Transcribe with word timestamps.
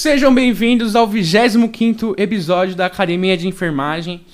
Sejam 0.00 0.34
bem-vindos 0.34 0.96
ao 0.96 1.06
25 1.06 2.14
episódio 2.16 2.74
da 2.74 2.86
Academia 2.86 3.36
de 3.36 3.46
Enfermagem. 3.46 4.24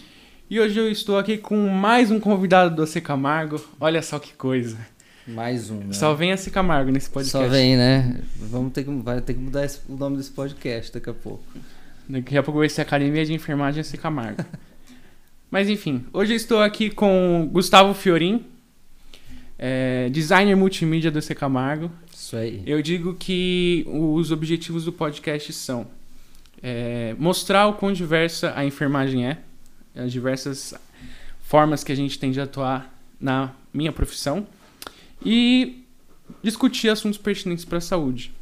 E 0.49 0.61
hoje 0.61 0.79
eu 0.79 0.89
estou 0.89 1.19
aqui 1.19 1.37
com 1.37 1.57
mais 1.67 2.09
um 2.09 2.21
convidado 2.21 2.73
do 2.77 2.85
AC 2.85 3.01
Camargo. 3.01 3.61
Olha 3.81 4.01
só 4.01 4.21
que 4.21 4.33
coisa. 4.35 4.79
Mais 5.27 5.69
um, 5.69 5.79
né? 5.79 5.93
Só 5.93 6.15
vem 6.15 6.31
AC 6.31 6.51
Camargo 6.53 6.93
nesse 6.93 7.11
podcast. 7.11 7.45
Só 7.45 7.49
vem, 7.49 7.77
né? 7.77 8.21
Vamos 8.37 8.73
ter 8.73 8.85
que, 8.85 8.91
vai 9.03 9.21
ter 9.21 9.35
que 9.35 9.41
mudar 9.41 9.65
esse- 9.65 9.81
o 9.89 9.97
nome 9.97 10.17
desse 10.19 10.31
podcast 10.31 10.93
daqui 10.93 11.11
a 11.11 11.15
pouco. 11.15 11.43
Daqui 12.09 12.39
a 12.39 12.45
pouco 12.45 12.61
vai 12.61 12.69
ser 12.69 12.83
Academia 12.83 13.27
de 13.27 13.33
Enfermagem 13.35 13.81
AC 13.81 13.97
Camargo. 14.01 14.45
Mas 15.51 15.69
enfim, 15.69 16.05
hoje 16.13 16.33
eu 16.35 16.37
estou 16.37 16.63
aqui 16.63 16.91
com 16.91 17.51
Gustavo 17.53 17.93
Fiorin, 17.93 18.45
é, 19.59 20.09
designer 20.11 20.57
multimídia 20.57 21.11
do 21.11 21.19
AC 21.19 21.29
Camargo. 21.35 21.91
Isso 22.13 22.37
aí. 22.37 22.63
Eu 22.67 22.83
digo 22.83 23.15
que 23.15 23.85
os 23.89 24.31
objetivos 24.31 24.85
do 24.85 24.93
podcast 24.93 25.53
são 25.53 25.87
é, 26.63 27.15
mostrar 27.19 27.67
o 27.67 27.75
quão 27.75 27.93
diversa 27.93 28.53
a 28.57 28.65
enfermagem 28.65 29.27
é, 29.27 29.39
as 29.95 30.13
diversas 30.13 30.75
formas 31.41 31.83
que 31.83 31.93
a 31.93 31.95
gente 31.95 32.19
tem 32.19 32.31
de 32.31 32.41
atuar 32.41 32.93
na 33.21 33.53
minha 33.73 33.93
profissão 33.93 34.47
e 35.25 35.85
discutir 36.43 36.89
assuntos 36.89 37.19
pertinentes 37.19 37.65
para 37.65 37.79
a 37.79 37.81
saúde. 37.81 38.33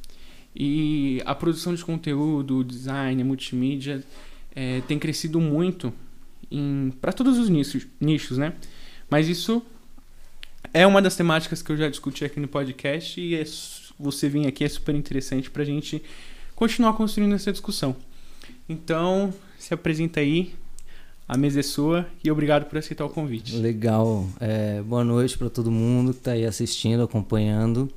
E 0.57 1.21
a 1.25 1.35
produção 1.35 1.75
de 1.75 1.85
conteúdo, 1.85 2.65
design, 2.65 3.23
multimídia 3.25 4.05
é, 4.55 4.81
tem 4.83 4.99
crescido 4.99 5.41
muito 5.41 5.93
para 7.01 7.13
todos 7.13 7.39
os 7.39 7.49
nichos, 7.49 7.87
nichos, 8.01 8.39
né? 8.39 8.53
Mas 9.11 9.29
isso 9.29 9.63
é 10.75 10.85
uma 10.85 11.01
das 11.01 11.15
temáticas 11.15 11.63
que 11.63 11.71
eu 11.71 11.77
já 11.77 11.89
discuti 11.89 12.25
aqui 12.25 12.41
no 12.41 12.49
podcast 12.49 13.21
e 13.21 13.37
é 13.37 13.45
você 13.97 14.29
vir 14.29 14.49
aqui 14.49 14.65
é 14.65 14.69
super 14.69 14.93
interessante 14.93 15.49
pra 15.49 15.63
gente 15.63 16.03
continuar 16.57 16.95
construindo 16.95 17.33
essa 17.33 17.53
discussão. 17.53 17.95
Então, 18.69 19.33
se 19.57 19.73
apresenta 19.73 20.19
aí, 20.19 20.53
a 21.29 21.37
mesa 21.37 21.61
é 21.61 21.63
sua 21.63 22.09
e 22.25 22.31
obrigado 22.31 22.65
por 22.65 22.77
aceitar 22.77 23.05
o 23.05 23.09
convite. 23.09 23.55
Legal. 23.55 24.27
É, 24.41 24.83
boa 24.83 25.05
noite 25.05 25.39
para 25.39 25.49
todo 25.49 25.71
mundo 25.71 26.13
que 26.13 26.19
está 26.19 26.33
aí 26.33 26.45
assistindo, 26.45 27.05
acompanhando. 27.05 27.89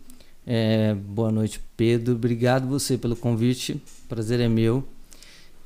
É, 0.45 0.93
boa 0.93 1.31
noite, 1.31 1.59
Pedro. 1.75 2.13
Obrigado 2.13 2.67
você 2.67 2.95
pelo 2.95 3.15
convite. 3.15 3.81
Prazer 4.07 4.39
é 4.39 4.47
meu. 4.47 4.87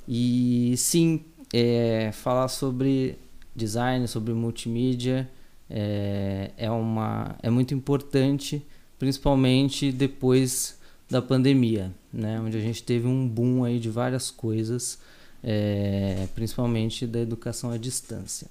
E 0.08 0.76
sim, 0.78 1.26
é, 1.54 2.10
falar 2.14 2.48
sobre 2.48 3.18
design, 3.54 4.08
sobre 4.08 4.34
multimídia 4.34 5.30
é, 5.72 6.52
é, 6.58 6.70
uma, 6.70 7.36
é 7.42 7.50
muito 7.50 7.74
importante, 7.74 8.66
principalmente 9.00 9.92
depois 9.92 10.78
da 11.10 11.22
pandemia, 11.22 11.92
né? 12.12 12.40
onde 12.40 12.58
a 12.58 12.62
gente 12.62 12.84
teve 12.84 13.08
um 13.08 13.28
boom 13.28 13.64
aí 13.64 13.80
de 13.80 13.90
várias 13.90 14.30
coisas, 14.30 15.00
é, 15.42 16.28
principalmente 16.36 17.08
da 17.08 17.20
educação 17.20 17.72
à 17.72 17.78
distância. 17.78 18.48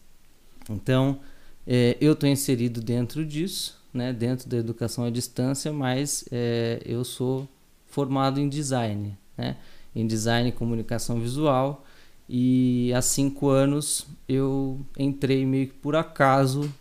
Então, 0.69 1.21
é, 1.67 1.97
eu 2.01 2.15
estou 2.15 2.29
inserido 2.29 2.81
dentro 2.81 3.25
disso, 3.25 3.79
né? 3.93 4.13
dentro 4.13 4.49
da 4.49 4.57
educação 4.57 5.05
à 5.05 5.11
distância, 5.11 5.73
mas 5.73 6.25
é, 6.33 6.81
eu 6.85 7.05
sou 7.05 7.47
formado 7.87 8.41
em 8.41 8.49
design, 8.49 9.17
né? 9.37 9.57
em 9.95 10.07
design 10.07 10.49
e 10.49 10.53
comunicação 10.53 11.21
visual, 11.21 11.85
e 12.29 12.93
há 12.95 13.03
cinco 13.03 13.49
anos 13.49 14.07
eu 14.29 14.81
entrei 14.97 15.45
meio 15.45 15.67
que 15.67 15.75
por 15.75 15.97
acaso 15.97 16.73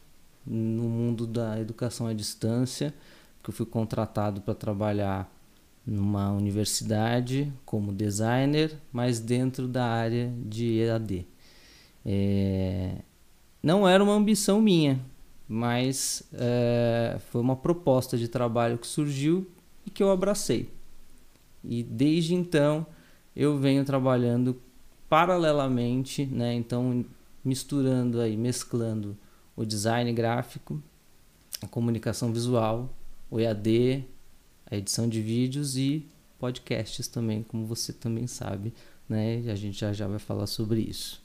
no 0.50 0.84
mundo 0.84 1.28
da 1.28 1.60
educação 1.60 2.08
à 2.08 2.14
distância, 2.14 2.94
porque 3.38 3.52
eu 3.52 3.54
fui 3.54 3.66
contratado 3.68 4.42
para 4.42 4.56
trabalhar 4.56 5.32
numa 5.86 6.32
universidade 6.32 7.54
como 7.66 7.94
designer, 7.94 8.76
mas 8.92 9.20
dentro 9.20 9.68
da 9.68 9.86
área 9.86 10.34
de 10.44 10.80
EAD. 10.80 11.28
É, 12.06 12.96
não 13.62 13.88
era 13.88 14.04
uma 14.04 14.14
ambição 14.14 14.60
minha, 14.60 15.00
mas 15.48 16.24
é, 16.34 17.18
foi 17.30 17.42
uma 17.42 17.56
proposta 17.56 18.18
de 18.18 18.28
trabalho 18.28 18.78
que 18.78 18.88
surgiu 18.88 19.48
e 19.86 19.90
que 19.90 20.02
eu 20.02 20.12
abracei. 20.12 20.70
E 21.64 21.84
desde 21.84 22.34
então 22.34 22.86
eu 23.36 23.58
venho 23.58 23.86
trabalhando 23.86 24.60
paralelamente, 25.08 26.26
né? 26.26 26.54
Então 26.54 27.06
misturando 27.44 28.20
aí, 28.20 28.36
mesclando 28.38 29.18
o 29.62 29.66
design 29.66 30.12
gráfico, 30.14 30.82
a 31.62 31.68
comunicação 31.68 32.32
visual, 32.32 32.94
o 33.30 33.40
EAD, 33.40 34.06
a 34.72 34.76
edição 34.78 35.08
de 35.10 35.22
vídeos 35.22 35.76
e 35.76 36.06
podcasts 36.40 37.08
também, 37.08 37.44
como 37.44 37.66
você 37.66 37.92
também 37.92 38.26
sabe, 38.26 38.74
né? 39.08 39.42
E 39.42 39.50
a 39.52 39.56
gente 39.56 39.78
já 39.78 39.92
já 39.92 40.08
vai 40.08 40.20
falar 40.20 40.48
sobre 40.48 40.80
isso. 40.80 41.22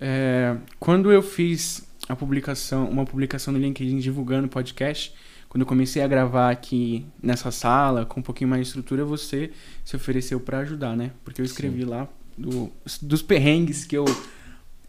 É, 0.00 0.56
quando 0.78 1.10
eu 1.10 1.20
fiz 1.22 1.82
a 2.08 2.14
publicação, 2.14 2.88
uma 2.88 3.04
publicação 3.04 3.52
no 3.52 3.58
LinkedIn 3.58 3.98
divulgando 3.98 4.46
o 4.46 4.50
podcast, 4.50 5.12
quando 5.48 5.62
eu 5.62 5.66
comecei 5.66 6.00
a 6.02 6.06
gravar 6.08 6.50
aqui 6.50 7.04
nessa 7.22 7.50
sala, 7.50 8.06
com 8.06 8.20
um 8.20 8.22
pouquinho 8.22 8.48
mais 8.50 8.62
de 8.62 8.68
estrutura, 8.68 9.04
você 9.04 9.50
se 9.84 9.96
ofereceu 9.96 10.38
para 10.40 10.58
ajudar, 10.60 10.96
né? 10.96 11.10
Porque 11.24 11.40
eu 11.40 11.44
escrevi 11.44 11.84
lá 11.84 12.08
do- 12.38 12.70
dos 13.02 13.20
perrengues 13.20 13.84
que 13.84 13.96
eu 13.96 14.04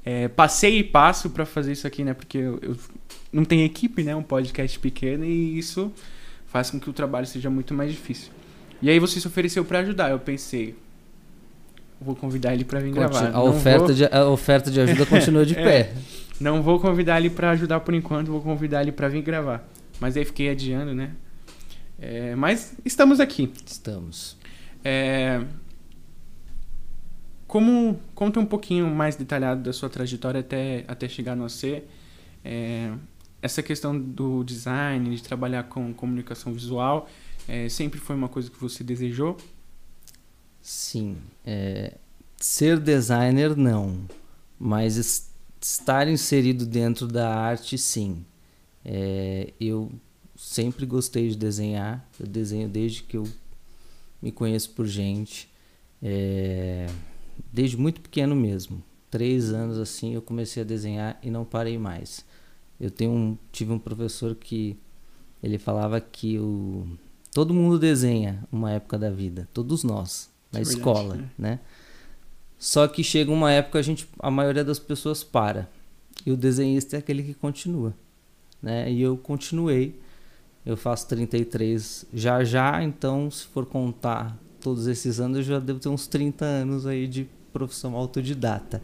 é, 0.05 0.27
passei 0.27 0.79
e 0.79 0.83
passo 0.83 1.29
para 1.29 1.45
fazer 1.45 1.71
isso 1.71 1.87
aqui, 1.87 2.03
né? 2.03 2.13
Porque 2.13 2.37
eu, 2.37 2.59
eu 2.61 2.75
não 3.31 3.45
tenho 3.45 3.65
equipe, 3.65 4.03
né? 4.03 4.15
Um 4.15 4.23
podcast 4.23 4.77
pequeno 4.79 5.23
e 5.25 5.57
isso 5.57 5.91
faz 6.47 6.69
com 6.69 6.79
que 6.79 6.89
o 6.89 6.93
trabalho 6.93 7.25
seja 7.25 7.49
muito 7.49 7.73
mais 7.73 7.91
difícil. 7.91 8.31
E 8.81 8.89
aí 8.89 8.99
você 8.99 9.19
se 9.19 9.27
ofereceu 9.27 9.63
para 9.63 9.79
ajudar. 9.79 10.11
Eu 10.11 10.19
pensei, 10.19 10.75
vou 12.01 12.15
convidar 12.15 12.53
ele 12.53 12.65
para 12.65 12.79
vir 12.79 12.91
gravar. 12.91 13.27
A 13.27 13.31
Não 13.31 13.47
oferta, 13.49 13.85
vou- 13.87 13.93
de, 13.95 14.05
a 14.05 14.25
oferta 14.27 14.69
de 14.69 14.79
ajuda 14.81 15.05
continua 15.07 15.45
de 15.45 15.57
É. 15.57 15.63
pé. 15.63 15.93
não 16.39 16.61
vou 16.61 16.79
convidar 16.79 17.17
ele 17.19 17.29
pra 17.29 17.51
ajudar 17.51 17.79
por 17.79 17.93
enquanto, 17.93 18.27
vou 18.31 18.41
convidar 18.41 18.81
ele 18.81 18.91
pra 18.91 19.07
vir 19.07 19.21
gravar. 19.21 19.67
Mas 19.99 20.17
aí 20.17 20.25
fiquei 20.25 20.49
adiando, 20.49 20.93
né? 20.93 21.11
É, 21.99 22.35
mas 22.35 22.73
estamos 22.83 23.19
aqui. 23.21 23.51
Estamos. 23.65 24.35
É, 24.83 25.39
como 27.53 27.99
conta 28.15 28.39
um 28.39 28.45
pouquinho 28.47 28.87
mais 28.89 29.15
detalhado 29.15 29.61
da 29.61 29.71
sua 29.71 29.87
trajetória 29.87 30.39
até, 30.39 30.83
até 30.87 31.07
chegar 31.07 31.35
no 31.35 31.45
AC. 31.45 31.83
É, 32.43 32.91
essa 33.43 33.61
questão 33.61 33.95
do 33.95 34.43
design, 34.43 35.15
de 35.15 35.21
trabalhar 35.21 35.65
com 35.65 35.93
comunicação 35.93 36.51
visual, 36.51 37.07
é, 37.47 37.69
sempre 37.69 37.99
foi 37.99 38.15
uma 38.15 38.27
coisa 38.27 38.49
que 38.49 38.59
você 38.59 38.83
desejou? 38.83 39.37
Sim. 40.63 41.17
é, 41.45 41.93
ser 42.37 42.79
designer, 42.79 43.55
não. 43.55 43.99
Mas 44.57 44.97
es- 44.97 45.29
estar 45.61 46.07
inserido 46.07 46.65
dentro 46.65 47.07
da 47.07 47.35
arte, 47.35 47.77
sim. 47.77 48.25
É, 48.83 49.53
eu 49.61 49.91
sempre 50.35 50.87
gostei 50.87 51.29
de 51.29 51.37
desenhar. 51.37 52.03
Eu 52.19 52.25
desenho 52.25 52.67
desde 52.67 53.03
que 53.03 53.15
eu 53.15 53.27
me 54.19 54.31
conheço 54.31 54.71
por 54.71 54.87
gente. 54.87 55.47
É, 56.01 56.87
desde 57.51 57.77
muito 57.77 58.01
pequeno 58.01 58.35
mesmo. 58.35 58.83
Três 59.09 59.51
anos 59.51 59.77
assim 59.77 60.13
eu 60.13 60.21
comecei 60.21 60.63
a 60.63 60.65
desenhar 60.65 61.19
e 61.21 61.29
não 61.29 61.45
parei 61.45 61.77
mais. 61.77 62.25
Eu 62.79 62.89
tenho 62.89 63.11
um, 63.11 63.37
tive 63.51 63.71
um 63.71 63.79
professor 63.79 64.35
que 64.35 64.77
ele 65.41 65.57
falava 65.57 65.99
que 66.01 66.39
o, 66.39 66.87
todo 67.33 67.53
mundo 67.53 67.77
desenha 67.77 68.43
uma 68.51 68.71
época 68.71 68.97
da 68.97 69.09
vida, 69.09 69.47
todos 69.53 69.83
nós, 69.83 70.29
na 70.51 70.61
escola, 70.61 71.15
né? 71.15 71.29
né? 71.37 71.59
Só 72.57 72.87
que 72.87 73.03
chega 73.03 73.29
uma 73.31 73.51
época 73.51 73.79
a 73.79 73.81
gente, 73.81 74.07
a 74.19 74.31
maioria 74.31 74.63
das 74.63 74.79
pessoas 74.79 75.23
para 75.23 75.69
e 76.25 76.31
o 76.31 76.37
desenhista 76.37 76.95
é 76.95 76.99
aquele 76.99 77.21
que 77.21 77.33
continua, 77.33 77.93
né? 78.61 78.89
E 78.89 79.01
eu 79.01 79.17
continuei. 79.17 79.99
Eu 80.65 80.77
faço 80.77 81.09
33 81.09 82.05
já 82.13 82.41
já, 82.45 82.81
então 82.81 83.29
se 83.29 83.45
for 83.47 83.65
contar 83.65 84.37
todos 84.63 84.87
esses 84.87 85.19
anos, 85.19 85.37
eu 85.37 85.43
já 85.43 85.59
devo 85.59 85.79
ter 85.79 85.89
uns 85.89 86.07
30 86.07 86.45
anos 86.45 86.87
aí 86.87 87.05
de 87.05 87.27
profissão 87.51 87.95
autodidata. 87.95 88.81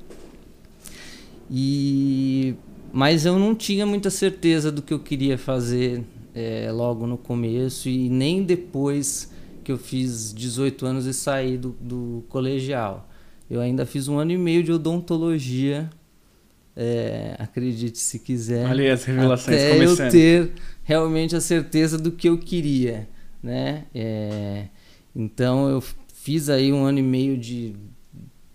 E 1.50 2.54
mas 2.92 3.26
eu 3.26 3.38
não 3.38 3.56
tinha 3.56 3.86
muita 3.86 4.10
certeza 4.10 4.72
do 4.72 4.82
que 4.82 4.94
eu 4.94 5.00
queria 5.00 5.38
fazer 5.38 6.04
eh, 6.34 6.72
logo 6.72 7.06
no 7.06 7.18
começo 7.18 7.88
e 7.88 8.10
nem 8.10 8.44
depois 8.44 9.32
que 9.64 9.72
eu 9.72 9.78
fiz 9.78 10.34
18 10.34 10.86
anos 10.86 11.06
e 11.06 11.14
saí 11.14 11.58
do, 11.58 11.76
do 11.80 12.24
colegial. 12.30 13.08
Eu 13.50 13.62
ainda 13.62 13.86
fiz 13.86 14.08
um 14.08 14.18
ano 14.18 14.32
e 14.32 14.38
meio 14.38 14.64
de 14.64 14.72
odontologia, 14.72 15.90
eh, 16.76 17.36
acredite 17.38 18.00
se 18.00 18.20
quiser 18.20 18.68
Olha 18.68 18.94
as 18.94 19.04
revelações 19.04 19.58
até 19.58 19.74
começando. 19.74 20.06
eu 20.08 20.12
ter 20.12 20.52
realmente 20.84 21.36
a 21.36 21.42
certeza 21.42 21.98
do 21.98 22.12
que 22.12 22.28
eu 22.28 22.38
queria, 22.40 23.08
né? 23.42 23.86
É, 23.94 24.66
então 25.22 25.68
eu 25.68 25.84
fiz 26.14 26.50
aí 26.50 26.72
um 26.72 26.86
ano 26.86 27.00
e 27.00 27.04
meio 27.04 27.38
de, 27.38 27.76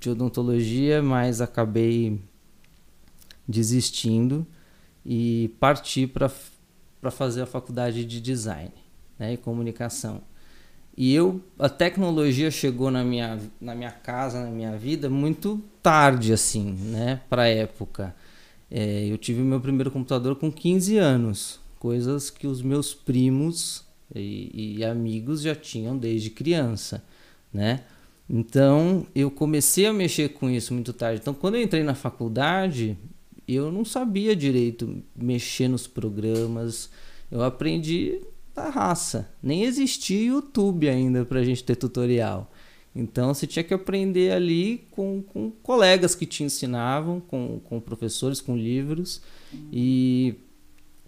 de 0.01 0.09
odontologia, 0.09 1.03
mas 1.03 1.43
acabei 1.43 2.19
desistindo 3.47 4.47
e 5.05 5.55
parti 5.61 6.07
para 6.07 7.11
fazer 7.11 7.43
a 7.43 7.47
faculdade 7.47 8.07
de 8.07 8.19
design 8.19 8.73
né, 9.19 9.35
e 9.35 9.37
comunicação. 9.37 10.23
E 10.97 11.13
eu, 11.13 11.43
a 11.59 11.69
tecnologia 11.69 12.51
chegou 12.51 12.91
na 12.91 13.05
minha, 13.05 13.39
na 13.61 13.75
minha 13.75 13.91
casa, 13.91 14.43
na 14.43 14.51
minha 14.51 14.75
vida, 14.75 15.11
muito 15.11 15.63
tarde, 15.83 16.33
assim, 16.33 16.73
né, 16.73 17.21
para 17.29 17.43
a 17.43 17.49
época. 17.49 18.17
É, 18.71 19.05
eu 19.05 19.19
tive 19.19 19.43
meu 19.43 19.61
primeiro 19.61 19.91
computador 19.91 20.37
com 20.37 20.51
15 20.51 20.97
anos, 20.97 21.61
coisas 21.79 22.31
que 22.31 22.47
os 22.47 22.63
meus 22.63 22.95
primos 22.95 23.84
e, 24.15 24.79
e 24.79 24.85
amigos 24.85 25.43
já 25.43 25.55
tinham 25.55 25.97
desde 25.97 26.31
criança, 26.31 27.05
né? 27.53 27.83
Então 28.29 29.07
eu 29.15 29.31
comecei 29.31 29.87
a 29.87 29.93
mexer 29.93 30.31
com 30.31 30.49
isso 30.49 30.73
muito 30.73 30.93
tarde. 30.93 31.21
Então 31.21 31.35
quando 31.35 31.57
eu 31.57 31.63
entrei 31.63 31.83
na 31.83 31.95
faculdade, 31.95 32.97
eu 33.47 33.71
não 33.71 33.85
sabia 33.85 34.35
direito 34.35 35.03
mexer 35.15 35.69
nos 35.69 35.87
programas. 35.87 36.91
Eu 37.31 37.43
aprendi 37.43 38.21
da 38.55 38.69
raça. 38.71 39.31
Nem 39.43 39.65
existia 39.65 40.29
YouTube 40.29 40.89
ainda 40.89 41.25
para 41.25 41.41
a 41.41 41.45
gente 41.45 41.63
ter 41.63 41.77
tutorial. 41.77 42.51
Então 42.95 43.35
você 43.35 43.47
tinha 43.47 43.65
que 43.65 43.75
aprender 43.75 44.33
ali 44.33 44.87
com, 44.91 45.21
com 45.21 45.51
colegas 45.51 46.15
que 46.15 46.25
te 46.25 46.45
ensinavam, 46.45 47.21
com, 47.21 47.61
com 47.65 47.81
professores, 47.81 48.41
com 48.41 48.57
livros. 48.57 49.21
E 49.73 50.37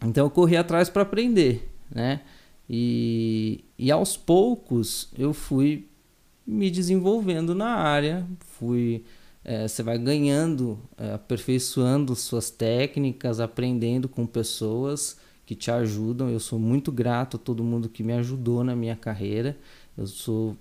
então 0.04 0.26
eu 0.26 0.30
corri 0.30 0.56
atrás 0.56 0.90
para 0.90 1.02
aprender, 1.02 1.70
né? 1.90 2.20
E, 2.68 3.64
e 3.78 3.90
aos 3.90 4.16
poucos 4.16 5.08
eu 5.16 5.32
fui 5.32 5.88
me 6.46 6.70
desenvolvendo 6.70 7.54
na 7.54 7.74
área, 7.74 8.26
fui 8.40 9.04
é, 9.48 9.68
você 9.68 9.80
vai 9.80 9.96
ganhando, 9.96 10.76
é, 10.98 11.12
aperfeiçoando 11.12 12.16
suas 12.16 12.50
técnicas, 12.50 13.38
aprendendo 13.38 14.08
com 14.08 14.26
pessoas 14.26 15.16
que 15.46 15.54
te 15.54 15.70
ajudam. 15.70 16.28
Eu 16.28 16.40
sou 16.40 16.58
muito 16.58 16.90
grato 16.90 17.36
a 17.36 17.40
todo 17.40 17.62
mundo 17.62 17.88
que 17.88 18.02
me 18.02 18.12
ajudou 18.14 18.64
na 18.64 18.74
minha 18.74 18.96
carreira. 18.96 19.56
Eu 19.96 20.08
sou 20.08 20.56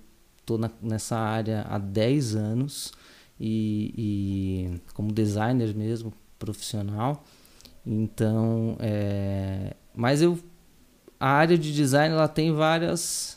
tô 0.46 0.56
na, 0.56 0.70
nessa 0.80 1.18
área 1.18 1.66
há 1.68 1.78
10 1.78 2.36
anos 2.36 2.92
e, 3.40 3.92
e 4.78 4.92
como 4.94 5.12
designer 5.12 5.74
mesmo, 5.74 6.12
profissional. 6.38 7.24
Então, 7.84 8.76
é, 8.78 9.74
mas 9.94 10.22
eu 10.22 10.38
a 11.18 11.28
área 11.28 11.56
de 11.56 11.72
design 11.72 12.14
ela 12.14 12.28
tem 12.28 12.52
várias 12.52 13.36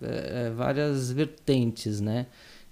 é, 0.00 0.46
é, 0.46 0.50
várias 0.50 1.10
vertentes, 1.10 2.00
né? 2.00 2.26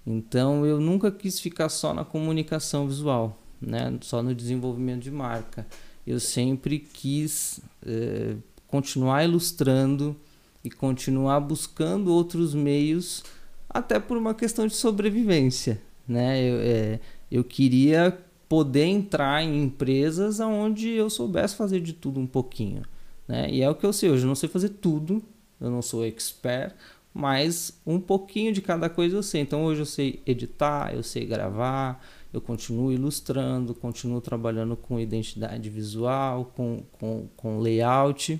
Então 0.05 0.65
eu 0.65 0.79
nunca 0.79 1.11
quis 1.11 1.39
ficar 1.39 1.69
só 1.69 1.93
na 1.93 2.05
comunicação 2.05 2.87
visual, 2.87 3.39
né? 3.59 3.97
Só 4.01 4.21
no 4.21 4.35
desenvolvimento 4.35 5.01
de 5.01 5.11
marca. 5.11 5.65
Eu 6.05 6.19
sempre 6.19 6.77
quis 6.77 7.59
é, 7.85 8.35
continuar 8.67 9.23
ilustrando 9.23 10.15
e 10.63 10.69
continuar 10.69 11.39
buscando 11.39 12.13
outros 12.13 12.53
meios, 12.53 13.23
até 13.69 13.99
por 13.99 14.17
uma 14.17 14.33
questão 14.35 14.67
de 14.67 14.75
sobrevivência, 14.75 15.81
né? 16.07 16.39
Eu, 16.39 16.59
é, 16.59 16.99
eu 17.31 17.43
queria 17.43 18.15
poder 18.47 18.85
entrar 18.85 19.43
em 19.43 19.63
empresas 19.63 20.39
onde 20.39 20.89
eu 20.89 21.09
soubesse 21.09 21.55
fazer 21.55 21.81
de 21.81 21.93
tudo 21.93 22.19
um 22.19 22.27
pouquinho. 22.27 22.83
Né? 23.27 23.49
E 23.49 23.61
é 23.61 23.69
o 23.69 23.75
que 23.75 23.85
eu 23.85 23.93
sei 23.93 24.09
hoje, 24.09 24.23
eu 24.23 24.27
não 24.27 24.35
sei 24.35 24.49
fazer 24.49 24.69
tudo, 24.69 25.21
eu 25.59 25.69
não 25.69 25.81
sou 25.81 26.05
expert, 26.05 26.75
mas 27.13 27.79
um 27.85 27.99
pouquinho 27.99 28.51
de 28.51 28.61
cada 28.61 28.89
coisa 28.89 29.15
eu 29.15 29.23
sei. 29.23 29.41
Então 29.41 29.63
hoje 29.63 29.81
eu 29.81 29.85
sei 29.85 30.21
editar, 30.25 30.93
eu 30.93 31.01
sei 31.01 31.25
gravar, 31.25 32.03
eu 32.33 32.41
continuo 32.41 32.91
ilustrando, 32.91 33.73
continuo 33.73 34.19
trabalhando 34.19 34.75
com 34.75 34.99
identidade 34.99 35.69
visual, 35.69 36.51
com, 36.55 36.83
com, 36.99 37.27
com 37.37 37.59
layout 37.59 38.39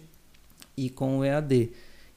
e 0.75 0.89
com 0.89 1.19
o 1.19 1.23
EAD. 1.23 1.71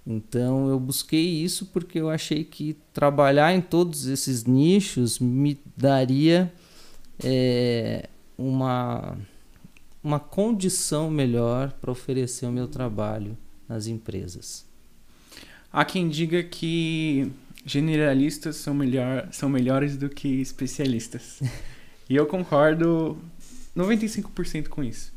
Então 0.04 0.68
eu 0.68 0.80
busquei 0.80 1.24
isso 1.24 1.66
porque 1.66 2.00
eu 2.00 2.10
achei 2.10 2.42
que 2.42 2.76
trabalhar 2.92 3.54
em 3.54 3.60
todos 3.60 4.06
esses 4.06 4.44
nichos 4.44 5.18
me 5.18 5.60
daria 5.76 6.52
é, 7.22 8.08
uma 8.36 9.16
uma 10.08 10.19
condição 10.19 11.10
melhor 11.10 11.70
para 11.72 11.93
oferecer 11.93 12.46
o 12.46 12.50
meu 12.50 12.66
trabalho 12.66 13.37
nas 13.69 13.87
empresas. 13.87 14.64
Há 15.70 15.84
quem 15.84 16.08
diga 16.08 16.43
que 16.43 17.31
generalistas 17.62 18.56
são, 18.56 18.72
melhor, 18.72 19.28
são 19.31 19.50
melhores 19.50 19.99
do 19.99 20.08
que 20.08 20.40
especialistas. 20.40 21.43
e 22.08 22.16
eu 22.16 22.26
concordo 22.26 23.19
95% 23.76 24.69
com 24.69 24.82
isso. 24.82 25.12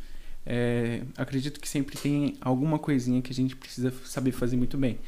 É, 0.46 1.04
acredito 1.16 1.62
que 1.62 1.70
sempre 1.70 1.96
tem 1.96 2.36
alguma 2.42 2.78
coisinha 2.78 3.22
que 3.22 3.32
a 3.32 3.36
gente 3.36 3.56
precisa 3.56 3.94
saber 4.04 4.34
fazer 4.34 4.58
muito 4.58 4.78
bem. 4.78 5.00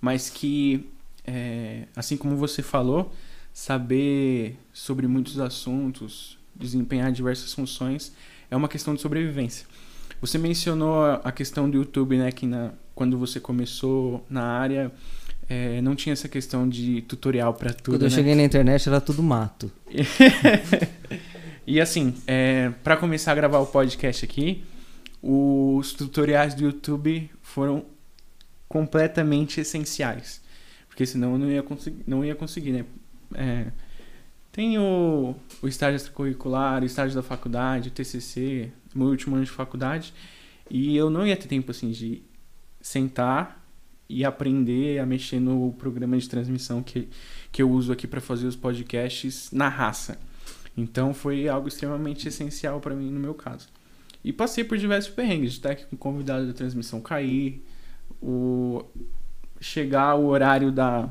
Mas 0.00 0.30
que, 0.30 0.88
é, 1.26 1.88
assim 1.96 2.16
como 2.16 2.36
você 2.36 2.62
falou, 2.62 3.12
saber 3.52 4.56
sobre 4.72 5.08
muitos 5.08 5.40
assuntos, 5.40 6.38
desempenhar 6.54 7.10
diversas 7.10 7.52
funções, 7.52 8.12
é 8.50 8.56
uma 8.56 8.68
questão 8.68 8.94
de 8.94 9.00
sobrevivência. 9.00 9.66
Você 10.20 10.38
mencionou 10.38 11.04
a 11.22 11.30
questão 11.30 11.68
do 11.68 11.76
YouTube, 11.76 12.16
né? 12.16 12.32
Que 12.32 12.46
na, 12.46 12.72
quando 12.94 13.18
você 13.18 13.38
começou 13.38 14.24
na 14.30 14.42
área, 14.42 14.90
é, 15.48 15.80
não 15.82 15.94
tinha 15.94 16.12
essa 16.12 16.28
questão 16.28 16.68
de 16.68 17.02
tutorial 17.02 17.52
para 17.54 17.72
tudo. 17.72 17.96
Quando 17.96 18.02
eu 18.02 18.10
né? 18.10 18.14
cheguei 18.14 18.34
na 18.34 18.42
internet 18.42 18.88
era 18.88 19.00
tudo 19.00 19.22
mato. 19.22 19.70
e 21.66 21.80
assim, 21.80 22.14
é, 22.26 22.70
para 22.82 22.96
começar 22.96 23.32
a 23.32 23.34
gravar 23.34 23.58
o 23.58 23.66
podcast 23.66 24.24
aqui, 24.24 24.64
os 25.22 25.92
tutoriais 25.92 26.54
do 26.54 26.64
YouTube 26.64 27.30
foram 27.42 27.84
completamente 28.68 29.60
essenciais. 29.60 30.40
Porque 30.88 31.04
senão 31.04 31.32
eu 31.32 31.38
não 31.38 31.50
ia 31.50 31.62
conseguir, 31.62 32.02
não 32.06 32.24
ia 32.24 32.34
conseguir 32.34 32.72
né? 32.72 32.84
É, 33.34 33.66
tem 34.54 34.78
o, 34.78 35.34
o 35.60 35.66
estágio 35.66 35.96
extracurricular, 35.96 36.80
o 36.80 36.86
estágio 36.86 37.16
da 37.16 37.24
faculdade, 37.24 37.88
o 37.88 37.90
TCC, 37.90 38.70
meu 38.94 39.08
último 39.08 39.34
ano 39.34 39.44
de 39.44 39.50
faculdade, 39.50 40.14
e 40.70 40.96
eu 40.96 41.10
não 41.10 41.26
ia 41.26 41.36
ter 41.36 41.48
tempo 41.48 41.72
assim 41.72 41.90
de 41.90 42.22
sentar 42.80 43.60
e 44.08 44.24
aprender 44.24 45.00
a 45.00 45.06
mexer 45.06 45.40
no 45.40 45.72
programa 45.72 46.16
de 46.16 46.28
transmissão 46.28 46.84
que, 46.84 47.08
que 47.50 47.62
eu 47.62 47.68
uso 47.68 47.92
aqui 47.92 48.06
para 48.06 48.20
fazer 48.20 48.46
os 48.46 48.54
podcasts 48.54 49.50
na 49.50 49.68
raça. 49.68 50.20
Então 50.76 51.12
foi 51.12 51.48
algo 51.48 51.66
extremamente 51.66 52.28
essencial 52.28 52.80
para 52.80 52.94
mim 52.94 53.10
no 53.10 53.18
meu 53.18 53.34
caso. 53.34 53.66
E 54.22 54.32
passei 54.32 54.62
por 54.62 54.78
diversos 54.78 55.12
perrengues, 55.12 55.60
aqui 55.64 55.84
com 55.86 55.96
o 55.96 55.98
convidado 55.98 56.46
da 56.46 56.52
transmissão 56.52 57.00
cair, 57.00 57.60
o 58.22 58.84
chegar 59.60 60.14
o 60.14 60.26
horário 60.26 60.70
da 60.70 61.10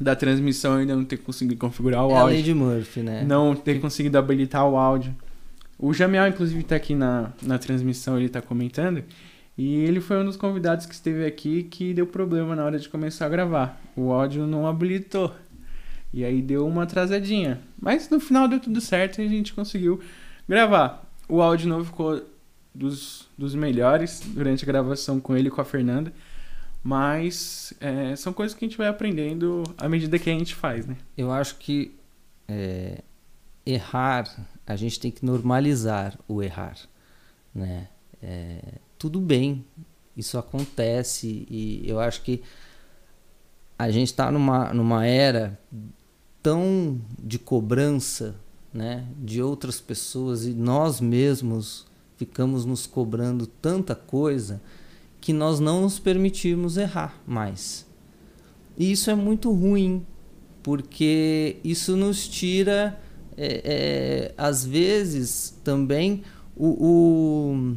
da 0.00 0.14
transmissão 0.14 0.76
ainda 0.76 0.94
não 0.94 1.04
ter 1.04 1.16
conseguido 1.18 1.58
configurar 1.58 2.06
o 2.06 2.10
é 2.10 2.14
áudio. 2.14 2.18
É 2.18 2.22
a 2.22 2.34
lei 2.34 2.42
de 2.42 2.54
Murphy, 2.54 3.00
né? 3.00 3.24
Não 3.24 3.54
ter 3.54 3.80
conseguido 3.80 4.16
habilitar 4.16 4.66
o 4.68 4.76
áudio. 4.76 5.14
O 5.78 5.92
Jamiel, 5.92 6.28
inclusive, 6.28 6.60
está 6.60 6.76
aqui 6.76 6.94
na, 6.94 7.32
na 7.42 7.58
transmissão, 7.58 8.16
ele 8.16 8.26
está 8.26 8.40
comentando. 8.40 9.02
E 9.56 9.74
ele 9.76 10.00
foi 10.00 10.18
um 10.18 10.24
dos 10.24 10.36
convidados 10.36 10.86
que 10.86 10.94
esteve 10.94 11.26
aqui 11.26 11.64
que 11.64 11.92
deu 11.92 12.06
problema 12.06 12.54
na 12.54 12.64
hora 12.64 12.78
de 12.78 12.88
começar 12.88 13.26
a 13.26 13.28
gravar. 13.28 13.80
O 13.96 14.12
áudio 14.12 14.46
não 14.46 14.66
habilitou. 14.66 15.34
E 16.12 16.24
aí 16.24 16.40
deu 16.40 16.66
uma 16.66 16.84
atrasadinha. 16.84 17.60
Mas 17.80 18.08
no 18.08 18.20
final 18.20 18.46
deu 18.46 18.60
tudo 18.60 18.80
certo 18.80 19.20
e 19.20 19.24
a 19.24 19.28
gente 19.28 19.52
conseguiu 19.52 20.00
gravar. 20.48 21.04
O 21.28 21.42
áudio 21.42 21.68
não 21.68 21.84
ficou 21.84 22.22
dos, 22.72 23.28
dos 23.36 23.54
melhores 23.54 24.22
durante 24.24 24.64
a 24.64 24.66
gravação 24.66 25.18
com 25.18 25.36
ele 25.36 25.48
e 25.48 25.50
com 25.50 25.60
a 25.60 25.64
Fernanda. 25.64 26.12
Mas 26.88 27.74
é, 27.80 28.16
são 28.16 28.32
coisas 28.32 28.56
que 28.56 28.64
a 28.64 28.68
gente 28.68 28.78
vai 28.78 28.88
aprendendo 28.88 29.62
à 29.76 29.86
medida 29.90 30.18
que 30.18 30.30
a 30.30 30.32
gente 30.32 30.54
faz, 30.54 30.86
né? 30.86 30.96
Eu 31.18 31.30
acho 31.30 31.56
que 31.56 31.94
é, 32.48 33.02
errar, 33.66 34.46
a 34.66 34.74
gente 34.74 34.98
tem 34.98 35.10
que 35.10 35.22
normalizar 35.22 36.18
o 36.26 36.42
errar, 36.42 36.78
né? 37.54 37.88
É, 38.22 38.62
tudo 38.98 39.20
bem, 39.20 39.66
isso 40.16 40.38
acontece 40.38 41.46
e 41.50 41.82
eu 41.84 42.00
acho 42.00 42.22
que 42.22 42.42
a 43.78 43.90
gente 43.90 44.08
está 44.08 44.32
numa, 44.32 44.72
numa 44.72 45.04
era 45.04 45.60
tão 46.42 46.98
de 47.18 47.38
cobrança 47.38 48.34
né, 48.72 49.06
de 49.18 49.42
outras 49.42 49.78
pessoas 49.78 50.46
e 50.46 50.54
nós 50.54 51.02
mesmos 51.02 51.86
ficamos 52.16 52.64
nos 52.64 52.86
cobrando 52.86 53.46
tanta 53.46 53.94
coisa 53.94 54.58
que 55.20 55.32
nós 55.32 55.60
não 55.60 55.82
nos 55.82 55.98
permitimos 55.98 56.76
errar 56.76 57.20
mais. 57.26 57.86
E 58.76 58.92
isso 58.92 59.10
é 59.10 59.14
muito 59.14 59.50
ruim, 59.52 60.06
porque 60.62 61.56
isso 61.64 61.96
nos 61.96 62.28
tira, 62.28 63.00
é, 63.36 63.62
é, 63.64 64.34
às 64.36 64.64
vezes, 64.64 65.58
também 65.64 66.22
o, 66.56 66.86
o, 66.86 67.76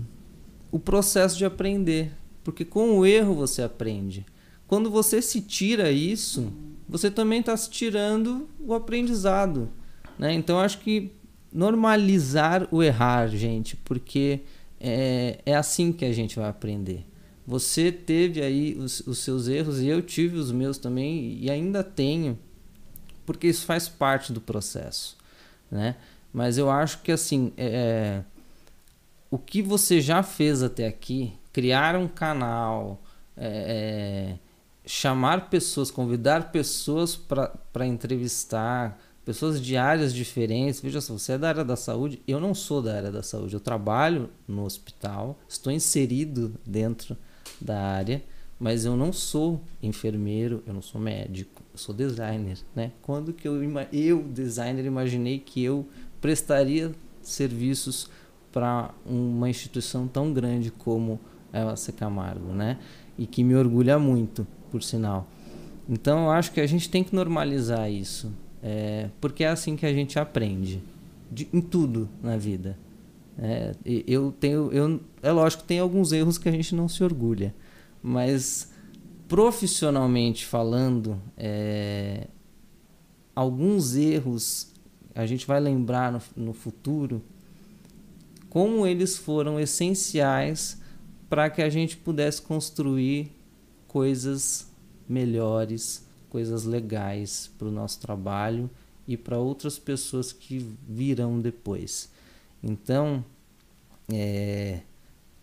o 0.72 0.80
processo 0.80 1.38
de 1.38 1.46
aprender. 1.46 2.12
Porque 2.44 2.66
com 2.66 2.98
o 2.98 3.06
erro 3.06 3.34
você 3.36 3.62
aprende. 3.62 4.26
Quando 4.68 4.90
você 4.90 5.22
se 5.22 5.42
tira 5.42 5.92
isso, 5.92 6.52
você 6.88 7.12
também 7.12 7.40
está 7.40 7.56
se 7.56 7.70
tirando 7.70 8.48
o 8.60 8.74
aprendizado. 8.74 9.70
Né? 10.18 10.34
Então, 10.34 10.60
acho 10.60 10.80
que 10.80 11.12
normalizar 11.52 12.68
o 12.72 12.82
errar, 12.82 13.28
gente, 13.28 13.76
porque 13.76 14.42
é, 14.80 15.40
é 15.46 15.56
assim 15.56 15.92
que 15.92 16.06
a 16.06 16.14
gente 16.14 16.38
vai 16.38 16.50
aprender. 16.50 17.06
Você 17.51 17.91
teve 17.91 18.41
aí 18.41 18.77
os, 18.79 19.01
os 19.01 19.17
seus 19.20 19.50
erros 19.50 19.81
e 19.81 19.88
eu 19.88 20.01
tive 20.01 20.38
os 20.38 20.53
meus 20.53 20.77
também 20.77 21.38
e 21.38 21.51
ainda 21.51 21.84
tenho, 21.84 22.39
porque 23.25 23.46
isso 23.46 23.65
faz 23.65 23.89
parte 23.89 24.31
do 24.31 24.39
processo, 24.39 25.17
né? 25.70 25.98
Mas 26.31 26.58
eu 26.58 26.72
acho 26.72 27.01
que 27.01 27.12
assim, 27.12 27.51
é, 27.58 27.65
é 27.65 28.24
o 29.29 29.38
que 29.38 29.62
você 29.62 30.00
já 30.00 30.24
fez 30.24 30.63
até 30.63 30.88
aqui, 30.88 31.34
criar 31.51 31.98
um 31.98 32.08
canal, 32.08 33.03
é, 33.36 34.38
é 34.38 34.39
chamar 34.86 35.50
pessoas, 35.50 35.91
convidar 35.91 36.53
pessoas 36.53 37.17
para 37.17 37.86
entrevistar, 37.86 38.98
pessoas 39.25 39.62
de 39.62 39.75
áreas 39.75 40.13
diferentes. 40.13 40.79
Veja 40.79 41.01
só, 41.01 41.13
você 41.17 41.34
é 41.34 41.38
da 41.38 41.50
área 41.50 41.65
da 41.65 41.75
saúde, 41.75 42.22
eu 42.25 42.39
não 42.39 42.53
sou 42.53 42.81
da 42.81 42.96
área 42.96 43.12
da 43.12 43.22
saúde. 43.22 43.53
Eu 43.53 43.60
trabalho 43.60 44.29
no 44.48 44.63
hospital, 44.63 45.38
estou 45.50 45.72
inserido 45.72 46.55
dentro 46.65 47.17
da 47.63 47.80
área, 47.80 48.22
mas 48.60 48.86
eu 48.86 48.96
não 48.96 49.12
sou 49.12 49.62
enfermeiro, 49.82 50.63
eu 50.68 50.74
não 50.74 50.82
sou 50.82 51.01
médico, 51.01 51.63
eu 51.74 51.77
sou 51.77 51.96
designer, 51.96 52.60
né? 52.75 52.91
Quando 53.01 53.34
que 53.34 53.48
eu, 53.48 53.62
eu 53.91 54.24
designer, 54.24 54.86
imaginei 54.86 55.39
que 55.39 55.63
eu 55.63 55.88
prestaria 56.20 56.91
serviços 57.22 58.10
para 58.51 58.94
uma 59.06 59.50
instituição 59.50 60.08
tão 60.08 60.34
grande 60.34 60.70
como 60.72 61.20
a 61.51 61.91
Camargo, 61.91 62.53
né? 62.53 62.77
E 63.18 63.25
que 63.25 63.44
me 63.44 63.56
orgulha 63.56 63.98
muito, 63.98 64.46
por 64.72 64.84
sinal. 64.84 65.27
Então 65.89 66.25
eu 66.25 66.32
acho 66.32 66.51
que 66.51 66.62
a 66.62 66.68
gente 66.68 66.89
tem 66.89 67.03
que 67.03 67.15
normalizar 67.15 67.89
isso. 67.91 68.32
É, 68.63 69.10
porque 69.20 69.44
é 69.44 69.48
assim 69.48 69.75
que 69.75 69.86
a 69.86 69.94
gente 69.94 70.20
aprende 70.20 70.82
de, 71.32 71.48
em 71.51 71.62
tudo 71.62 72.08
na 72.22 72.38
vida. 72.38 72.77
É, 73.44 73.76
eu 73.84 74.32
tenho, 74.32 74.72
eu, 74.72 75.02
é 75.24 75.32
lógico 75.32 75.64
tem 75.64 75.80
alguns 75.80 76.12
erros 76.12 76.38
que 76.38 76.48
a 76.48 76.52
gente 76.52 76.76
não 76.76 76.88
se 76.88 77.04
orgulha, 77.04 77.56
mas 78.04 78.72
profissionalmente 79.28 80.46
falando, 80.46 81.20
é, 81.36 82.28
alguns 83.36 83.96
erros 83.96 84.72
a 85.16 85.26
gente 85.26 85.48
vai 85.48 85.60
lembrar 85.60 86.12
no, 86.12 86.22
no 86.36 86.54
futuro 86.54 87.22
como 88.48 88.86
eles 88.86 89.18
foram 89.18 89.60
essenciais 89.60 90.80
para 91.28 91.50
que 91.50 91.64
a 91.64 91.70
gente 91.70 91.98
pudesse 91.98 92.42
construir 92.44 93.32
coisas 93.88 94.70
melhores 95.10 96.06
coisas 96.32 96.64
legais 96.64 97.52
para 97.58 97.68
o 97.68 97.72
nosso 97.72 98.00
trabalho 98.00 98.70
e 99.06 99.18
para 99.18 99.38
outras 99.38 99.78
pessoas 99.78 100.32
que 100.32 100.66
virão 100.88 101.42
depois. 101.42 102.10
Então, 102.63 103.24
é, 104.12 104.82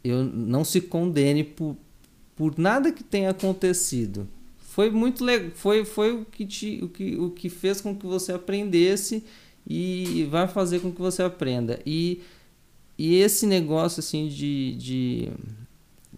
eu 0.02 0.24
não 0.24 0.64
se 0.64 0.80
condene 0.80 1.44
por, 1.44 1.76
por 2.36 2.58
nada 2.58 2.92
que 2.92 3.02
tenha 3.02 3.30
acontecido. 3.30 4.28
Foi 4.58 4.90
muito 4.90 5.24
legal, 5.24 5.50
foi, 5.54 5.84
foi 5.84 6.12
o, 6.12 6.24
que 6.24 6.46
te, 6.46 6.80
o, 6.82 6.88
que, 6.88 7.16
o 7.16 7.30
que 7.30 7.48
fez 7.48 7.80
com 7.80 7.96
que 7.96 8.06
você 8.06 8.32
aprendesse 8.32 9.24
e 9.66 10.26
vai 10.30 10.46
fazer 10.46 10.80
com 10.80 10.92
que 10.92 11.00
você 11.00 11.22
aprenda. 11.22 11.80
E, 11.84 12.22
e 12.96 13.16
esse 13.16 13.46
negócio 13.46 14.00
assim 14.00 14.28
de, 14.28 14.76
de 14.76 15.28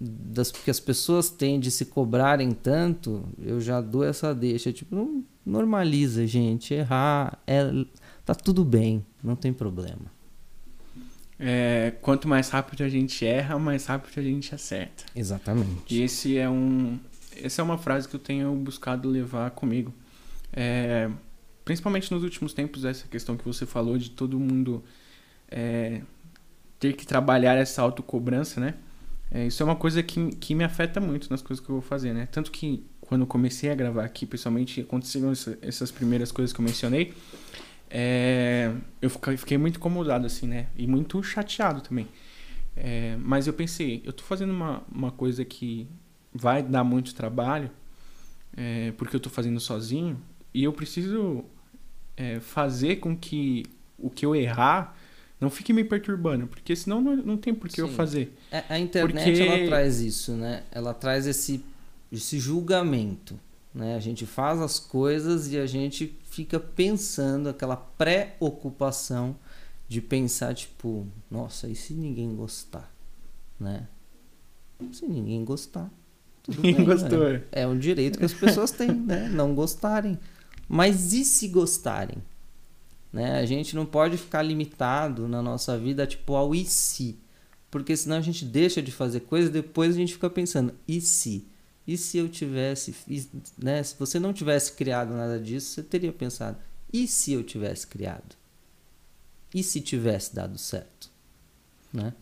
das 0.00 0.50
que 0.50 0.70
as 0.70 0.80
pessoas 0.80 1.28
têm 1.28 1.60
de 1.60 1.70
se 1.70 1.84
cobrarem 1.84 2.52
tanto, 2.52 3.22
eu 3.42 3.60
já 3.60 3.80
dou 3.80 4.02
essa 4.02 4.34
deixa, 4.34 4.72
tipo, 4.72 4.94
não 4.94 5.22
normaliza, 5.44 6.26
gente, 6.26 6.72
errar, 6.72 7.38
é, 7.46 7.70
tá 8.24 8.34
tudo 8.34 8.64
bem, 8.64 9.04
não 9.22 9.36
tem 9.36 9.52
problema. 9.52 10.19
É, 11.42 11.94
quanto 12.02 12.28
mais 12.28 12.50
rápido 12.50 12.82
a 12.82 12.88
gente 12.88 13.24
erra, 13.24 13.58
mais 13.58 13.86
rápido 13.86 14.20
a 14.20 14.22
gente 14.22 14.54
acerta. 14.54 15.04
Exatamente. 15.16 15.82
E 15.88 16.02
esse 16.02 16.36
é 16.36 16.48
um, 16.48 16.98
essa 17.34 17.62
é 17.62 17.64
uma 17.64 17.78
frase 17.78 18.06
que 18.06 18.14
eu 18.14 18.20
tenho 18.20 18.54
buscado 18.56 19.08
levar 19.08 19.50
comigo. 19.52 19.92
É, 20.52 21.08
principalmente 21.64 22.12
nos 22.12 22.22
últimos 22.22 22.52
tempos, 22.52 22.84
essa 22.84 23.08
questão 23.08 23.36
que 23.36 23.44
você 23.44 23.64
falou 23.64 23.96
de 23.96 24.10
todo 24.10 24.38
mundo 24.38 24.84
é, 25.50 26.02
ter 26.78 26.94
que 26.94 27.06
trabalhar 27.06 27.56
essa 27.56 27.80
autocobrança, 27.80 28.60
né? 28.60 28.74
É, 29.30 29.46
isso 29.46 29.62
é 29.62 29.66
uma 29.66 29.76
coisa 29.76 30.02
que, 30.02 30.30
que 30.36 30.54
me 30.54 30.64
afeta 30.64 31.00
muito 31.00 31.30
nas 31.30 31.40
coisas 31.40 31.64
que 31.64 31.70
eu 31.70 31.76
vou 31.76 31.82
fazer, 31.82 32.12
né? 32.12 32.28
Tanto 32.30 32.50
que 32.50 32.84
quando 33.00 33.22
eu 33.22 33.26
comecei 33.26 33.70
a 33.70 33.74
gravar 33.74 34.04
aqui, 34.04 34.26
pessoalmente, 34.26 34.80
aconteceram 34.80 35.30
essa, 35.30 35.58
essas 35.62 35.90
primeiras 35.90 36.32
coisas 36.32 36.52
que 36.52 36.60
eu 36.60 36.64
mencionei, 36.64 37.14
é, 37.90 38.72
eu 39.02 39.10
fiquei 39.10 39.58
muito 39.58 39.76
incomodado, 39.76 40.24
assim, 40.24 40.46
né? 40.46 40.68
E 40.76 40.86
muito 40.86 41.20
chateado 41.22 41.80
também. 41.80 42.06
É, 42.76 43.16
mas 43.18 43.46
eu 43.46 43.52
pensei, 43.52 44.00
eu 44.04 44.12
tô 44.12 44.22
fazendo 44.22 44.52
uma, 44.52 44.82
uma 44.90 45.10
coisa 45.10 45.44
que 45.44 45.88
vai 46.32 46.62
dar 46.62 46.84
muito 46.84 47.14
trabalho, 47.14 47.70
é, 48.56 48.92
porque 48.92 49.16
eu 49.16 49.20
tô 49.20 49.28
fazendo 49.28 49.58
sozinho, 49.58 50.20
e 50.54 50.62
eu 50.62 50.72
preciso 50.72 51.44
é, 52.16 52.38
fazer 52.38 52.96
com 52.96 53.16
que 53.16 53.64
o 53.98 54.08
que 54.08 54.24
eu 54.24 54.34
errar 54.34 54.96
não 55.40 55.50
fique 55.50 55.72
me 55.72 55.82
perturbando, 55.82 56.46
porque 56.46 56.76
senão 56.76 57.00
não, 57.00 57.16
não 57.16 57.36
tem 57.36 57.54
por 57.54 57.68
que 57.68 57.76
Sim. 57.76 57.82
eu 57.82 57.88
fazer. 57.88 58.36
É, 58.52 58.62
a, 58.68 58.78
internet 58.78 59.24
porque... 59.24 59.42
ela 59.42 59.66
traz 59.66 60.00
isso, 60.00 60.32
né? 60.32 60.62
Ela 60.70 60.94
traz 60.94 61.26
esse, 61.26 61.64
esse 62.12 62.38
julgamento. 62.38 63.38
Né? 63.74 63.96
A 63.96 64.00
gente 64.00 64.26
faz 64.26 64.60
as 64.60 64.78
coisas 64.78 65.50
e 65.50 65.58
a 65.58 65.66
gente 65.66 66.14
fica 66.30 66.58
pensando, 66.58 67.48
aquela 67.48 67.76
preocupação 67.76 69.36
de 69.88 70.00
pensar, 70.00 70.54
tipo, 70.54 71.06
nossa, 71.30 71.68
e 71.68 71.74
se 71.74 71.92
ninguém 71.92 72.34
gostar? 72.34 72.90
Né? 73.58 73.88
Se 74.92 75.06
ninguém 75.06 75.44
gostar. 75.44 75.90
Tudo 76.42 76.62
ninguém 76.62 76.76
bem, 76.76 76.84
gostou. 76.86 77.32
Né? 77.32 77.42
É 77.50 77.66
um 77.66 77.78
direito 77.78 78.18
que 78.18 78.24
as 78.24 78.32
pessoas 78.32 78.70
têm, 78.70 78.92
né? 78.92 79.28
Não 79.28 79.54
gostarem. 79.54 80.18
Mas 80.68 81.12
e 81.12 81.24
se 81.24 81.48
gostarem? 81.48 82.22
Né? 83.12 83.40
A 83.40 83.44
gente 83.44 83.74
não 83.74 83.84
pode 83.84 84.16
ficar 84.16 84.42
limitado 84.42 85.26
na 85.26 85.42
nossa 85.42 85.76
vida 85.76 86.06
tipo 86.06 86.36
ao 86.36 86.54
e 86.54 86.64
se, 86.64 87.18
porque 87.68 87.96
senão 87.96 88.16
a 88.16 88.20
gente 88.20 88.44
deixa 88.44 88.80
de 88.80 88.92
fazer 88.92 89.20
coisas, 89.20 89.50
depois 89.50 89.94
a 89.94 89.98
gente 89.98 90.12
fica 90.12 90.30
pensando 90.30 90.72
e 90.86 91.00
se, 91.00 91.48
e 91.90 91.98
se 91.98 92.18
eu 92.18 92.28
tivesse, 92.28 92.94
né? 93.58 93.82
Se 93.82 93.96
você 93.98 94.20
não 94.20 94.32
tivesse 94.32 94.74
criado 94.74 95.12
nada 95.12 95.40
disso, 95.40 95.74
você 95.74 95.82
teria 95.82 96.12
pensado 96.12 96.56
e 96.92 97.08
se 97.08 97.32
eu 97.32 97.42
tivesse 97.42 97.84
criado, 97.84 98.36
e 99.52 99.60
se 99.60 99.80
tivesse 99.80 100.32
dado 100.32 100.56
certo, 100.56 101.10
né? 101.92 102.12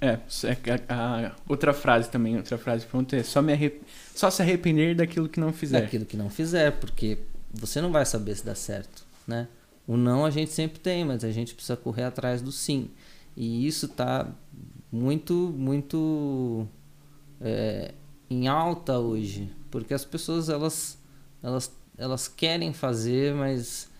É, 0.00 0.10
é 0.10 0.82
a, 0.88 1.26
a, 1.26 1.36
outra 1.48 1.74
frase 1.74 2.08
também, 2.08 2.36
outra 2.36 2.56
frase 2.56 2.86
pronto 2.86 3.12
é 3.16 3.24
só, 3.24 3.42
me 3.42 3.52
arrep... 3.52 3.82
só 4.14 4.30
se 4.30 4.42
arrepender 4.42 4.94
daquilo 4.94 5.28
que 5.28 5.40
não 5.40 5.52
fizer. 5.52 5.80
Daquilo 5.80 6.06
que 6.06 6.16
não 6.16 6.30
fizer, 6.30 6.70
porque 6.78 7.18
você 7.52 7.80
não 7.80 7.90
vai 7.90 8.06
saber 8.06 8.36
se 8.36 8.46
dá 8.46 8.54
certo, 8.54 9.04
né? 9.26 9.48
O 9.88 9.96
não 9.96 10.24
a 10.24 10.30
gente 10.30 10.52
sempre 10.52 10.78
tem, 10.78 11.04
mas 11.04 11.24
a 11.24 11.32
gente 11.32 11.52
precisa 11.52 11.76
correr 11.76 12.04
atrás 12.04 12.40
do 12.40 12.52
sim. 12.52 12.88
E 13.36 13.66
isso 13.66 13.86
está 13.86 14.32
muito, 14.92 15.34
muito 15.34 16.68
é, 17.40 17.92
em 18.30 18.46
alta 18.46 18.98
hoje, 18.98 19.52
porque 19.70 19.92
as 19.92 20.04
pessoas 20.04 20.48
elas, 20.48 20.96
elas, 21.42 21.72
elas 21.98 22.28
querem 22.28 22.72
fazer, 22.72 23.34
mas 23.34 23.90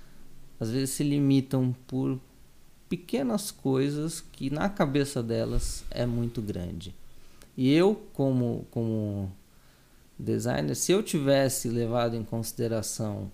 às 0.61 0.71
vezes 0.71 0.91
se 0.91 1.03
limitam 1.03 1.75
por 1.87 2.19
pequenas 2.89 3.51
coisas 3.51 4.21
que 4.21 4.49
na 4.49 4.69
cabeça 4.69 5.23
delas 5.23 5.85
é 5.91 6.07
muito 6.07 6.41
grande. 6.41 6.95
E 7.57 7.73
eu, 7.73 8.01
como, 8.15 8.67
como 8.71 9.31
designer, 10.19 10.77
se 10.77 10.93
eu 10.93 11.03
tivesse 11.03 11.69
levado 11.69 12.15
em 12.15 12.25
consideração 12.25 13.31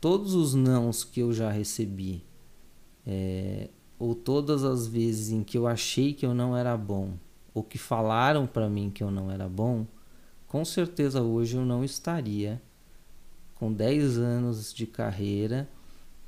todos 0.00 0.34
os 0.34 0.54
nãos 0.54 1.02
que 1.02 1.20
eu 1.20 1.32
já 1.32 1.50
recebi, 1.50 2.22
é, 3.06 3.68
ou 3.98 4.14
todas 4.14 4.64
as 4.64 4.86
vezes 4.86 5.30
em 5.30 5.42
que 5.42 5.58
eu 5.58 5.66
achei 5.66 6.12
que 6.12 6.24
eu 6.24 6.34
não 6.34 6.56
era 6.56 6.76
bom, 6.76 7.14
ou 7.52 7.62
que 7.62 7.78
falaram 7.78 8.46
para 8.46 8.68
mim 8.68 8.90
que 8.90 9.02
eu 9.02 9.10
não 9.10 9.30
era 9.30 9.48
bom, 9.48 9.86
com 10.54 10.64
certeza 10.64 11.20
hoje 11.20 11.56
eu 11.56 11.64
não 11.64 11.82
estaria 11.82 12.62
com 13.56 13.72
10 13.72 14.18
anos 14.18 14.72
de 14.72 14.86
carreira, 14.86 15.68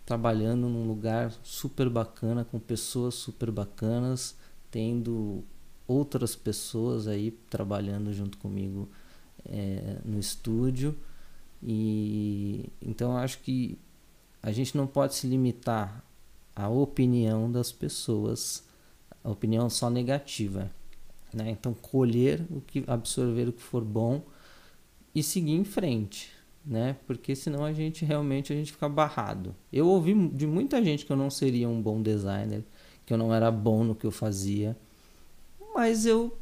trabalhando 0.04 0.68
num 0.68 0.84
lugar 0.84 1.32
super 1.44 1.88
bacana, 1.88 2.44
com 2.44 2.58
pessoas 2.58 3.14
super 3.14 3.52
bacanas, 3.52 4.36
tendo 4.68 5.44
outras 5.86 6.34
pessoas 6.34 7.06
aí 7.06 7.30
trabalhando 7.48 8.12
junto 8.12 8.36
comigo 8.38 8.88
é, 9.48 9.98
no 10.04 10.18
estúdio. 10.18 10.92
E 11.62 12.68
então 12.82 13.16
acho 13.16 13.38
que 13.42 13.78
a 14.42 14.50
gente 14.50 14.76
não 14.76 14.88
pode 14.88 15.14
se 15.14 15.28
limitar 15.28 16.04
à 16.52 16.68
opinião 16.68 17.48
das 17.48 17.70
pessoas, 17.70 18.64
a 19.22 19.30
opinião 19.30 19.70
só 19.70 19.88
negativa, 19.88 20.68
né? 21.32 21.50
Então 21.50 21.74
colher 21.74 22.44
o 22.50 22.60
que 22.60 22.84
absorver 22.86 23.48
o 23.48 23.52
que 23.52 23.62
for 23.62 23.84
bom 23.84 24.22
e 25.14 25.22
seguir 25.22 25.52
em 25.52 25.64
frente, 25.64 26.30
né? 26.64 26.96
Porque 27.06 27.34
senão 27.34 27.64
a 27.64 27.72
gente 27.72 28.04
realmente 28.04 28.52
a 28.52 28.56
gente 28.56 28.72
fica 28.72 28.88
barrado. 28.88 29.54
Eu 29.72 29.88
ouvi 29.88 30.14
de 30.28 30.46
muita 30.46 30.82
gente 30.82 31.06
que 31.06 31.12
eu 31.12 31.16
não 31.16 31.30
seria 31.30 31.68
um 31.68 31.80
bom 31.80 32.02
designer, 32.02 32.64
que 33.04 33.12
eu 33.12 33.18
não 33.18 33.32
era 33.32 33.50
bom 33.50 33.84
no 33.84 33.94
que 33.94 34.06
eu 34.06 34.10
fazia, 34.10 34.76
mas 35.74 36.06
eu 36.06 36.36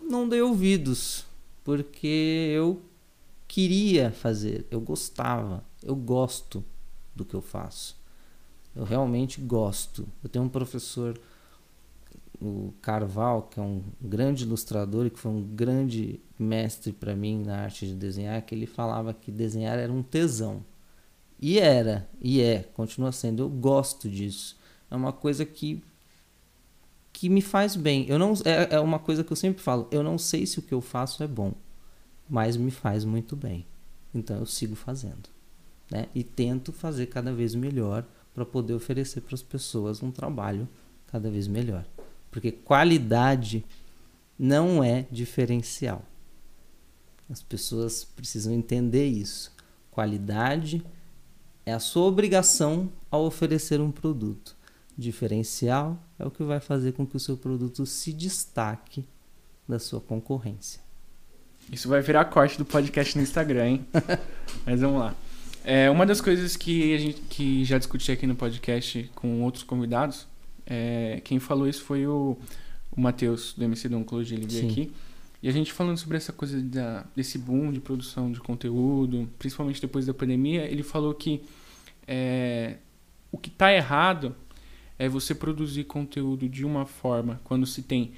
não 0.00 0.28
dei 0.28 0.40
ouvidos 0.42 1.24
porque 1.62 2.52
eu 2.54 2.82
queria 3.46 4.10
fazer, 4.10 4.66
eu 4.70 4.80
gostava, 4.80 5.64
eu 5.82 5.94
gosto 5.94 6.64
do 7.14 7.24
que 7.24 7.34
eu 7.34 7.42
faço. 7.42 7.98
Eu 8.74 8.84
realmente 8.84 9.40
gosto. 9.40 10.06
Eu 10.22 10.28
tenho 10.28 10.44
um 10.44 10.48
professor, 10.48 11.20
o 12.40 12.72
Carval, 12.80 13.42
que 13.42 13.60
é 13.60 13.62
um 13.62 13.82
grande 14.00 14.44
ilustrador 14.44 15.06
e 15.06 15.10
que 15.10 15.18
foi 15.18 15.30
um 15.30 15.42
grande 15.42 16.20
mestre 16.38 16.92
para 16.92 17.14
mim 17.14 17.42
na 17.44 17.58
arte 17.58 17.86
de 17.86 17.94
desenhar, 17.94 18.40
que 18.42 18.54
ele 18.54 18.66
falava 18.66 19.12
que 19.12 19.30
desenhar 19.30 19.78
era 19.78 19.92
um 19.92 20.02
tesão. 20.02 20.64
E 21.38 21.58
era, 21.58 22.08
e 22.20 22.40
é, 22.40 22.62
continua 22.74 23.12
sendo. 23.12 23.42
Eu 23.42 23.48
gosto 23.48 24.08
disso. 24.08 24.58
É 24.90 24.96
uma 24.96 25.12
coisa 25.12 25.44
que 25.44 25.82
que 27.12 27.28
me 27.28 27.42
faz 27.42 27.76
bem. 27.76 28.06
Eu 28.08 28.18
não 28.18 28.32
é, 28.44 28.76
é 28.76 28.80
uma 28.80 28.98
coisa 28.98 29.22
que 29.22 29.32
eu 29.32 29.36
sempre 29.36 29.62
falo. 29.62 29.86
Eu 29.90 30.02
não 30.02 30.16
sei 30.16 30.46
se 30.46 30.58
o 30.58 30.62
que 30.62 30.72
eu 30.72 30.80
faço 30.80 31.22
é 31.22 31.26
bom, 31.26 31.52
mas 32.28 32.56
me 32.56 32.70
faz 32.70 33.04
muito 33.04 33.36
bem. 33.36 33.66
Então 34.14 34.38
eu 34.38 34.46
sigo 34.46 34.74
fazendo, 34.74 35.28
né? 35.90 36.06
E 36.14 36.24
tento 36.24 36.72
fazer 36.72 37.06
cada 37.06 37.32
vez 37.32 37.54
melhor 37.54 38.04
para 38.34 38.44
poder 38.44 38.74
oferecer 38.74 39.20
para 39.20 39.34
as 39.34 39.42
pessoas 39.42 40.02
um 40.02 40.10
trabalho 40.10 40.68
cada 41.06 41.30
vez 41.30 41.46
melhor. 41.46 41.84
Porque 42.30 42.52
qualidade 42.52 43.64
não 44.38 44.82
é 44.82 45.06
diferencial. 45.10 46.04
As 47.28 47.42
pessoas 47.42 48.04
precisam 48.04 48.52
entender 48.52 49.06
isso. 49.06 49.52
Qualidade 49.90 50.84
é 51.66 51.72
a 51.72 51.78
sua 51.78 52.06
obrigação 52.06 52.90
ao 53.10 53.24
oferecer 53.24 53.80
um 53.80 53.90
produto. 53.90 54.56
Diferencial 54.96 55.98
é 56.18 56.26
o 56.26 56.30
que 56.30 56.42
vai 56.42 56.60
fazer 56.60 56.92
com 56.92 57.06
que 57.06 57.16
o 57.16 57.20
seu 57.20 57.36
produto 57.36 57.86
se 57.86 58.12
destaque 58.12 59.06
da 59.68 59.78
sua 59.78 60.00
concorrência. 60.00 60.80
Isso 61.70 61.88
vai 61.88 62.02
virar 62.02 62.24
corte 62.26 62.58
do 62.58 62.64
podcast 62.64 63.16
no 63.16 63.22
Instagram, 63.22 63.68
hein? 63.68 63.86
Mas 64.66 64.80
vamos 64.80 65.00
lá. 65.00 65.14
É, 65.62 65.88
uma 65.90 66.04
das 66.04 66.20
coisas 66.20 66.56
que 66.56 66.94
a 66.94 66.98
gente 66.98 67.20
que 67.22 67.64
já 67.64 67.78
discuti 67.78 68.10
aqui 68.10 68.26
no 68.26 68.34
podcast 68.34 69.10
com 69.14 69.42
outros 69.42 69.62
convidados, 69.62 70.26
é, 70.72 71.20
quem 71.24 71.40
falou 71.40 71.68
isso 71.68 71.82
foi 71.82 72.06
o, 72.06 72.38
o 72.92 73.00
Matheus, 73.00 73.52
do 73.54 73.64
MC 73.64 73.88
Don 73.88 74.06
ele 74.20 74.46
veio 74.46 74.70
aqui. 74.70 74.92
E 75.42 75.48
a 75.48 75.52
gente 75.52 75.72
falando 75.72 75.96
sobre 75.96 76.16
essa 76.16 76.32
coisa 76.32 76.62
da, 76.62 77.04
desse 77.16 77.38
boom 77.38 77.72
de 77.72 77.80
produção 77.80 78.30
de 78.30 78.38
conteúdo, 78.40 79.28
principalmente 79.36 79.80
depois 79.80 80.06
da 80.06 80.14
pandemia, 80.14 80.64
ele 80.70 80.84
falou 80.84 81.12
que 81.12 81.42
é, 82.06 82.76
o 83.32 83.38
que 83.38 83.48
está 83.48 83.72
errado 83.72 84.36
é 84.96 85.08
você 85.08 85.34
produzir 85.34 85.84
conteúdo 85.84 86.48
de 86.48 86.64
uma 86.64 86.86
forma 86.86 87.40
quando 87.42 87.66
se 87.66 87.82
tem 87.82 88.12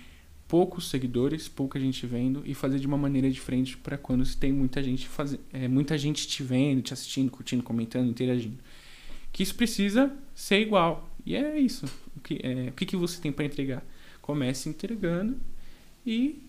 poucos 0.46 0.90
seguidores, 0.90 1.48
pouca 1.48 1.80
gente 1.80 2.04
vendo 2.06 2.42
e 2.44 2.52
fazer 2.52 2.78
de 2.78 2.86
uma 2.86 2.98
maneira 2.98 3.30
diferente 3.30 3.78
para 3.78 3.96
quando 3.96 4.26
se 4.26 4.36
tem 4.36 4.52
muita 4.52 4.82
gente 4.82 5.08
faz... 5.08 5.38
é, 5.52 5.68
muita 5.68 5.96
gente 5.96 6.28
te 6.28 6.42
vendo, 6.42 6.82
te 6.82 6.92
assistindo, 6.92 7.30
curtindo, 7.30 7.62
comentando, 7.62 8.10
interagindo. 8.10 8.58
Que 9.32 9.42
isso 9.42 9.54
precisa 9.54 10.12
ser 10.34 10.60
igual. 10.60 11.08
E 11.24 11.34
é 11.34 11.58
isso. 11.58 11.86
O 12.22 12.24
que, 12.24 12.40
é, 12.40 12.68
o 12.68 12.72
que, 12.72 12.86
que 12.86 12.96
você 12.96 13.20
tem 13.20 13.32
para 13.32 13.44
entregar? 13.44 13.84
Comece 14.20 14.68
entregando 14.68 15.36
e 16.06 16.40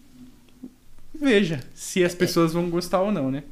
veja 1.14 1.60
se 1.74 2.04
as 2.04 2.14
pessoas 2.14 2.54
vão 2.54 2.70
gostar 2.70 3.02
ou 3.02 3.12
não, 3.12 3.32
né? 3.32 3.44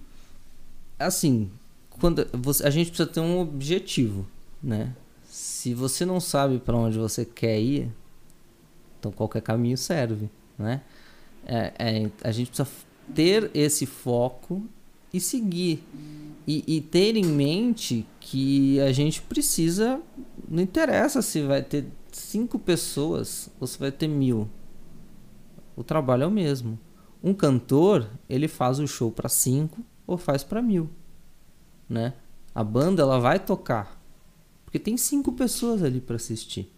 Assim, 1.00 1.50
quando 1.90 2.28
você, 2.32 2.63
a 2.63 2.70
gente 2.70 2.92
precisa 2.92 3.10
ter 3.10 3.20
um 3.20 3.40
objetivo, 3.40 4.28
né? 4.62 4.96
Se 5.25 5.74
você 5.74 6.06
não 6.06 6.20
sabe 6.20 6.60
para 6.60 6.75
onde 6.78 7.00
você 7.00 7.25
quer 7.25 7.60
ir, 7.60 7.92
então 9.00 9.12
qualquer 9.12 9.42
caminho 9.42 9.78
serve 9.78 10.30
né? 10.62 10.82
É, 11.44 11.74
é, 11.80 12.12
a 12.24 12.32
gente 12.32 12.50
precisa 12.50 12.70
ter 13.16 13.50
esse 13.54 13.86
foco 13.86 14.63
e 15.12 15.20
seguir. 15.20 15.84
E, 16.48 16.64
e, 16.68 16.81
ter 16.81 17.16
em 17.16 17.25
mente 17.25 18.05
que 18.20 18.79
a 18.79 18.92
gente 18.92 19.22
precisa. 19.22 20.01
Não 20.48 20.62
interessa 20.62 21.22
se 21.22 21.42
vai 21.42 21.62
ter 21.62 21.86
cinco 22.12 22.60
pessoas 22.60 23.50
se 23.66 23.80
vai 23.80 23.92
ter 23.92 24.08
mil. 24.08 24.50
O 25.76 25.84
trabalho 25.84 26.24
é 26.24 26.28
o 26.28 26.32
mesmo. 26.32 26.80
Um 27.24 27.34
cantor, 27.34 28.10
ele 28.28 28.48
faz 28.48 28.80
o 28.80 28.88
show 28.88 29.12
para 29.12 29.30
cinco 29.30 29.84
ou 30.06 30.18
faz 30.18 30.44
para 30.44 30.62
mil. 30.62 30.90
Né? 31.88 32.14
A 32.54 32.64
banda 32.64 33.02
ela 33.02 33.20
vai 33.20 33.40
tocar. 33.40 34.02
Porque 34.66 34.80
tem 34.80 34.98
cinco 34.98 35.34
pessoas 35.34 35.84
ali 35.84 36.02
para 36.02 36.16
assistir. 36.16 36.72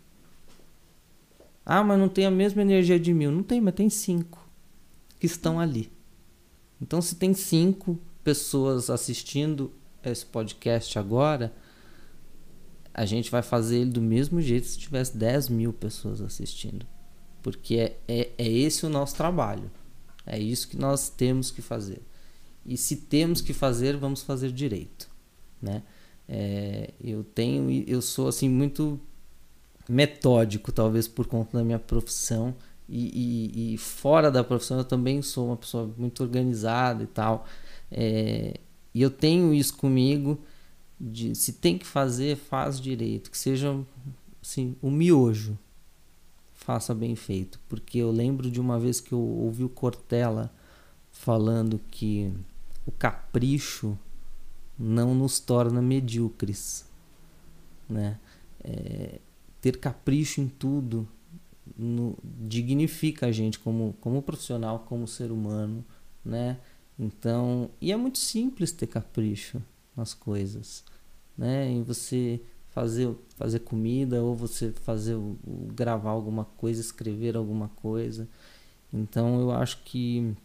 Ah, 1.65 1.83
mas 1.83 1.99
não 1.99 2.09
tem 2.09 2.25
a 2.25 2.31
mesma 2.31 2.61
energia 2.61 2.99
de 2.99 3.13
mil. 3.13 3.31
Não 3.31 3.43
tem, 3.43 3.61
mas 3.61 3.73
tem 3.73 3.89
cinco 3.89 4.47
que 5.19 5.25
estão 5.25 5.59
ali. 5.59 5.91
Então, 6.81 7.01
se 7.01 7.15
tem 7.15 7.33
cinco 7.33 7.97
pessoas 8.23 8.89
assistindo 8.89 9.71
esse 10.03 10.25
podcast 10.25 10.99
agora, 10.99 11.53
a 12.93 13.05
gente 13.05 13.31
vai 13.31 13.41
fazer 13.41 13.79
ele 13.79 13.89
do 13.89 14.01
mesmo 14.01 14.39
jeito 14.39 14.67
se 14.67 14.77
tivesse 14.77 15.17
10 15.17 15.49
mil 15.49 15.73
pessoas 15.73 16.21
assistindo. 16.21 16.85
Porque 17.41 17.75
é, 17.75 17.97
é, 18.07 18.31
é 18.37 18.47
esse 18.47 18.85
o 18.85 18.89
nosso 18.89 19.15
trabalho. 19.15 19.69
É 20.25 20.39
isso 20.39 20.67
que 20.67 20.77
nós 20.77 21.09
temos 21.09 21.49
que 21.49 21.61
fazer. 21.61 22.01
E 22.65 22.77
se 22.77 22.95
temos 22.95 23.41
que 23.41 23.51
fazer, 23.51 23.97
vamos 23.97 24.21
fazer 24.21 24.51
direito, 24.51 25.09
né? 25.61 25.83
É, 26.29 26.91
eu 27.03 27.23
tenho, 27.23 27.83
eu 27.85 28.01
sou 28.01 28.29
assim 28.29 28.47
muito 28.47 28.97
metódico, 29.89 30.71
talvez 30.71 31.07
por 31.07 31.27
conta 31.27 31.57
da 31.57 31.63
minha 31.63 31.79
profissão. 31.79 32.55
E, 32.87 33.09
e, 33.53 33.73
e, 33.73 33.77
fora 33.77 34.29
da 34.29 34.43
profissão 34.43 34.77
eu 34.77 34.85
também 34.85 35.21
sou 35.21 35.47
uma 35.47 35.57
pessoa 35.57 35.91
muito 35.97 36.23
organizada 36.23 37.03
e 37.03 37.07
tal. 37.07 37.45
É, 37.91 38.59
e 38.93 39.01
eu 39.01 39.09
tenho 39.09 39.53
isso 39.53 39.75
comigo 39.75 40.39
de 40.99 41.35
se 41.35 41.53
tem 41.53 41.77
que 41.77 41.85
fazer, 41.85 42.37
faz 42.37 42.79
direito, 42.79 43.31
que 43.31 43.37
seja 43.37 43.77
assim, 44.41 44.75
o 44.81 44.89
miojo. 44.89 45.57
Faça 46.53 46.95
bem 46.95 47.13
feito, 47.13 47.59
porque 47.67 47.97
eu 47.97 48.09
lembro 48.09 48.49
de 48.49 48.61
uma 48.61 48.79
vez 48.79 49.01
que 49.01 49.11
eu 49.11 49.19
ouvi 49.19 49.65
o 49.65 49.69
Cortella 49.69 50.49
falando 51.11 51.79
que 51.91 52.31
o 52.85 52.91
capricho 52.91 53.97
não 54.79 55.13
nos 55.13 55.39
torna 55.39 55.81
medíocres, 55.81 56.85
né? 57.89 58.17
É, 58.63 59.19
ter 59.59 59.77
capricho 59.77 60.39
em 60.39 60.47
tudo 60.47 61.05
no, 61.77 62.17
dignifica 62.23 63.27
a 63.27 63.31
gente 63.31 63.59
como, 63.59 63.93
como 63.99 64.21
profissional, 64.21 64.79
como 64.79 65.07
ser 65.07 65.31
humano, 65.31 65.83
né? 66.23 66.59
Então, 66.97 67.69
e 67.81 67.91
é 67.91 67.97
muito 67.97 68.19
simples 68.19 68.71
ter 68.71 68.87
capricho 68.87 69.61
nas 69.95 70.13
coisas, 70.13 70.83
né? 71.37 71.69
Em 71.69 71.83
você 71.83 72.41
fazer 72.69 73.15
fazer 73.37 73.59
comida 73.59 74.21
ou 74.21 74.35
você 74.35 74.71
fazer 74.71 75.17
gravar 75.75 76.11
alguma 76.11 76.45
coisa, 76.45 76.81
escrever 76.81 77.35
alguma 77.35 77.69
coisa. 77.69 78.27
Então, 78.91 79.39
eu 79.39 79.51
acho 79.51 79.83
que 79.83 80.35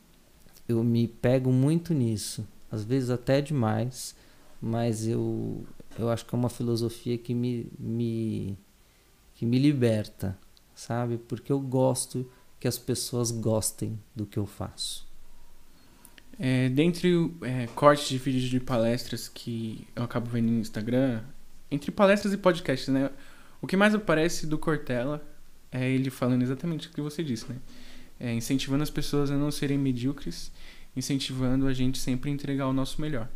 eu 0.69 0.85
me 0.85 1.09
pego 1.09 1.51
muito 1.53 1.95
nisso, 1.95 2.47
às 2.71 2.85
vezes 2.85 3.11
até 3.11 3.41
demais, 3.41 4.15
mas 4.61 5.07
eu 5.07 5.65
eu 5.99 6.09
acho 6.11 6.25
que 6.27 6.35
é 6.35 6.39
uma 6.39 6.49
filosofia 6.49 7.19
que 7.19 7.35
me, 7.35 7.71
me 7.79 8.57
que 9.35 9.47
me 9.47 9.59
liberta, 9.59 10.39
sabe? 10.75 11.17
Porque 11.17 11.51
eu 11.51 11.61
gosto 11.61 12.31
que 12.61 12.69
as 12.69 12.79
pessoas 12.79 13.31
gostem 13.31 13.99
do 14.15 14.27
que 14.27 14.39
eu 14.39 14.47
faço. 14.47 15.08
É, 16.39 16.69
dentre 16.69 17.31
é, 17.43 17.67
cortes 17.75 18.09
de 18.09 18.17
vídeos 18.17 18.45
de 18.45 18.61
palestras 18.61 19.29
que 19.29 19.87
eu 19.97 20.05
acabo 20.05 20.31
vendo 20.31 20.51
no 20.51 20.61
Instagram, 20.61 21.21
entre 21.71 21.91
palestras 21.91 22.33
e 22.33 22.37
podcasts, 22.37 22.89
né? 22.89 23.11
O 23.61 23.67
que 23.67 23.77
mais 23.77 23.95
aparece 23.95 24.47
do 24.47 24.57
Cortella 24.57 25.23
é 25.73 25.91
ele 25.91 26.11
falando 26.11 26.43
exatamente 26.43 26.87
o 26.87 26.91
que 26.91 27.01
você 27.01 27.25
disse, 27.25 27.49
né? 27.49 27.57
É, 28.21 28.33
incentivando 28.33 28.83
as 28.83 28.91
pessoas 28.91 29.31
a 29.31 29.37
não 29.37 29.51
serem 29.51 29.79
medíocres, 29.79 30.53
incentivando 30.97 31.67
a 31.67 31.73
gente 31.73 31.99
sempre 31.99 32.31
a 32.31 32.33
entregar 32.33 32.69
o 32.69 32.73
nosso 32.73 33.01
melhor. 33.01 33.29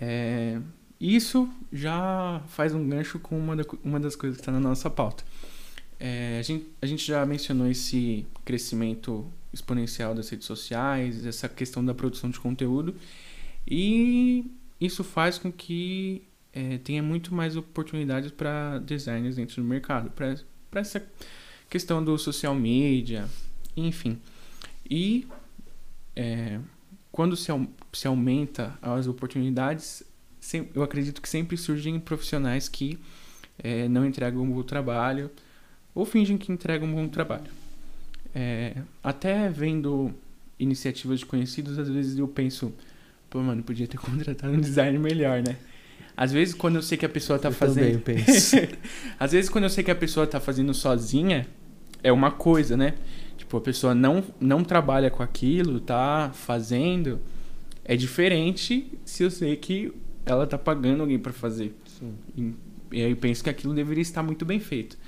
É, 0.00 0.60
isso 1.00 1.48
já 1.72 2.40
faz 2.48 2.72
um 2.72 2.88
gancho 2.88 3.18
com 3.18 3.36
uma, 3.36 3.56
da, 3.56 3.64
uma 3.82 3.98
das 3.98 4.14
coisas 4.14 4.36
que 4.36 4.42
está 4.42 4.52
na 4.52 4.60
nossa 4.60 4.88
pauta. 4.88 5.24
É, 5.98 6.38
a, 6.38 6.42
gente, 6.42 6.66
a 6.80 6.86
gente 6.86 7.04
já 7.04 7.24
mencionou 7.26 7.68
esse 7.68 8.26
crescimento 8.44 9.26
exponencial 9.52 10.14
das 10.14 10.28
redes 10.28 10.46
sociais, 10.46 11.26
essa 11.26 11.48
questão 11.48 11.84
da 11.84 11.94
produção 11.94 12.30
de 12.30 12.40
conteúdo, 12.40 12.94
e 13.66 14.50
isso 14.80 15.04
faz 15.04 15.38
com 15.38 15.52
que 15.52 16.22
é, 16.52 16.78
tenha 16.78 17.02
muito 17.02 17.34
mais 17.34 17.56
oportunidades 17.56 18.30
para 18.30 18.78
designers 18.78 19.36
dentro 19.36 19.62
do 19.62 19.68
mercado, 19.68 20.10
para 20.10 20.80
essa 20.80 21.04
questão 21.70 22.04
do 22.04 22.18
social 22.18 22.54
media, 22.54 23.28
enfim. 23.76 24.18
E 24.88 25.26
é, 26.14 26.58
quando 27.10 27.36
se, 27.36 27.50
se 27.92 28.06
aumenta 28.06 28.76
as 28.82 29.06
oportunidades, 29.06 30.02
eu 30.74 30.82
acredito 30.82 31.22
que 31.22 31.28
sempre 31.28 31.56
surgem 31.56 31.98
profissionais 32.00 32.68
que 32.68 32.98
é, 33.62 33.88
não 33.88 34.04
entregam 34.04 34.42
um 34.42 34.50
bom 34.50 34.62
trabalho 34.62 35.30
ou 35.94 36.04
fingem 36.04 36.36
que 36.36 36.50
entregam 36.50 36.88
um 36.88 36.94
bom 36.94 37.08
trabalho. 37.08 37.61
É, 38.34 38.74
até 39.02 39.48
vendo 39.48 40.12
iniciativas 40.58 41.20
de 41.20 41.26
conhecidos, 41.26 41.78
às 41.78 41.88
vezes 41.88 42.18
eu 42.18 42.26
penso, 42.28 42.72
pô, 43.28 43.40
mano, 43.40 43.62
podia 43.62 43.86
ter 43.86 43.98
contratado 43.98 44.52
um 44.54 44.60
design 44.60 44.98
melhor, 44.98 45.42
né? 45.42 45.56
Às 46.16 46.30
vezes 46.32 46.54
quando 46.54 46.76
eu 46.76 46.82
sei 46.82 46.98
que 46.98 47.06
a 47.06 47.08
pessoa 47.08 47.38
tá 47.38 47.48
Eu 47.48 47.52
fazendo. 47.52 48.00
também 48.02 48.24
penso. 48.24 48.56
Às 49.18 49.32
vezes 49.32 49.48
quando 49.50 49.64
eu 49.64 49.70
sei 49.70 49.82
que 49.82 49.90
a 49.90 49.94
pessoa 49.94 50.26
tá 50.26 50.38
fazendo 50.38 50.74
sozinha, 50.74 51.46
é 52.02 52.12
uma 52.12 52.30
coisa, 52.30 52.76
né? 52.76 52.94
Tipo, 53.36 53.56
a 53.56 53.60
pessoa 53.60 53.94
não, 53.94 54.22
não 54.38 54.62
trabalha 54.62 55.10
com 55.10 55.22
aquilo, 55.22 55.80
tá 55.80 56.30
fazendo. 56.34 57.18
É 57.84 57.96
diferente 57.96 58.86
se 59.04 59.22
eu 59.22 59.30
sei 59.30 59.56
que 59.56 59.92
ela 60.24 60.46
tá 60.46 60.58
pagando 60.58 61.00
alguém 61.00 61.18
pra 61.18 61.32
fazer. 61.32 61.74
Sim. 61.86 62.14
E, 62.36 62.52
e 62.98 63.02
aí 63.04 63.10
eu 63.10 63.16
penso 63.16 63.42
que 63.42 63.50
aquilo 63.50 63.74
deveria 63.74 64.02
estar 64.02 64.22
muito 64.22 64.44
bem 64.44 64.60
feito. 64.60 64.98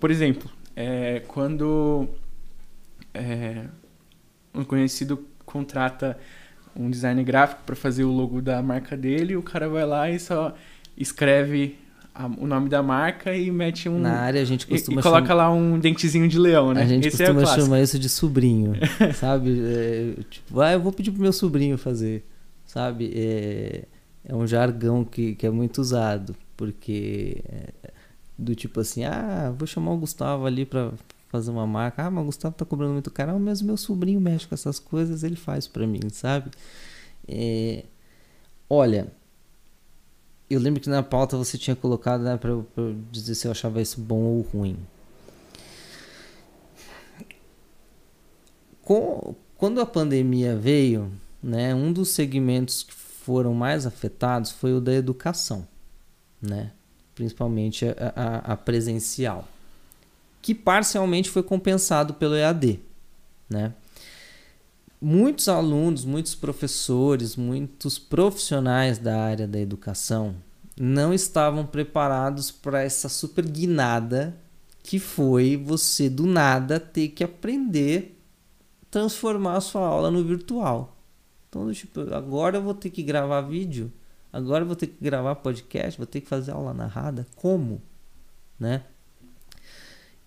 Por 0.00 0.10
exemplo, 0.10 0.50
é, 0.74 1.22
quando 1.28 2.08
é, 3.16 3.64
um 4.54 4.64
conhecido 4.64 5.24
contrata 5.44 6.18
um 6.74 6.90
design 6.90 7.22
gráfico 7.24 7.62
para 7.64 7.74
fazer 7.76 8.04
o 8.04 8.12
logo 8.12 8.42
da 8.42 8.62
marca 8.62 8.96
dele, 8.96 9.36
o 9.36 9.42
cara 9.42 9.68
vai 9.68 9.86
lá 9.86 10.10
e 10.10 10.18
só 10.18 10.54
escreve 10.96 11.78
a- 12.14 12.26
o 12.26 12.46
nome 12.46 12.68
da 12.68 12.82
marca 12.82 13.34
e 13.34 13.50
mete 13.50 13.88
um. 13.88 13.98
Na 13.98 14.20
área 14.20 14.40
a 14.40 14.44
gente 14.44 14.62
e, 14.62 14.66
costuma 14.66 15.00
e 15.00 15.02
coloca 15.02 15.26
chamar, 15.26 15.34
lá 15.34 15.52
um 15.52 15.78
dentezinho 15.78 16.28
de 16.28 16.38
leão, 16.38 16.72
né? 16.74 16.82
a 16.82 16.86
gente 16.86 17.08
Esse 17.08 17.22
é 17.22 17.26
costuma 17.26 17.42
clássico. 17.42 17.64
chamar 17.66 17.80
isso 17.80 17.98
de 17.98 18.08
sobrinho, 18.08 18.74
sabe? 19.14 19.60
É, 19.64 20.14
tipo, 20.30 20.60
ah, 20.60 20.72
eu 20.72 20.80
vou 20.80 20.92
pedir 20.92 21.10
pro 21.10 21.20
meu 21.22 21.32
sobrinho 21.32 21.76
fazer, 21.78 22.24
sabe? 22.64 23.12
É, 23.14 23.84
é 24.24 24.34
um 24.34 24.46
jargão 24.46 25.04
que, 25.04 25.34
que 25.34 25.46
é 25.46 25.50
muito 25.50 25.78
usado, 25.78 26.34
porque 26.56 27.42
é, 27.48 27.90
do 28.38 28.54
tipo 28.54 28.80
assim, 28.80 29.04
ah, 29.04 29.52
vou 29.56 29.66
chamar 29.66 29.92
o 29.92 29.96
Gustavo 29.98 30.44
ali 30.46 30.64
pra 30.66 30.90
fazer 31.28 31.50
uma 31.50 31.66
marca. 31.66 32.04
Ah, 32.04 32.10
mas 32.10 32.22
o 32.22 32.26
Gustavo 32.26 32.54
tá 32.54 32.64
cobrando 32.64 32.92
muito 32.94 33.10
caro. 33.10 33.32
Ah, 33.32 33.38
mas 33.38 33.60
meu 33.62 33.76
sobrinho 33.76 34.20
mexe 34.20 34.46
com 34.46 34.54
essas 34.54 34.78
coisas, 34.78 35.22
ele 35.22 35.36
faz 35.36 35.66
pra 35.66 35.86
mim, 35.86 36.00
sabe? 36.10 36.50
É, 37.28 37.84
olha, 38.70 39.08
eu 40.48 40.60
lembro 40.60 40.80
que 40.80 40.88
na 40.88 41.02
pauta 41.02 41.36
você 41.36 41.58
tinha 41.58 41.74
colocado, 41.76 42.22
né, 42.22 42.38
eu 42.44 42.66
dizer 43.10 43.34
se 43.34 43.46
eu 43.46 43.50
achava 43.50 43.80
isso 43.82 44.00
bom 44.00 44.20
ou 44.22 44.40
ruim. 44.42 44.76
Com- 48.82 49.34
quando 49.56 49.80
a 49.80 49.86
pandemia 49.86 50.56
veio, 50.56 51.10
né, 51.42 51.74
um 51.74 51.92
dos 51.92 52.10
segmentos 52.10 52.82
que 52.82 52.92
foram 52.94 53.52
mais 53.54 53.86
afetados 53.86 54.52
foi 54.52 54.72
o 54.72 54.80
da 54.80 54.92
educação, 54.94 55.66
né? 56.40 56.70
principalmente 57.14 57.86
a, 57.86 57.94
a- 58.14 58.52
a 58.52 58.56
presencial, 58.56 59.48
que 60.46 60.54
parcialmente 60.54 61.28
foi 61.28 61.42
compensado 61.42 62.14
pelo 62.14 62.36
EAD. 62.36 62.78
Né? 63.50 63.74
Muitos 65.02 65.48
alunos, 65.48 66.04
muitos 66.04 66.36
professores, 66.36 67.34
muitos 67.34 67.98
profissionais 67.98 68.96
da 68.96 69.20
área 69.20 69.48
da 69.48 69.58
educação 69.58 70.36
não 70.78 71.12
estavam 71.12 71.66
preparados 71.66 72.52
para 72.52 72.80
essa 72.80 73.08
super 73.08 73.44
guinada 73.44 74.36
que 74.84 75.00
foi 75.00 75.56
você 75.56 76.08
do 76.08 76.26
nada 76.26 76.78
ter 76.78 77.08
que 77.08 77.24
aprender 77.24 78.16
transformar 78.88 79.56
a 79.56 79.60
sua 79.60 79.84
aula 79.84 80.12
no 80.12 80.22
virtual. 80.22 80.96
Então, 81.48 81.72
tipo, 81.72 82.02
agora 82.14 82.58
eu 82.58 82.62
vou 82.62 82.72
ter 82.72 82.90
que 82.90 83.02
gravar 83.02 83.40
vídeo, 83.40 83.92
agora 84.32 84.62
eu 84.62 84.66
vou 84.68 84.76
ter 84.76 84.86
que 84.86 85.02
gravar 85.02 85.34
podcast, 85.34 85.98
vou 85.98 86.06
ter 86.06 86.20
que 86.20 86.28
fazer 86.28 86.52
aula 86.52 86.72
narrada. 86.72 87.26
Como? 87.34 87.82
Né? 88.60 88.84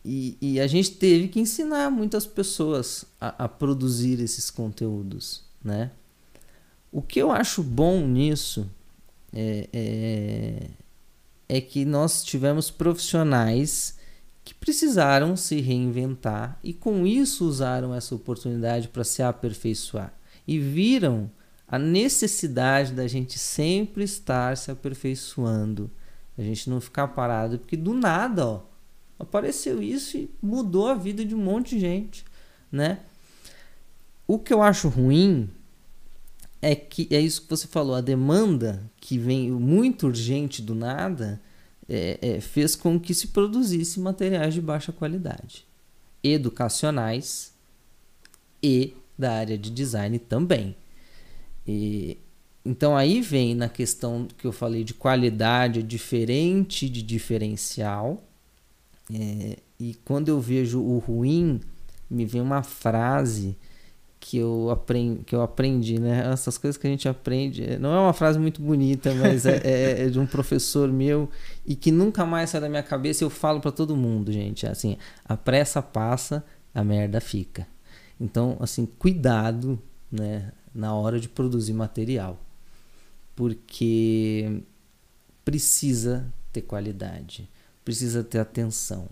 E, 0.03 0.37
e 0.41 0.59
a 0.59 0.67
gente 0.67 0.91
teve 0.91 1.27
que 1.27 1.39
ensinar 1.39 1.89
muitas 1.89 2.25
pessoas 2.25 3.05
a, 3.19 3.45
a 3.45 3.47
produzir 3.47 4.19
esses 4.19 4.49
conteúdos, 4.49 5.43
né? 5.63 5.91
O 6.91 7.01
que 7.01 7.19
eu 7.19 7.31
acho 7.31 7.61
bom 7.61 8.05
nisso 8.07 8.69
é, 9.31 9.69
é, 9.71 10.69
é 11.47 11.61
que 11.61 11.85
nós 11.85 12.23
tivemos 12.23 12.71
profissionais 12.71 13.97
que 14.43 14.53
precisaram 14.55 15.35
se 15.35 15.61
reinventar 15.61 16.57
e 16.63 16.73
com 16.73 17.05
isso 17.05 17.45
usaram 17.45 17.93
essa 17.93 18.15
oportunidade 18.15 18.87
para 18.87 19.03
se 19.03 19.21
aperfeiçoar 19.21 20.13
e 20.47 20.57
viram 20.57 21.29
a 21.67 21.77
necessidade 21.77 22.93
da 22.93 23.07
gente 23.07 23.37
sempre 23.37 24.03
estar 24.03 24.57
se 24.57 24.71
aperfeiçoando, 24.71 25.91
a 26.35 26.41
gente 26.41 26.67
não 26.67 26.81
ficar 26.81 27.09
parado, 27.09 27.59
porque 27.59 27.77
do 27.77 27.93
nada, 27.93 28.47
ó, 28.47 28.61
apareceu 29.19 29.83
isso 29.83 30.17
e 30.17 30.29
mudou 30.41 30.87
a 30.87 30.95
vida 30.95 31.25
de 31.25 31.35
um 31.35 31.43
monte 31.43 31.75
de 31.75 31.81
gente, 31.81 32.25
né? 32.71 32.99
O 34.25 34.39
que 34.39 34.53
eu 34.53 34.61
acho 34.63 34.87
ruim 34.87 35.49
é 36.61 36.75
que 36.75 37.07
é 37.11 37.19
isso 37.19 37.41
que 37.41 37.49
você 37.49 37.67
falou, 37.67 37.95
a 37.95 38.01
demanda 38.01 38.89
que 38.97 39.17
vem 39.17 39.51
muito 39.51 40.07
urgente 40.07 40.61
do 40.61 40.75
nada 40.75 41.41
é, 41.87 42.19
é, 42.21 42.41
fez 42.41 42.75
com 42.75 42.99
que 42.99 43.13
se 43.13 43.27
produzisse 43.27 43.99
materiais 43.99 44.53
de 44.53 44.61
baixa 44.61 44.91
qualidade, 44.91 45.65
educacionais 46.23 47.53
e 48.61 48.93
da 49.17 49.33
área 49.33 49.57
de 49.57 49.69
design 49.69 50.19
também. 50.19 50.75
E, 51.67 52.17
então 52.63 52.95
aí 52.95 53.21
vem 53.21 53.55
na 53.55 53.67
questão 53.67 54.27
que 54.37 54.45
eu 54.45 54.51
falei 54.51 54.83
de 54.83 54.93
qualidade, 54.93 55.81
diferente 55.81 56.89
de 56.89 57.01
diferencial. 57.01 58.23
É, 59.13 59.57
e 59.79 59.95
quando 60.05 60.29
eu 60.29 60.39
vejo 60.39 60.81
o 60.81 60.99
ruim, 60.99 61.59
me 62.09 62.25
vem 62.25 62.41
uma 62.41 62.61
frase 62.63 63.57
que 64.19 64.37
eu 64.37 64.69
aprendi, 64.69 65.23
que 65.23 65.33
eu 65.33 65.41
aprendi, 65.41 65.97
né? 65.99 66.29
Essas 66.31 66.57
coisas 66.57 66.77
que 66.77 66.85
a 66.85 66.89
gente 66.89 67.07
aprende, 67.07 67.77
não 67.79 67.93
é 67.93 67.99
uma 67.99 68.13
frase 68.13 68.37
muito 68.37 68.61
bonita, 68.61 69.13
mas 69.15 69.45
é, 69.45 69.61
é- 69.63 70.05
é 70.05 70.09
de 70.09 70.19
um 70.19 70.25
professor 70.25 70.91
meu 70.91 71.29
e 71.65 71.73
que 71.75 71.89
nunca 71.91 72.25
mais 72.25 72.49
sai 72.49 72.59
da 72.61 72.69
minha 72.69 72.83
cabeça. 72.83 73.23
Eu 73.23 73.29
falo 73.29 73.61
para 73.61 73.71
todo 73.71 73.95
mundo, 73.95 74.31
gente, 74.31 74.65
é 74.65 74.69
assim: 74.69 74.97
a 75.25 75.37
pressa 75.37 75.81
passa, 75.81 76.43
a 76.75 76.83
merda 76.83 77.21
fica. 77.21 77.65
Então, 78.19 78.57
assim, 78.59 78.85
cuidado, 78.85 79.79
né, 80.11 80.51
na 80.75 80.93
hora 80.93 81.17
de 81.19 81.29
produzir 81.29 81.73
material, 81.73 82.37
porque 83.35 84.61
precisa 85.45 86.25
ter 86.51 86.61
qualidade, 86.61 87.49
precisa 87.89 88.23
ter 88.23 88.37
atenção. 88.37 89.09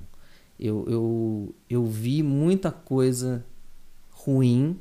Eu, 0.59 0.85
eu, 0.87 1.55
eu 1.67 1.83
vi 1.83 2.21
muita 2.21 2.71
coisa 2.71 3.43
ruim 4.11 4.79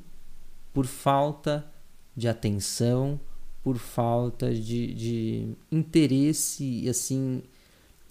por 0.71 0.85
falta 0.85 1.67
de 2.15 2.29
atenção, 2.29 3.19
por 3.63 3.79
falta 3.79 4.53
de, 4.53 4.93
de 4.93 5.49
interesse, 5.73 6.87
assim, 6.91 7.43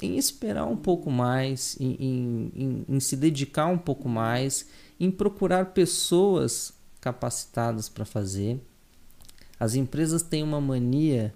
em 0.01 0.17
esperar 0.17 0.65
um 0.65 0.75
pouco 0.75 1.11
mais, 1.11 1.77
em, 1.79 1.95
em, 1.99 2.51
em, 2.55 2.85
em 2.89 2.99
se 2.99 3.15
dedicar 3.15 3.67
um 3.67 3.77
pouco 3.77 4.09
mais, 4.09 4.67
em 4.99 5.11
procurar 5.11 5.65
pessoas 5.67 6.73
capacitadas 6.99 7.87
para 7.87 8.05
fazer. 8.05 8.59
As 9.59 9.75
empresas 9.75 10.23
têm 10.23 10.41
uma 10.41 10.59
mania 10.59 11.31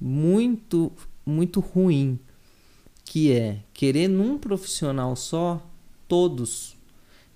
muito, 0.00 0.90
muito 1.26 1.60
ruim, 1.60 2.18
que 3.10 3.32
é 3.32 3.58
querer 3.74 4.06
num 4.06 4.38
profissional 4.38 5.16
só 5.16 5.60
todos. 6.06 6.76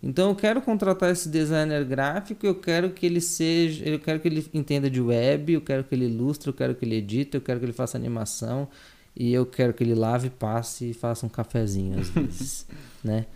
Então 0.01 0.29
eu 0.29 0.37
quero 0.37 0.63
contratar 0.63 1.11
esse 1.11 1.29
designer 1.29 1.85
gráfico, 1.85 2.47
eu 2.47 2.55
quero 2.55 2.91
que 2.91 3.05
ele 3.05 3.21
seja, 3.21 3.85
eu 3.85 3.99
quero 3.99 4.21
que 4.21 4.29
ele 4.29 4.49
entenda 4.55 4.89
de 4.89 5.01
web, 5.01 5.53
eu 5.53 5.61
quero 5.61 5.83
que 5.83 5.93
ele 5.93 6.05
ilustre, 6.05 6.47
eu 6.47 6.55
quero 6.55 6.77
que 6.77 6.85
ele 6.85 6.95
edite, 6.95 7.35
eu 7.35 7.41
quero 7.41 7.59
que 7.59 7.67
ele 7.67 7.73
faça 7.73 7.99
animação 7.99 8.69
e 9.17 9.35
eu 9.35 9.45
quero 9.45 9.75
que 9.75 9.83
ele 9.83 9.97
lave, 9.97 10.31
passe 10.31 10.91
e 10.91 10.95
faça 10.95 11.27
um 11.27 11.29
cafezinho 11.29 11.99
às 11.99 12.07
vezes, 12.15 12.67
né? 13.03 13.27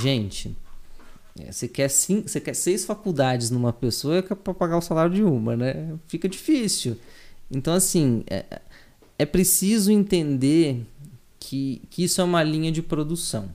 Gente, 0.00 0.56
é, 1.38 1.52
você 1.52 1.68
quer, 1.68 1.90
cinco, 1.90 2.30
você 2.30 2.40
quer 2.40 2.54
seis 2.54 2.86
faculdades 2.86 3.50
numa 3.50 3.74
pessoa 3.74 4.22
que 4.22 4.32
é 4.32 4.36
para 4.36 4.54
pagar 4.54 4.78
o 4.78 4.80
salário 4.80 5.14
de 5.14 5.22
uma, 5.22 5.54
né? 5.54 5.92
Fica 6.08 6.30
difícil. 6.30 6.96
Então, 7.50 7.74
assim, 7.74 8.24
é, 8.26 8.62
é 9.18 9.26
preciso 9.26 9.92
entender 9.92 10.84
que, 11.44 11.82
que 11.90 12.04
isso 12.04 12.20
é 12.20 12.24
uma 12.24 12.42
linha 12.42 12.72
de 12.72 12.82
produção. 12.82 13.54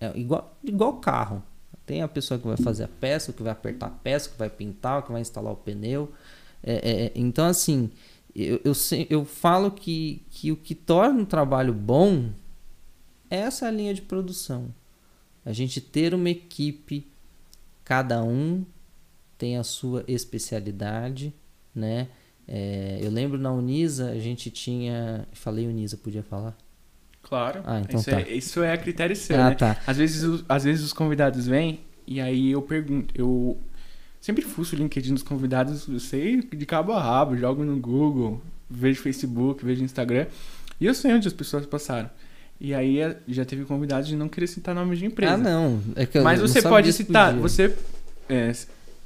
É 0.00 0.16
igual, 0.16 0.56
igual 0.62 0.94
carro. 0.94 1.42
Tem 1.84 2.02
a 2.02 2.08
pessoa 2.08 2.38
que 2.38 2.46
vai 2.46 2.56
fazer 2.56 2.84
a 2.84 2.88
peça, 2.88 3.32
que 3.32 3.42
vai 3.42 3.52
apertar 3.52 3.86
a 3.86 3.90
peça, 3.90 4.30
que 4.30 4.38
vai 4.38 4.50
pintar, 4.50 5.02
que 5.02 5.12
vai 5.12 5.20
instalar 5.20 5.52
o 5.52 5.56
pneu. 5.56 6.12
É, 6.62 7.06
é, 7.06 7.12
então, 7.14 7.46
assim, 7.46 7.90
eu, 8.34 8.60
eu, 8.64 8.72
eu 9.08 9.24
falo 9.24 9.70
que, 9.70 10.22
que 10.30 10.50
o 10.50 10.56
que 10.56 10.74
torna 10.74 11.22
o 11.22 11.26
trabalho 11.26 11.72
bom 11.72 12.30
é 13.30 13.38
essa 13.38 13.70
linha 13.70 13.94
de 13.94 14.02
produção. 14.02 14.72
A 15.44 15.52
gente 15.52 15.80
ter 15.80 16.12
uma 16.14 16.30
equipe, 16.30 17.06
cada 17.84 18.22
um 18.22 18.64
tem 19.38 19.56
a 19.56 19.64
sua 19.64 20.04
especialidade, 20.08 21.32
né? 21.74 22.08
É, 22.48 22.98
eu 23.02 23.10
lembro 23.10 23.38
na 23.38 23.50
Unisa 23.52 24.10
a 24.10 24.18
gente 24.18 24.50
tinha. 24.50 25.26
Falei 25.32 25.66
Unisa, 25.66 25.96
podia 25.96 26.22
falar? 26.22 26.56
Claro. 27.22 27.60
Ah, 27.64 27.80
então 27.80 27.98
isso, 28.00 28.10
tá. 28.10 28.20
é, 28.20 28.32
isso 28.32 28.62
é 28.62 28.72
a 28.72 28.78
critério 28.78 29.16
seu, 29.16 29.36
ah, 29.40 29.50
né? 29.50 29.54
tá. 29.56 29.76
Às 29.86 29.96
vezes, 29.96 30.22
os- 30.22 30.44
às 30.48 30.62
vezes 30.62 30.84
os 30.84 30.92
convidados 30.92 31.46
vêm 31.46 31.80
e 32.06 32.20
aí 32.20 32.52
eu 32.52 32.62
pergunto, 32.62 33.12
eu 33.18 33.58
sempre 34.20 34.42
fuço 34.44 34.76
o 34.76 34.78
LinkedIn 34.78 35.12
dos 35.14 35.24
convidados, 35.24 35.88
eu 35.88 35.98
sei 35.98 36.40
de 36.40 36.64
cabo 36.66 36.92
a 36.92 37.02
rabo, 37.02 37.36
jogo 37.36 37.64
no 37.64 37.76
Google, 37.78 38.40
vejo 38.70 39.00
Facebook, 39.02 39.64
vejo 39.64 39.82
Instagram. 39.82 40.26
E 40.80 40.86
eu 40.86 40.94
sei 40.94 41.12
onde 41.14 41.26
as 41.26 41.34
pessoas 41.34 41.66
passaram. 41.66 42.08
E 42.60 42.72
aí 42.72 43.00
é, 43.00 43.18
já 43.26 43.44
teve 43.44 43.64
convidados 43.64 44.08
de 44.08 44.14
não 44.14 44.28
querer 44.28 44.46
citar 44.46 44.72
nomes 44.74 44.98
de 45.00 45.06
empresa. 45.06 45.34
Ah, 45.34 45.36
não. 45.36 45.82
É 45.96 46.20
Mas 46.20 46.40
você 46.40 46.62
pode 46.62 46.92
citar. 46.92 47.34
podia. 47.34 47.42
Você. 47.42 47.76
é, 48.28 48.52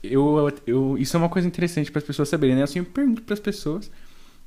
eu, 0.02 0.50
eu, 0.66 0.96
isso 0.98 1.16
é 1.16 1.18
uma 1.20 1.28
coisa 1.28 1.46
interessante 1.46 1.90
para 1.90 1.98
as 1.98 2.04
pessoas 2.04 2.28
saberem, 2.28 2.56
né? 2.56 2.62
Eu 2.62 2.66
sempre 2.66 2.92
pergunto 2.92 3.22
para 3.22 3.34
as 3.34 3.40
pessoas 3.40 3.90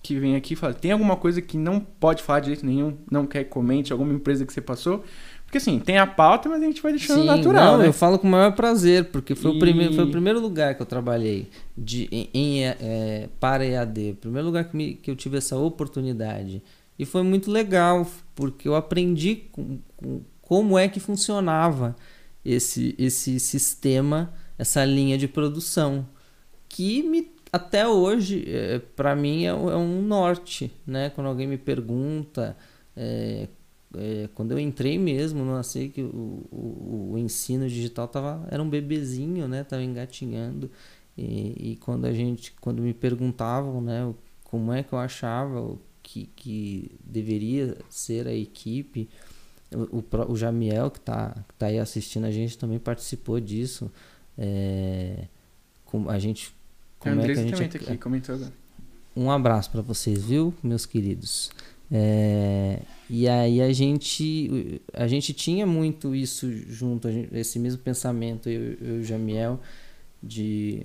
que 0.02 0.20
vêm 0.20 0.36
aqui 0.36 0.54
e 0.54 0.56
falam: 0.58 0.76
tem 0.76 0.92
alguma 0.92 1.16
coisa 1.16 1.42
que 1.42 1.58
não 1.58 1.80
pode 1.80 2.22
falar 2.24 2.42
de 2.42 2.48
jeito 2.48 2.66
nenhum, 2.66 2.98
não 3.10 3.26
quer 3.26 3.44
que 3.46 3.50
comente, 3.50 3.92
alguma 3.92 4.14
empresa 4.14 4.46
que 4.46 4.54
você 4.54 4.62
passou? 4.62 5.04
Porque 5.46 5.60
assim, 5.60 5.78
tem 5.80 6.00
a 6.00 6.08
pauta, 6.08 6.50
mas 6.50 6.62
a 6.64 6.66
gente 6.66 6.82
vai 6.82 6.92
deixando 6.94 7.20
Sim, 7.22 7.28
natural, 7.28 7.74
não, 7.74 7.78
né? 7.78 7.88
eu 7.88 7.94
falo 7.94 8.18
com 8.18 8.28
o 8.28 8.32
maior 8.32 8.54
prazer, 8.56 9.06
porque 9.12 9.36
foi, 9.36 9.52
E- 9.52 9.56
o, 9.58 9.60
primeiro, 9.60 9.94
foi 9.94 10.04
o 10.04 10.10
primeiro 10.10 10.40
lugar 10.40 10.74
que 10.74 10.82
eu 10.82 10.86
trabalhei 10.86 11.48
de, 11.78 12.10
em, 12.12 12.30
em, 12.34 12.64
é, 12.66 13.30
para 13.40 13.64
EAD. 13.64 14.12
O 14.14 14.16
primeiro 14.16 14.48
lugar 14.48 14.64
que, 14.66 14.76
me- 14.76 14.96
que 14.96 15.12
eu 15.12 15.16
tive 15.16 15.38
essa 15.38 15.56
oportunidade. 15.56 16.64
E 16.98 17.06
foi 17.06 17.22
muito 17.22 17.52
legal, 17.52 18.08
porque 18.34 18.68
eu 18.68 18.76
aprendi 18.76 19.36
com- 19.52 19.78
com- 19.96 20.22
como 20.42 20.76
é 20.78 20.88
que 20.88 21.00
funcionava 21.00 21.96
esse, 22.44 22.96
esse 22.98 23.40
sistema, 23.40 24.34
essa 24.58 24.84
linha 24.86 25.18
de 25.18 25.28
produção, 25.28 26.08
que 26.70 27.04
me, 27.04 27.32
até 27.52 27.88
hoje, 27.88 28.46
para 28.96 29.16
mim, 29.16 29.46
é, 29.46 29.54
um- 29.54 29.70
é 29.72 29.78
um 29.78 30.02
norte. 30.02 30.72
Né? 30.86 31.10
Quando 31.12 31.28
alguém 31.28 31.48
me 31.48 31.58
pergunta 31.58 32.56
é, 32.96 33.48
é, 33.96 34.30
quando 34.34 34.52
eu 34.52 34.60
entrei 34.60 34.98
mesmo, 34.98 35.44
não 35.46 35.62
sei 35.64 35.90
que 35.90 36.02
o, 36.02 36.44
o, 36.52 37.12
o 37.14 37.18
ensino 37.18 37.68
digital 37.68 38.08
tava, 38.08 38.48
era 38.52 38.62
um 38.62 38.70
bebezinho, 38.70 39.48
né? 39.48 39.64
Tava 39.64 39.84
engatinhando. 39.84 40.70
E, 41.18 41.72
e 41.74 41.76
quando 41.78 42.06
a 42.06 42.14
gente, 42.14 42.54
quando 42.60 42.82
me 42.82 42.94
perguntavam, 42.94 43.82
né, 43.82 44.12
como 44.46 44.72
é 44.74 44.82
que 44.84 44.94
eu 44.94 44.98
achava 45.00 45.78
que, 46.02 46.28
que 46.36 46.92
deveria 47.04 47.78
ser 47.90 48.28
a 48.28 48.34
equipe, 48.34 49.08
o, 49.72 50.00
o, 50.00 50.32
o 50.32 50.36
Jamiel 50.36 50.92
que 50.92 51.00
tá, 51.00 51.36
que 51.48 51.54
tá 51.56 51.68
aí 51.68 51.80
assistindo 51.80 52.26
a 52.26 52.32
gente 52.32 52.58
também 52.58 52.80
participou 52.80 53.40
disso. 53.40 53.92
É, 54.38 55.26
com, 55.86 56.10
a 56.10 56.18
gente, 56.20 56.54
como 57.00 57.16
é 57.22 57.26
que 57.26 57.32
Andressa 57.32 57.42
a 57.42 57.46
gente 57.60 57.80
tá 57.80 57.92
aqui, 57.92 57.98
comentou 57.98 58.36
agora. 58.36 58.52
um 59.16 59.30
abraço 59.30 59.70
para 59.70 59.82
vocês, 59.82 60.24
viu, 60.24 60.54
meus 60.64 60.86
queridos? 60.86 61.52
É, 61.92 62.80
e 63.10 63.28
aí 63.28 63.62
a 63.62 63.72
gente 63.72 64.82
a 64.94 65.08
gente 65.08 65.32
tinha 65.34 65.66
muito 65.66 66.16
isso 66.16 66.52
junto, 66.68 67.08
a 67.08 67.12
gente- 67.12 67.36
esse 67.38 67.60
mesmo 67.60 67.80
pensamento 67.84 68.50
eu, 68.50 68.74
eu 68.82 68.98
e 68.98 69.00
o 69.02 69.04
Jamiel 69.04 69.60
de 70.22 70.84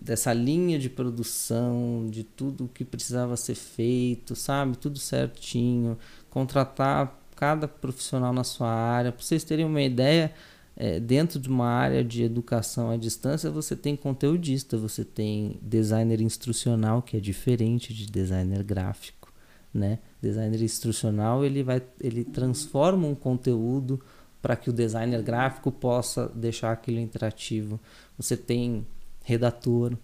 dessa 0.00 0.32
linha 0.32 0.78
de 0.78 0.88
produção, 0.88 2.06
de 2.08 2.22
tudo 2.22 2.70
que 2.72 2.84
precisava 2.84 3.36
ser 3.36 3.56
feito, 3.56 4.36
sabe? 4.36 4.78
Tudo 4.78 4.96
certinho, 4.98 5.98
contratar 6.30 7.20
cada 7.34 7.66
profissional 7.66 8.32
na 8.32 8.44
sua 8.44 8.70
área. 8.70 9.10
Para 9.12 9.20
vocês 9.22 9.42
terem 9.42 9.64
uma 9.66 9.82
ideia, 9.82 10.32
é, 10.80 11.00
dentro 11.00 11.40
de 11.40 11.48
uma 11.48 11.66
área 11.66 12.04
de 12.04 12.22
educação 12.22 12.88
à 12.88 12.96
distância, 12.96 13.50
você 13.50 13.74
tem 13.74 13.96
conteudista, 13.96 14.78
você 14.78 15.04
tem 15.04 15.58
designer 15.60 16.20
instrucional, 16.20 17.02
que 17.02 17.16
é 17.16 17.20
diferente 17.20 17.92
de 17.92 18.06
designer 18.06 18.62
gráfico, 18.62 19.32
né? 19.74 19.98
Designer 20.22 20.62
instrucional, 20.62 21.44
ele 21.44 21.64
vai 21.64 21.82
ele 22.00 22.24
transforma 22.24 23.08
um 23.08 23.14
conteúdo 23.16 24.00
para 24.40 24.54
que 24.54 24.70
o 24.70 24.72
designer 24.72 25.20
gráfico 25.20 25.72
possa 25.72 26.28
deixar 26.28 26.70
aquilo 26.70 27.00
interativo. 27.00 27.80
Você 28.16 28.36
tem 28.36 28.86
redator, 29.24 29.96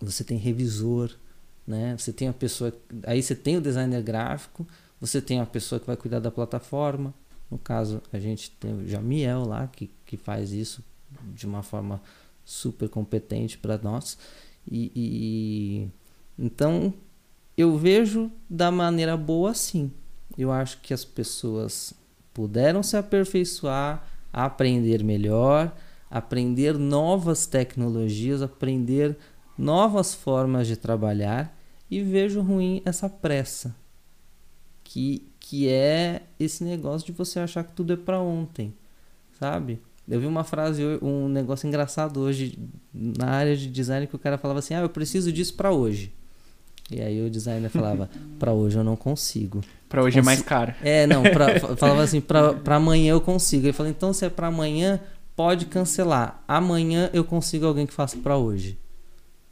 você 0.00 0.22
tem 0.22 0.38
revisor, 0.38 1.10
né? 1.66 1.96
Você 1.98 2.12
tem 2.12 2.28
a 2.28 2.32
pessoa, 2.32 2.72
aí 3.04 3.20
você 3.20 3.34
tem 3.34 3.56
o 3.56 3.60
designer 3.60 4.00
gráfico, 4.00 4.64
você 5.00 5.20
tem 5.20 5.40
a 5.40 5.46
pessoa 5.46 5.80
que 5.80 5.88
vai 5.88 5.96
cuidar 5.96 6.20
da 6.20 6.30
plataforma. 6.30 7.12
No 7.50 7.58
caso, 7.58 8.02
a 8.12 8.18
gente 8.18 8.50
tem 8.52 8.72
o 8.74 8.88
Jamiel 8.88 9.44
lá 9.44 9.66
que, 9.66 9.90
que 10.16 10.22
faz 10.22 10.52
isso 10.52 10.82
de 11.34 11.46
uma 11.46 11.62
forma 11.62 12.00
super 12.44 12.88
competente 12.88 13.58
para 13.58 13.78
nós. 13.78 14.18
E, 14.70 14.90
e- 14.94 15.88
então 16.38 16.92
eu 17.56 17.76
vejo 17.76 18.30
da 18.48 18.70
maneira 18.70 19.16
boa 19.16 19.54
sim. 19.54 19.90
Eu 20.36 20.50
acho 20.50 20.80
que 20.80 20.92
as 20.92 21.04
pessoas 21.04 21.94
puderam 22.32 22.82
se 22.82 22.96
aperfeiçoar, 22.96 24.04
aprender 24.32 25.04
melhor, 25.04 25.74
aprender 26.10 26.76
novas 26.76 27.46
tecnologias, 27.46 28.42
aprender 28.42 29.16
novas 29.56 30.14
formas 30.14 30.66
de 30.66 30.76
trabalhar 30.76 31.56
e 31.90 32.02
vejo 32.02 32.40
ruim 32.40 32.82
essa 32.84 33.08
pressa 33.08 33.76
que, 34.82 35.26
que 35.40 35.68
é 35.68 36.22
esse 36.38 36.62
negócio 36.62 37.06
de 37.06 37.12
você 37.12 37.38
achar 37.40 37.64
que 37.64 37.72
tudo 37.72 37.92
é 37.92 37.96
para 37.96 38.20
ontem, 38.20 38.74
sabe? 39.38 39.80
Eu 40.08 40.20
vi 40.20 40.26
uma 40.26 40.44
frase, 40.44 40.82
um 41.00 41.28
negócio 41.28 41.66
engraçado 41.66 42.20
hoje 42.20 42.58
na 42.92 43.26
área 43.30 43.56
de 43.56 43.66
design 43.68 44.06
que 44.06 44.14
o 44.14 44.18
cara 44.18 44.36
falava 44.38 44.58
assim: 44.58 44.74
"Ah, 44.74 44.80
eu 44.80 44.88
preciso 44.88 45.32
disso 45.32 45.54
para 45.54 45.72
hoje". 45.72 46.12
E 46.90 47.00
aí 47.00 47.24
o 47.26 47.30
designer 47.30 47.70
falava: 47.70 48.10
"Para 48.38 48.52
hoje 48.52 48.76
eu 48.76 48.84
não 48.84 48.96
consigo". 48.96 49.62
Pra 49.88 50.02
hoje 50.02 50.18
é 50.18 50.20
Consi- 50.20 50.26
mais 50.26 50.42
caro. 50.42 50.74
É, 50.82 51.06
não, 51.06 51.22
pra, 51.22 51.58
fa- 51.60 51.76
falava 51.76 52.02
assim, 52.02 52.20
pra, 52.20 52.52
pra 52.52 52.76
amanhã 52.76 53.12
eu 53.12 53.20
consigo. 53.20 53.64
Ele 53.66 53.72
falou, 53.72 53.90
então 53.90 54.12
se 54.12 54.24
é 54.26 54.28
pra 54.30 54.48
amanhã, 54.48 55.00
pode 55.36 55.66
cancelar. 55.66 56.42
Amanhã 56.48 57.08
eu 57.12 57.24
consigo 57.24 57.64
alguém 57.64 57.86
que 57.86 57.92
faça 57.94 58.16
pra 58.18 58.36
hoje. 58.36 58.76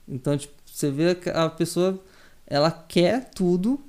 Então, 0.07 0.37
tipo, 0.37 0.53
você 0.67 0.91
vê 0.91 1.15
que 1.15 1.31
a 1.31 1.49
pessoa, 1.49 1.99
ela 2.47 2.71
quer 2.71 3.31
tudo, 3.31 3.81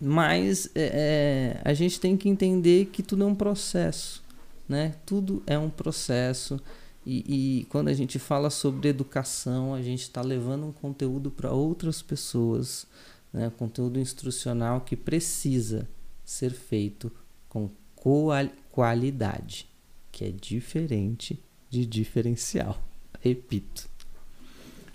mas 0.00 0.70
é, 0.74 1.54
é, 1.54 1.60
a 1.64 1.74
gente 1.74 2.00
tem 2.00 2.16
que 2.16 2.28
entender 2.28 2.86
que 2.86 3.02
tudo 3.02 3.24
é 3.24 3.26
um 3.26 3.34
processo, 3.34 4.22
né? 4.68 4.94
Tudo 5.06 5.42
é 5.46 5.58
um 5.58 5.70
processo. 5.70 6.60
E, 7.06 7.60
e 7.60 7.64
quando 7.66 7.88
a 7.88 7.94
gente 7.94 8.18
fala 8.18 8.50
sobre 8.50 8.88
educação, 8.88 9.74
a 9.74 9.80
gente 9.80 10.02
está 10.02 10.20
levando 10.20 10.66
um 10.66 10.72
conteúdo 10.72 11.30
para 11.30 11.50
outras 11.52 12.02
pessoas, 12.02 12.86
né? 13.32 13.50
conteúdo 13.56 13.98
instrucional 13.98 14.82
que 14.82 14.94
precisa 14.94 15.88
ser 16.24 16.50
feito 16.50 17.10
com 17.48 17.70
qual- 17.96 18.50
qualidade, 18.70 19.66
que 20.12 20.24
é 20.24 20.30
diferente 20.30 21.42
de 21.70 21.86
diferencial. 21.86 22.82
Repito. 23.20 23.88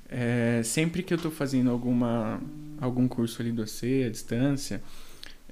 É, 0.07 0.61
sempre 0.63 1.01
que 1.01 1.11
eu 1.11 1.17
tô 1.17 1.31
fazendo 1.31 1.71
alguma, 1.71 2.39
algum 2.79 3.07
curso 3.07 3.41
ali 3.41 3.51
do 3.51 3.63
à 3.63 4.09
distância, 4.09 4.83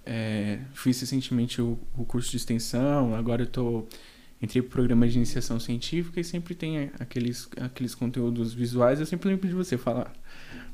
é, 0.05 0.59
fiz 0.73 0.99
recentemente 0.99 1.61
o, 1.61 1.77
o 1.97 2.03
curso 2.05 2.31
de 2.31 2.37
extensão, 2.37 3.15
agora 3.15 3.43
eu 3.43 3.47
tô 3.47 3.85
entrei 4.41 4.59
pro 4.61 4.71
programa 4.71 5.07
de 5.07 5.15
iniciação 5.17 5.59
científica 5.59 6.19
e 6.19 6.23
sempre 6.23 6.55
tem 6.55 6.89
aqueles, 6.99 7.47
aqueles 7.57 7.93
conteúdos 7.93 8.53
visuais, 8.53 8.99
eu 8.99 9.05
sempre 9.05 9.29
lembro 9.29 9.47
de 9.47 9.53
você 9.53 9.77
falar. 9.77 10.11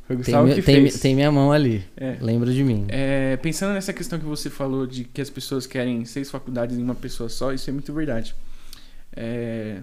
Foi 0.05 0.15
o 0.15 0.19
Tem, 0.19 0.25
Gustavo 0.33 0.47
mi- 0.47 0.55
que 0.55 0.61
tem, 0.61 0.75
fez. 0.83 0.99
tem 1.01 1.13
minha 1.13 1.29
mão 1.29 1.51
ali. 1.51 1.83
É. 1.97 2.17
Lembra 2.21 2.53
de 2.53 2.63
mim. 2.63 2.85
É, 2.87 3.35
pensando 3.35 3.73
nessa 3.73 3.91
questão 3.91 4.17
que 4.17 4.23
você 4.23 4.49
falou 4.49 4.87
de 4.87 5.03
que 5.03 5.19
as 5.19 5.29
pessoas 5.29 5.67
querem 5.67 6.05
seis 6.05 6.31
faculdades 6.31 6.77
em 6.77 6.81
uma 6.81 6.95
pessoa 6.95 7.27
só, 7.27 7.51
isso 7.51 7.69
é 7.69 7.73
muito 7.73 7.91
verdade. 7.93 8.33
É, 9.13 9.81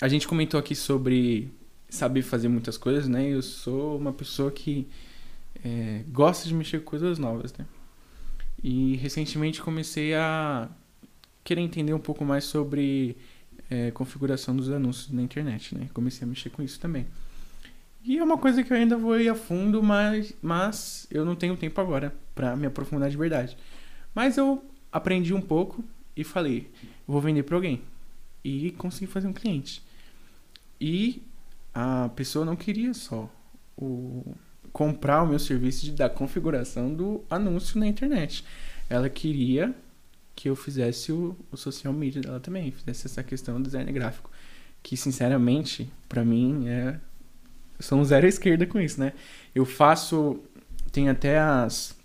a 0.00 0.08
gente 0.08 0.26
comentou 0.26 0.58
aqui 0.58 0.74
sobre 0.74 1.50
saber 1.90 2.22
fazer 2.22 2.48
muitas 2.48 2.78
coisas, 2.78 3.06
né? 3.08 3.28
Eu 3.28 3.42
sou 3.42 3.98
uma 3.98 4.12
pessoa 4.14 4.50
que 4.50 4.86
é, 5.62 6.00
gosta 6.08 6.48
de 6.48 6.54
mexer 6.54 6.78
com 6.78 6.86
coisas 6.86 7.18
novas, 7.18 7.52
né? 7.58 7.66
E 8.62 8.96
recentemente 8.96 9.62
comecei 9.62 10.14
a 10.14 10.68
querer 11.44 11.60
entender 11.60 11.94
um 11.94 11.98
pouco 11.98 12.24
mais 12.24 12.44
sobre 12.44 13.16
é, 13.70 13.90
configuração 13.90 14.56
dos 14.56 14.70
anúncios 14.70 15.10
na 15.10 15.22
internet, 15.22 15.74
né? 15.74 15.88
Comecei 15.94 16.24
a 16.24 16.28
mexer 16.28 16.50
com 16.50 16.62
isso 16.62 16.80
também. 16.80 17.06
E 18.04 18.18
é 18.18 18.24
uma 18.24 18.38
coisa 18.38 18.62
que 18.62 18.72
eu 18.72 18.76
ainda 18.76 18.96
vou 18.96 19.20
ir 19.20 19.28
a 19.28 19.34
fundo, 19.34 19.82
mas, 19.82 20.34
mas 20.40 21.06
eu 21.10 21.24
não 21.24 21.36
tenho 21.36 21.56
tempo 21.56 21.80
agora 21.80 22.14
pra 22.34 22.56
me 22.56 22.66
aprofundar 22.66 23.10
de 23.10 23.16
verdade. 23.16 23.56
Mas 24.14 24.36
eu 24.36 24.64
aprendi 24.90 25.34
um 25.34 25.40
pouco 25.40 25.84
e 26.16 26.24
falei, 26.24 26.70
vou 27.06 27.20
vender 27.20 27.42
pra 27.42 27.56
alguém. 27.56 27.82
E 28.42 28.70
consegui 28.72 29.06
fazer 29.06 29.28
um 29.28 29.32
cliente. 29.32 29.82
E 30.80 31.22
a 31.74 32.08
pessoa 32.16 32.44
não 32.44 32.56
queria 32.56 32.94
só 32.94 33.30
o 33.76 34.34
comprar 34.78 35.24
o 35.24 35.26
meu 35.26 35.40
serviço 35.40 35.86
de, 35.86 35.90
da 35.90 36.08
configuração 36.08 36.94
do 36.94 37.24
anúncio 37.28 37.80
na 37.80 37.88
internet. 37.88 38.44
Ela 38.88 39.10
queria 39.10 39.74
que 40.36 40.48
eu 40.48 40.54
fizesse 40.54 41.10
o, 41.10 41.36
o 41.50 41.56
social 41.56 41.92
media 41.92 42.22
dela 42.22 42.38
também, 42.38 42.70
fizesse 42.70 43.08
essa 43.08 43.24
questão 43.24 43.60
do 43.60 43.64
design 43.64 43.90
gráfico. 43.90 44.30
Que, 44.80 44.96
sinceramente, 44.96 45.90
pra 46.08 46.24
mim 46.24 46.68
é 46.68 47.00
eu 47.76 47.82
sou 47.82 47.98
um 47.98 48.04
zero 48.04 48.24
à 48.24 48.28
esquerda 48.28 48.66
com 48.66 48.80
isso, 48.80 49.00
né? 49.00 49.14
Eu 49.52 49.64
faço. 49.64 50.40
Tem 50.92 51.08
até 51.08 51.40
as. 51.40 51.96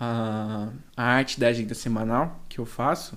A, 0.00 0.72
a 0.96 1.02
arte 1.04 1.38
da 1.38 1.46
agenda 1.46 1.76
semanal 1.76 2.44
que 2.48 2.58
eu 2.58 2.66
faço. 2.66 3.16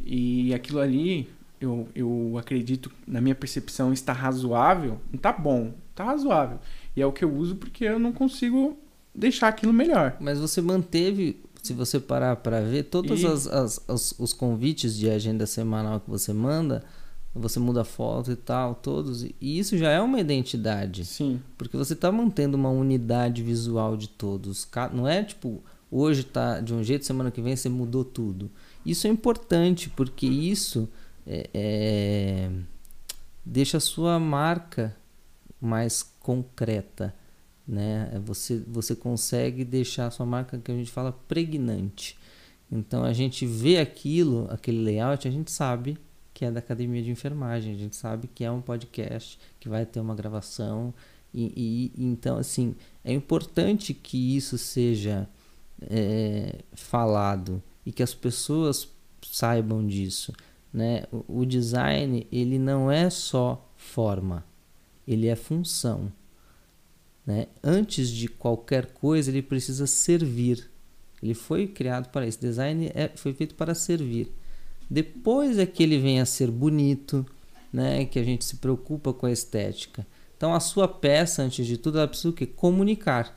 E 0.00 0.54
aquilo 0.54 0.80
ali 0.80 1.28
eu, 1.60 1.88
eu 1.94 2.36
acredito, 2.38 2.90
na 3.06 3.20
minha 3.20 3.34
percepção, 3.34 3.92
está 3.92 4.12
razoável, 4.12 5.00
não 5.10 5.18
tá 5.18 5.32
bom, 5.32 5.74
tá 5.94 6.04
razoável. 6.04 6.60
E 6.98 7.02
é 7.02 7.06
o 7.06 7.12
que 7.12 7.24
eu 7.24 7.32
uso 7.34 7.56
porque 7.56 7.84
eu 7.84 7.98
não 7.98 8.12
consigo 8.12 8.76
deixar 9.14 9.48
aquilo 9.48 9.72
melhor. 9.72 10.16
Mas 10.20 10.38
você 10.38 10.60
manteve, 10.60 11.40
se 11.62 11.72
você 11.72 11.98
parar 12.00 12.36
para 12.36 12.60
ver, 12.60 12.84
todos 12.84 13.22
E- 13.22 13.26
as, 13.26 13.46
as- 13.46 13.80
os, 13.88 14.14
os 14.18 14.32
convites 14.32 14.96
de 14.96 15.08
agenda 15.08 15.46
semanal 15.46 16.00
que 16.00 16.10
você 16.10 16.32
manda, 16.32 16.82
você 17.34 17.60
muda 17.60 17.82
a 17.82 17.84
foto 17.84 18.32
e 18.32 18.36
tal, 18.36 18.74
todos, 18.74 19.22
e 19.22 19.34
isso 19.40 19.76
já 19.78 19.90
é 19.90 20.00
uma 20.00 20.18
identidade. 20.18 21.04
Sim. 21.04 21.40
Porque 21.56 21.76
você 21.76 21.92
está 21.92 22.10
mantendo 22.10 22.56
uma 22.56 22.70
unidade 22.70 23.42
visual 23.42 23.96
de 23.96 24.08
todos. 24.08 24.66
Não 24.92 25.06
é 25.06 25.22
tipo, 25.22 25.62
hoje 25.90 26.24
tá 26.24 26.60
de 26.60 26.74
um 26.74 26.82
jeito, 26.82 27.04
semana 27.06 27.30
que 27.30 27.40
vem 27.40 27.54
você 27.54 27.68
mudou 27.68 28.04
tudo. 28.04 28.50
Isso 28.84 29.06
é 29.06 29.10
importante, 29.10 29.88
porque 29.90 30.26
isso 30.26 30.88
é- 31.26 31.48
é, 31.54 32.50
deixa 33.44 33.76
a 33.76 33.80
sua 33.80 34.18
marca 34.18 34.96
mais 35.60 36.02
concreta. 36.02 37.14
Né? 37.66 38.10
Você, 38.24 38.62
você 38.66 38.94
consegue 38.96 39.64
deixar 39.64 40.06
a 40.06 40.10
sua 40.10 40.24
marca, 40.26 40.58
que 40.58 40.72
a 40.72 40.74
gente 40.74 40.90
fala, 40.90 41.12
pregnante. 41.12 42.18
Então 42.70 43.02
a 43.04 43.12
gente 43.12 43.46
vê 43.46 43.78
aquilo, 43.78 44.46
aquele 44.50 44.82
layout, 44.82 45.26
a 45.26 45.30
gente 45.30 45.50
sabe 45.50 45.98
que 46.34 46.44
é 46.44 46.50
da 46.50 46.60
academia 46.60 47.02
de 47.02 47.10
enfermagem, 47.10 47.74
a 47.74 47.76
gente 47.76 47.96
sabe 47.96 48.28
que 48.28 48.44
é 48.44 48.50
um 48.50 48.60
podcast, 48.60 49.38
que 49.58 49.68
vai 49.68 49.84
ter 49.84 49.98
uma 50.00 50.14
gravação. 50.14 50.94
E, 51.34 51.92
e- 51.96 52.04
então, 52.04 52.38
assim, 52.38 52.74
é 53.04 53.12
importante 53.12 53.92
que 53.92 54.36
isso 54.36 54.56
seja 54.56 55.28
é, 55.82 56.60
falado 56.74 57.62
e 57.84 57.90
que 57.92 58.02
as 58.02 58.14
pessoas 58.14 58.88
saibam 59.22 59.86
disso. 59.86 60.32
Né? 60.72 61.04
O, 61.10 61.40
o 61.40 61.46
design, 61.46 62.26
ele 62.30 62.58
não 62.58 62.90
é 62.90 63.10
só 63.10 63.68
forma, 63.76 64.44
ele 65.08 65.26
é 65.26 65.34
função. 65.34 66.12
Né? 67.26 67.46
Antes 67.64 68.10
de 68.10 68.28
qualquer 68.28 68.86
coisa, 68.92 69.30
ele 69.30 69.42
precisa 69.42 69.86
servir. 69.86 70.70
Ele 71.22 71.34
foi 71.34 71.66
criado 71.66 72.10
para 72.10 72.26
isso. 72.26 72.40
Design 72.40 72.92
é, 72.94 73.08
foi 73.16 73.32
feito 73.32 73.54
para 73.54 73.74
servir. 73.74 74.30
Depois 74.88 75.58
é 75.58 75.66
que 75.66 75.82
ele 75.82 75.98
vem 75.98 76.20
a 76.20 76.26
ser 76.26 76.50
bonito, 76.50 77.26
né? 77.72 78.04
que 78.04 78.18
a 78.18 78.22
gente 78.22 78.44
se 78.44 78.56
preocupa 78.56 79.12
com 79.12 79.26
a 79.26 79.32
estética. 79.32 80.06
Então, 80.36 80.54
a 80.54 80.60
sua 80.60 80.86
peça, 80.86 81.42
antes 81.42 81.66
de 81.66 81.76
tudo, 81.76 81.98
ela 81.98 82.06
precisa 82.06 82.28
o 82.28 82.32
quê? 82.32 82.46
Comunicar. 82.46 83.36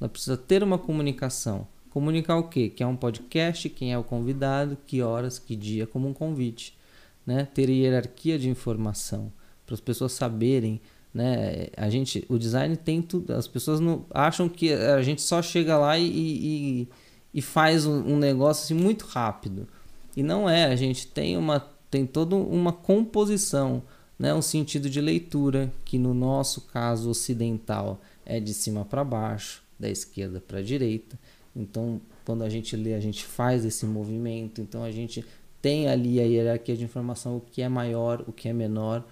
Ela 0.00 0.08
precisa 0.08 0.36
ter 0.36 0.62
uma 0.62 0.78
comunicação. 0.78 1.66
Comunicar 1.88 2.36
o 2.36 2.48
quê? 2.48 2.68
Que 2.68 2.82
é 2.82 2.86
um 2.86 2.96
podcast, 2.96 3.68
quem 3.70 3.92
é 3.92 3.98
o 3.98 4.04
convidado, 4.04 4.76
que 4.86 5.02
horas, 5.02 5.38
que 5.38 5.54
dia, 5.54 5.86
como 5.86 6.08
um 6.08 6.12
convite. 6.12 6.76
Né? 7.24 7.44
Ter 7.44 7.70
hierarquia 7.70 8.38
de 8.38 8.48
informação 8.48 9.32
para 9.64 9.74
as 9.74 9.80
pessoas 9.80 10.12
saberem 10.12 10.80
né? 11.12 11.66
A 11.76 11.90
gente, 11.90 12.24
o 12.28 12.38
design 12.38 12.76
tem 12.76 13.02
tudo. 13.02 13.32
As 13.34 13.46
pessoas 13.46 13.80
não 13.80 14.06
acham 14.10 14.48
que 14.48 14.72
a 14.72 15.02
gente 15.02 15.22
só 15.22 15.42
chega 15.42 15.76
lá 15.76 15.98
e, 15.98 16.06
e, 16.06 16.88
e 17.34 17.42
faz 17.42 17.86
um, 17.86 18.14
um 18.14 18.16
negócio 18.16 18.64
assim 18.64 18.82
muito 18.82 19.04
rápido. 19.06 19.68
E 20.16 20.22
não 20.22 20.48
é. 20.48 20.64
A 20.64 20.76
gente 20.76 21.06
tem 21.06 21.36
uma 21.36 21.60
tem 21.90 22.06
toda 22.06 22.34
uma 22.34 22.72
composição, 22.72 23.82
né? 24.18 24.32
Um 24.32 24.40
sentido 24.40 24.88
de 24.88 24.98
leitura 24.98 25.70
que 25.84 25.98
no 25.98 26.14
nosso 26.14 26.62
caso 26.62 27.10
ocidental 27.10 28.00
é 28.24 28.40
de 28.40 28.54
cima 28.54 28.82
para 28.82 29.04
baixo, 29.04 29.62
da 29.78 29.90
esquerda 29.90 30.40
para 30.40 30.60
a 30.60 30.62
direita. 30.62 31.18
Então, 31.54 32.00
quando 32.24 32.44
a 32.44 32.48
gente 32.48 32.74
lê, 32.76 32.94
a 32.94 33.00
gente 33.00 33.26
faz 33.26 33.62
esse 33.66 33.84
movimento. 33.84 34.62
Então, 34.62 34.82
a 34.82 34.90
gente 34.90 35.22
tem 35.60 35.86
ali 35.86 36.18
a 36.18 36.22
hierarquia 36.22 36.74
de 36.74 36.84
informação, 36.84 37.36
o 37.36 37.40
que 37.40 37.60
é 37.60 37.68
maior, 37.68 38.24
o 38.26 38.32
que 38.32 38.48
é 38.48 38.54
menor, 38.54 39.04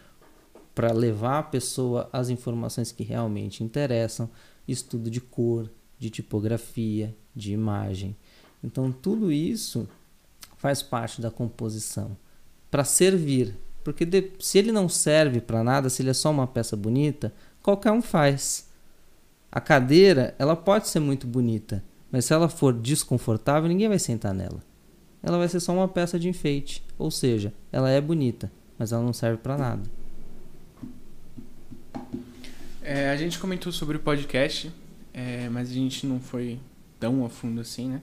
para 0.81 0.95
levar 0.95 1.41
a 1.41 1.43
pessoa 1.43 2.09
às 2.11 2.31
informações 2.31 2.91
que 2.91 3.03
realmente 3.03 3.63
interessam, 3.63 4.31
estudo 4.67 5.11
de 5.11 5.21
cor, 5.21 5.71
de 5.99 6.09
tipografia, 6.09 7.15
de 7.37 7.53
imagem. 7.53 8.17
Então, 8.65 8.91
tudo 8.91 9.31
isso 9.31 9.87
faz 10.57 10.83
parte 10.83 11.21
da 11.21 11.31
composição 11.31 12.17
para 12.71 12.83
servir, 12.83 13.59
porque 13.85 14.07
de, 14.07 14.33
se 14.39 14.57
ele 14.57 14.73
não 14.73 14.89
serve 14.89 15.39
para 15.39 15.63
nada, 15.63 15.91
se 15.91 16.01
ele 16.01 16.09
é 16.09 16.15
só 16.15 16.31
uma 16.31 16.47
peça 16.47 16.75
bonita, 16.75 17.31
qualquer 17.63 17.93
um 17.93 18.01
faz. 18.01 18.67
A 19.53 19.61
cadeira, 19.61 20.35
ela 20.39 20.57
pode 20.57 20.89
ser 20.89 21.01
muito 21.01 21.27
bonita, 21.27 21.85
mas 22.11 22.25
se 22.25 22.33
ela 22.33 22.49
for 22.49 22.73
desconfortável, 22.73 23.69
ninguém 23.69 23.87
vai 23.87 23.99
sentar 23.99 24.33
nela. 24.33 24.63
Ela 25.23 25.37
vai 25.37 25.47
ser 25.47 25.61
só 25.61 25.75
uma 25.75 25.89
peça 25.89 26.19
de 26.19 26.27
enfeite, 26.27 26.83
ou 26.99 27.11
seja, 27.11 27.53
ela 27.71 27.91
é 27.91 28.01
bonita, 28.01 28.51
mas 28.79 28.93
ela 28.93 29.03
não 29.03 29.13
serve 29.13 29.37
para 29.37 29.59
nada. 29.59 30.00
É, 32.93 33.09
a 33.09 33.17
gente 33.17 33.39
comentou 33.39 33.71
sobre 33.71 33.99
o 33.99 34.01
podcast, 34.01 34.69
é, 35.15 35.49
mas 35.49 35.71
a 35.71 35.73
gente 35.73 36.05
não 36.09 36.19
foi 36.19 36.59
tão 36.99 37.25
a 37.25 37.31
fundo 37.31 37.61
assim, 37.61 37.89
né? 37.89 38.03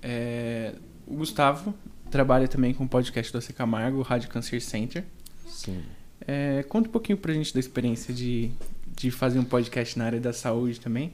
É, 0.00 0.72
o 1.06 1.16
Gustavo 1.16 1.74
trabalha 2.10 2.48
também 2.48 2.72
com 2.72 2.84
o 2.84 2.88
podcast 2.88 3.30
do 3.30 3.36
AC 3.36 3.52
Camargo, 3.52 3.98
o 3.98 4.02
Rádio 4.02 4.30
Cancer 4.30 4.62
Center. 4.62 5.04
Sim. 5.46 5.82
É, 6.26 6.64
conta 6.70 6.88
um 6.88 6.92
pouquinho 6.92 7.18
pra 7.18 7.34
gente 7.34 7.52
da 7.52 7.60
experiência 7.60 8.14
de, 8.14 8.50
de 8.96 9.10
fazer 9.10 9.38
um 9.38 9.44
podcast 9.44 9.98
na 9.98 10.06
área 10.06 10.20
da 10.20 10.32
saúde 10.32 10.80
também. 10.80 11.12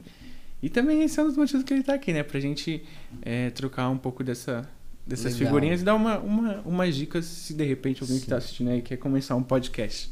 E 0.63 0.69
também 0.69 1.03
esse 1.03 1.19
é 1.19 1.23
um 1.23 1.27
dos 1.27 1.35
motivos 1.35 1.65
que 1.65 1.73
ele 1.73 1.83
tá 1.83 1.95
aqui, 1.95 2.13
né? 2.13 2.23
Pra 2.23 2.39
gente 2.39 2.81
é, 3.23 3.49
trocar 3.49 3.89
um 3.89 3.97
pouco 3.97 4.23
dessa, 4.23 4.69
dessas 5.05 5.33
Legal. 5.33 5.47
figurinhas 5.47 5.81
e 5.81 5.83
dar 5.83 5.95
uma, 5.95 6.17
uma, 6.19 6.61
umas 6.61 6.95
dicas 6.95 7.25
se 7.25 7.53
de 7.53 7.65
repente 7.65 8.01
alguém 8.03 8.19
que 8.19 8.23
Sim. 8.23 8.29
tá 8.29 8.37
assistindo 8.37 8.69
aí 8.69 8.81
quer 8.81 8.95
começar 8.95 9.35
um 9.35 9.43
podcast. 9.43 10.09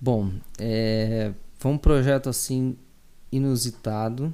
Bom, 0.00 0.32
é, 0.58 1.30
foi 1.60 1.70
um 1.70 1.76
projeto 1.76 2.30
assim 2.30 2.74
inusitado, 3.30 4.32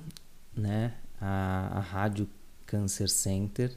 né? 0.57 0.95
A, 1.21 1.79
a 1.79 1.81
Rádio 1.81 2.29
Cancer 2.65 3.09
Center 3.09 3.77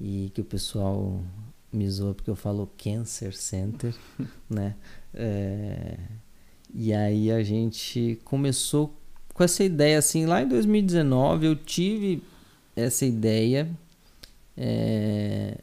e 0.00 0.32
que 0.34 0.40
o 0.40 0.44
pessoal 0.44 1.22
me 1.72 1.88
zoa 1.88 2.12
porque 2.12 2.28
eu 2.28 2.34
falo 2.34 2.68
Cancer 2.76 3.36
Center, 3.36 3.94
né? 4.50 4.74
É, 5.14 5.96
e 6.74 6.92
aí 6.92 7.30
a 7.30 7.40
gente 7.44 8.20
começou 8.24 8.92
com 9.32 9.44
essa 9.44 9.62
ideia 9.62 9.98
assim 9.98 10.26
lá 10.26 10.42
em 10.42 10.48
2019 10.48 11.46
eu 11.46 11.54
tive 11.54 12.20
essa 12.74 13.06
ideia 13.06 13.70
é, 14.56 15.56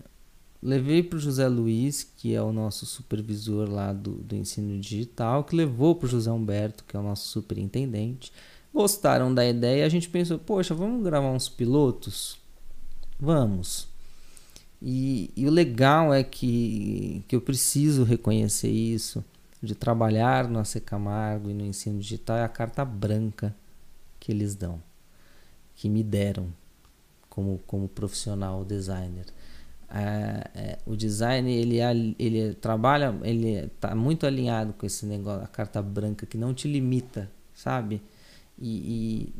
levei 0.62 1.02
para 1.02 1.17
o 1.17 1.19
José 1.19 1.48
Luiz, 1.48 2.04
que 2.04 2.34
é 2.34 2.41
o 2.41 2.52
nosso 2.52 2.86
supervisor 2.86 3.69
lá 3.69 3.93
do, 3.93 4.12
do 4.12 4.36
ensino 4.36 4.78
digital, 4.80 5.43
que 5.43 5.56
levou 5.56 5.95
para 5.95 6.06
o 6.06 6.10
José 6.10 6.32
Humberto, 6.32 6.84
que 6.84 6.95
é 6.95 7.00
o 7.00 7.04
nosso 7.04 7.28
superintendente. 7.30 8.32
Gostaram 8.74 9.34
da 9.34 9.45
ideia 9.45 9.82
e 9.82 9.84
a 9.84 9.89
gente 9.89 10.10
pensou, 10.10 10.38
poxa, 10.38 10.76
vamos 10.76 11.04
gravar 11.04 11.32
uns 11.32 11.50
pilotos? 11.50 12.38
Vamos. 13.19 13.88
E, 14.82 15.32
e 15.36 15.45
o 15.45 15.52
legal 15.52 16.13
é 16.13 16.24
que, 16.24 17.24
que 17.28 17.36
eu 17.36 17.41
preciso 17.41 18.04
reconhecer 18.04 18.69
isso, 18.69 19.24
de 19.62 19.76
trabalhar 19.76 20.48
no 20.48 20.60
AC 20.60 20.80
Camargo 20.86 21.50
e 21.50 21.54
no 21.54 21.65
ensino 21.65 22.00
digital, 22.00 22.38
é 22.38 22.43
a 22.43 22.50
carta 22.50 22.86
branca 22.86 23.54
que 24.19 24.32
eles 24.32 24.56
dão, 24.56 24.82
que 25.76 25.89
me 25.89 26.04
deram 26.04 26.48
como, 27.30 27.60
como 27.65 27.89
profissional 27.89 28.63
designer. 28.63 29.26
É, 29.91 30.49
é, 30.56 30.80
o 30.86 30.95
design 30.95 31.52
ele, 31.52 31.80
é- 31.80 32.15
ele 32.19 32.54
trabalha, 32.56 33.15
ele 33.23 33.65
está 33.65 33.95
muito 33.95 34.25
alinhado 34.25 34.73
com 34.73 34.86
esse 34.86 35.06
negócio, 35.06 35.43
a 35.43 35.47
carta 35.47 35.82
branca 35.82 36.25
que 36.25 36.38
não 36.38 36.54
te 36.54 36.67
limita, 36.67 37.30
sabe? 37.56 38.02
E, 38.58 39.32
e 39.32 39.34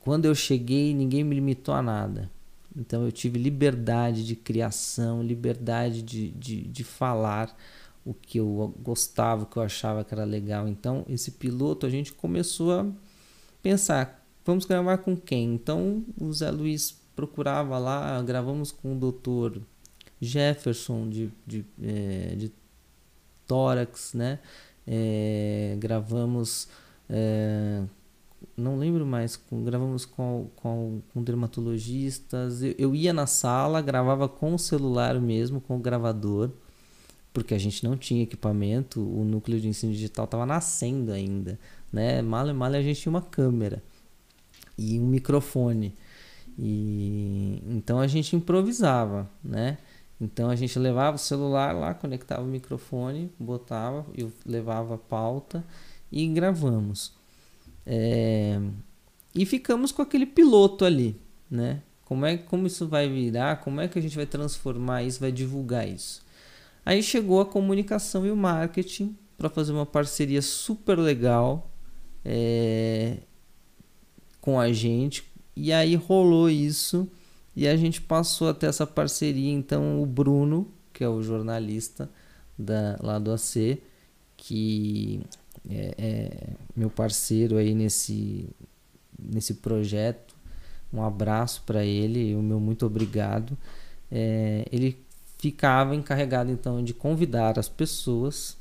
quando 0.00 0.24
eu 0.24 0.34
cheguei, 0.34 0.94
ninguém 0.94 1.22
me 1.24 1.34
limitou 1.34 1.74
a 1.74 1.82
nada. 1.82 2.30
Então 2.76 3.04
eu 3.04 3.12
tive 3.12 3.38
liberdade 3.38 4.26
de 4.26 4.34
criação, 4.34 5.22
liberdade 5.22 6.02
de, 6.02 6.30
de, 6.30 6.62
de 6.62 6.84
falar 6.84 7.56
o 8.04 8.12
que 8.14 8.38
eu 8.38 8.74
gostava, 8.82 9.44
o 9.44 9.46
que 9.46 9.56
eu 9.56 9.62
achava 9.62 10.04
que 10.04 10.12
era 10.14 10.24
legal. 10.24 10.66
Então 10.66 11.04
esse 11.08 11.32
piloto 11.32 11.86
a 11.86 11.90
gente 11.90 12.12
começou 12.12 12.72
a 12.72 12.86
pensar, 13.62 14.24
vamos 14.44 14.64
gravar 14.64 14.98
com 14.98 15.16
quem? 15.16 15.54
Então 15.54 16.04
o 16.20 16.32
Zé 16.32 16.50
Luiz 16.50 17.01
procurava 17.14 17.78
lá, 17.78 18.20
gravamos 18.22 18.72
com 18.72 18.94
o 18.94 18.98
doutor 18.98 19.60
Jefferson 20.20 21.08
de, 21.08 21.30
de, 21.46 21.64
eh, 21.82 22.34
de 22.36 22.52
tórax, 23.46 24.14
né? 24.14 24.38
Eh, 24.86 25.76
gravamos, 25.78 26.68
eh, 27.08 27.82
não 28.56 28.78
lembro 28.78 29.04
mais, 29.04 29.36
com, 29.36 29.62
gravamos 29.64 30.04
com, 30.04 30.48
com, 30.56 31.02
com 31.12 31.22
dermatologistas. 31.22 32.62
Eu, 32.62 32.74
eu 32.78 32.94
ia 32.94 33.12
na 33.12 33.26
sala, 33.26 33.80
gravava 33.80 34.28
com 34.28 34.54
o 34.54 34.58
celular 34.58 35.20
mesmo, 35.20 35.60
com 35.60 35.76
o 35.76 35.80
gravador, 35.80 36.50
porque 37.32 37.54
a 37.54 37.58
gente 37.58 37.84
não 37.84 37.96
tinha 37.96 38.22
equipamento, 38.22 39.00
o 39.00 39.24
núcleo 39.24 39.60
de 39.60 39.68
ensino 39.68 39.92
digital 39.92 40.24
estava 40.24 40.46
nascendo 40.46 41.12
ainda, 41.12 41.58
né? 41.92 42.22
Mal 42.22 42.48
e 42.48 42.52
mal 42.52 42.72
a 42.72 42.82
gente 42.82 43.00
tinha 43.00 43.10
uma 43.10 43.22
câmera 43.22 43.82
e 44.78 44.98
um 44.98 45.06
microfone. 45.06 45.94
E 46.58 47.62
então 47.66 47.98
a 47.98 48.06
gente 48.06 48.36
improvisava, 48.36 49.30
né? 49.42 49.78
Então 50.20 50.50
a 50.50 50.56
gente 50.56 50.78
levava 50.78 51.16
o 51.16 51.18
celular 51.18 51.74
lá, 51.74 51.94
conectava 51.94 52.42
o 52.42 52.46
microfone, 52.46 53.30
botava, 53.38 54.06
eu 54.16 54.32
levava 54.46 54.94
a 54.94 54.98
pauta 54.98 55.64
e 56.10 56.26
gravamos. 56.28 57.12
É, 57.84 58.60
e 59.34 59.44
ficamos 59.44 59.90
com 59.90 60.02
aquele 60.02 60.26
piloto 60.26 60.84
ali, 60.84 61.20
né? 61.50 61.82
Como 62.04 62.26
é 62.26 62.36
como 62.36 62.66
isso 62.66 62.86
vai 62.86 63.08
virar? 63.08 63.60
Como 63.60 63.80
é 63.80 63.88
que 63.88 63.98
a 63.98 64.02
gente 64.02 64.14
vai 64.16 64.26
transformar 64.26 65.02
isso, 65.02 65.18
vai 65.18 65.32
divulgar 65.32 65.88
isso? 65.88 66.22
Aí 66.84 67.02
chegou 67.02 67.40
a 67.40 67.46
comunicação 67.46 68.26
e 68.26 68.30
o 68.30 68.36
marketing 68.36 69.16
para 69.38 69.48
fazer 69.48 69.72
uma 69.72 69.86
parceria 69.86 70.42
super 70.42 70.98
legal 70.98 71.70
é, 72.24 73.18
com 74.40 74.60
a 74.60 74.72
gente. 74.72 75.24
E 75.54 75.72
aí 75.72 75.94
rolou 75.94 76.48
isso 76.48 77.08
e 77.54 77.68
a 77.68 77.76
gente 77.76 78.00
passou 78.00 78.48
a 78.48 78.54
ter 78.54 78.66
essa 78.66 78.86
parceria. 78.86 79.52
Então 79.52 80.02
o 80.02 80.06
Bruno, 80.06 80.68
que 80.92 81.04
é 81.04 81.08
o 81.08 81.22
jornalista 81.22 82.08
da, 82.58 82.98
lá 83.00 83.18
do 83.18 83.32
AC, 83.32 83.78
que 84.36 85.20
é, 85.68 85.94
é 85.98 86.56
meu 86.74 86.90
parceiro 86.90 87.56
aí 87.56 87.74
nesse, 87.74 88.48
nesse 89.18 89.54
projeto. 89.54 90.34
Um 90.92 91.02
abraço 91.02 91.62
para 91.64 91.84
ele, 91.84 92.34
o 92.34 92.42
meu 92.42 92.60
muito 92.60 92.84
obrigado. 92.84 93.56
É, 94.10 94.66
ele 94.70 94.98
ficava 95.38 95.96
encarregado 95.96 96.50
então 96.50 96.84
de 96.84 96.92
convidar 96.92 97.58
as 97.58 97.68
pessoas, 97.68 98.56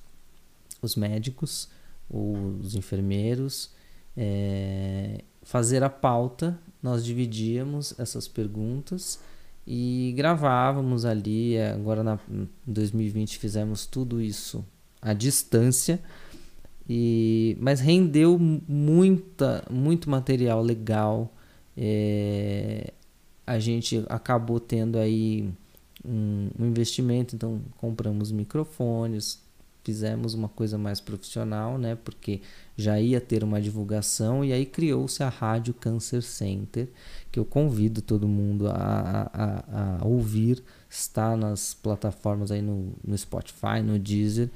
os 0.82 0.96
médicos, 0.96 1.70
os 2.10 2.74
enfermeiros, 2.74 3.72
é, 4.16 5.24
fazer 5.44 5.84
a 5.84 5.90
pauta. 5.90 6.58
Nós 6.82 7.06
dividíamos 7.06 7.98
essas 8.00 8.28
perguntas 8.28 9.20
e 9.66 10.14
gravávamos 10.16 11.06
ali. 11.06 11.60
Agora, 11.60 12.04
na, 12.04 12.20
em 12.30 12.48
2020, 12.66 13.38
fizemos 13.38 13.86
tudo 13.86 14.22
isso 14.22 14.66
à 15.02 15.14
distância 15.14 16.02
e, 16.90 17.56
mas 17.60 17.80
rendeu 17.80 18.38
muita, 18.38 19.64
muito 19.70 20.10
material 20.10 20.62
legal. 20.62 21.34
É, 21.78 22.94
a 23.46 23.60
gente 23.60 24.04
acabou 24.10 24.60
tendo 24.60 24.98
aí 24.98 25.50
um, 26.04 26.50
um, 26.60 26.66
investimento, 26.66 27.36
então 27.36 27.62
compramos 27.78 28.32
microfones, 28.32 29.42
fizemos 29.84 30.34
uma 30.34 30.50
coisa 30.50 30.78
mais 30.78 31.00
profissional, 31.00 31.78
né? 31.78 31.96
Porque 31.96 32.42
já 32.82 33.00
ia 33.00 33.22
ter 33.22 33.44
uma 33.44 33.62
divulgação 33.62 34.44
e 34.44 34.52
aí 34.52 34.66
criou-se 34.66 35.22
a 35.24 35.30
Rádio 35.30 35.74
Cancer 35.74 36.22
Center, 36.22 36.88
que 37.32 37.40
eu 37.40 37.46
convido 37.46 38.02
todo 38.02 38.28
mundo 38.28 38.68
a, 38.68 39.30
a, 39.34 39.98
a 40.02 40.06
ouvir, 40.06 40.64
está 40.90 41.38
nas 41.38 41.74
plataformas 41.74 42.52
aí 42.52 42.62
no, 42.62 42.94
no 43.06 43.18
Spotify, 43.18 43.82
no 43.84 43.98
Deezer. 43.98 44.50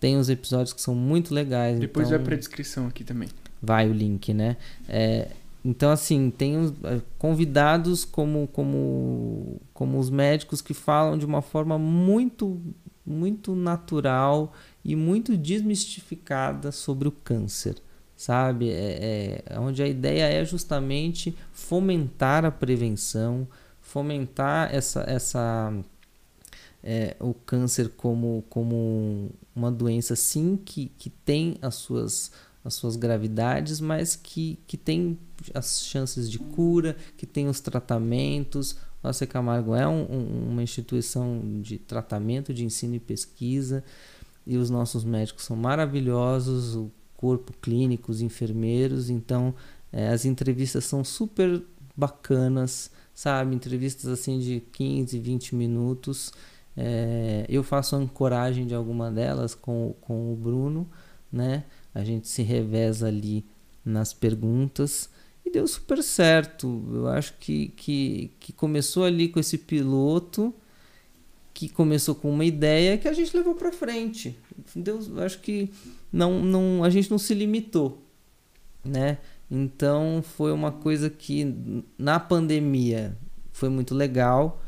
Tem 0.00 0.16
uns 0.16 0.28
episódios 0.28 0.72
que 0.72 0.80
são 0.80 0.94
muito 0.94 1.34
legais. 1.34 1.78
Depois 1.78 2.08
então... 2.08 2.18
vai 2.18 2.26
pra 2.26 2.36
descrição 2.36 2.86
aqui 2.86 3.04
também. 3.04 3.28
Vai 3.60 3.88
o 3.88 3.92
link, 3.92 4.34
né? 4.34 4.56
É, 4.88 5.28
então, 5.64 5.90
assim, 5.90 6.30
tem 6.30 6.58
os 6.58 6.72
é, 6.82 7.00
convidados 7.18 8.04
como, 8.04 8.48
como, 8.48 9.60
como 9.72 9.98
os 9.98 10.10
médicos 10.10 10.60
que 10.60 10.74
falam 10.74 11.16
de 11.16 11.24
uma 11.24 11.40
forma 11.40 11.78
muito, 11.78 12.60
muito 13.06 13.54
natural 13.54 14.52
e 14.84 14.96
muito 14.96 15.36
desmistificada 15.36 16.72
sobre 16.72 17.08
o 17.08 17.12
câncer, 17.12 17.76
sabe? 18.16 18.70
É, 18.70 19.44
é, 19.46 19.58
onde 19.60 19.82
a 19.82 19.88
ideia 19.88 20.24
é 20.24 20.44
justamente 20.44 21.36
fomentar 21.52 22.44
a 22.44 22.50
prevenção, 22.50 23.46
fomentar 23.80 24.74
essa, 24.74 25.02
essa 25.02 25.72
é, 26.82 27.16
o 27.20 27.32
câncer 27.32 27.90
como, 27.90 28.44
como 28.48 29.30
uma 29.54 29.70
doença 29.70 30.16
sim 30.16 30.56
que, 30.56 30.90
que 30.98 31.08
tem 31.08 31.56
as 31.62 31.76
suas, 31.76 32.32
as 32.64 32.74
suas 32.74 32.96
gravidades, 32.96 33.80
mas 33.80 34.16
que, 34.16 34.58
que 34.66 34.76
tem 34.76 35.18
as 35.54 35.84
chances 35.84 36.28
de 36.30 36.38
cura, 36.38 36.96
que 37.16 37.26
tem 37.26 37.48
os 37.48 37.60
tratamentos. 37.60 38.76
O 39.02 39.08
AC 39.08 39.26
Camargo 39.26 39.74
é 39.74 39.86
um, 39.86 40.02
um, 40.10 40.48
uma 40.50 40.62
instituição 40.62 41.60
de 41.60 41.78
tratamento, 41.78 42.52
de 42.52 42.64
ensino 42.64 42.94
e 42.94 43.00
pesquisa, 43.00 43.84
e 44.46 44.56
os 44.56 44.70
nossos 44.70 45.04
médicos 45.04 45.44
são 45.44 45.56
maravilhosos, 45.56 46.74
o 46.74 46.90
corpo 47.16 47.52
clínico, 47.60 48.10
os 48.10 48.20
enfermeiros, 48.20 49.08
então 49.08 49.54
é, 49.92 50.08
as 50.08 50.24
entrevistas 50.24 50.84
são 50.84 51.04
super 51.04 51.62
bacanas, 51.96 52.90
sabe? 53.14 53.54
Entrevistas 53.54 54.06
assim 54.06 54.38
de 54.38 54.60
15, 54.72 55.18
20 55.18 55.54
minutos 55.54 56.32
é, 56.76 57.44
eu 57.48 57.62
faço 57.62 57.96
ancoragem 57.96 58.66
de 58.66 58.74
alguma 58.74 59.10
delas 59.10 59.54
com, 59.54 59.94
com 60.00 60.32
o 60.32 60.36
Bruno, 60.36 60.88
né? 61.30 61.64
A 61.94 62.02
gente 62.02 62.28
se 62.28 62.42
reveza 62.42 63.08
ali 63.08 63.44
nas 63.84 64.12
perguntas 64.14 65.10
e 65.44 65.50
deu 65.50 65.66
super 65.66 66.02
certo. 66.02 66.82
Eu 66.92 67.08
acho 67.08 67.34
que, 67.38 67.68
que, 67.68 68.30
que 68.40 68.52
começou 68.52 69.04
ali 69.04 69.28
com 69.28 69.38
esse 69.38 69.58
piloto 69.58 70.54
que 71.54 71.68
começou 71.68 72.14
com 72.14 72.30
uma 72.30 72.44
ideia 72.44 72.96
que 72.98 73.08
a 73.08 73.12
gente 73.12 73.36
levou 73.36 73.54
para 73.54 73.72
frente. 73.72 74.38
Deus, 74.74 75.10
acho 75.18 75.40
que 75.40 75.70
não, 76.12 76.42
não, 76.42 76.84
a 76.84 76.90
gente 76.90 77.10
não 77.10 77.18
se 77.18 77.34
limitou, 77.34 78.02
né? 78.84 79.18
Então 79.50 80.22
foi 80.22 80.52
uma 80.52 80.72
coisa 80.72 81.10
que 81.10 81.54
na 81.98 82.18
pandemia 82.18 83.16
foi 83.52 83.68
muito 83.68 83.94
legal 83.94 84.62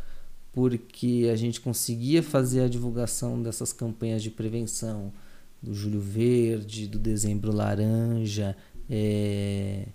porque 0.52 1.28
a 1.32 1.36
gente 1.36 1.60
conseguia 1.60 2.22
fazer 2.22 2.62
a 2.62 2.68
divulgação 2.68 3.42
dessas 3.42 3.72
campanhas 3.72 4.22
de 4.22 4.30
prevenção 4.30 5.12
do 5.60 5.74
Julho 5.74 6.00
Verde, 6.00 6.86
do 6.86 6.98
Dezembro 6.98 7.50
Laranja, 7.50 8.56
é, 8.88 9.86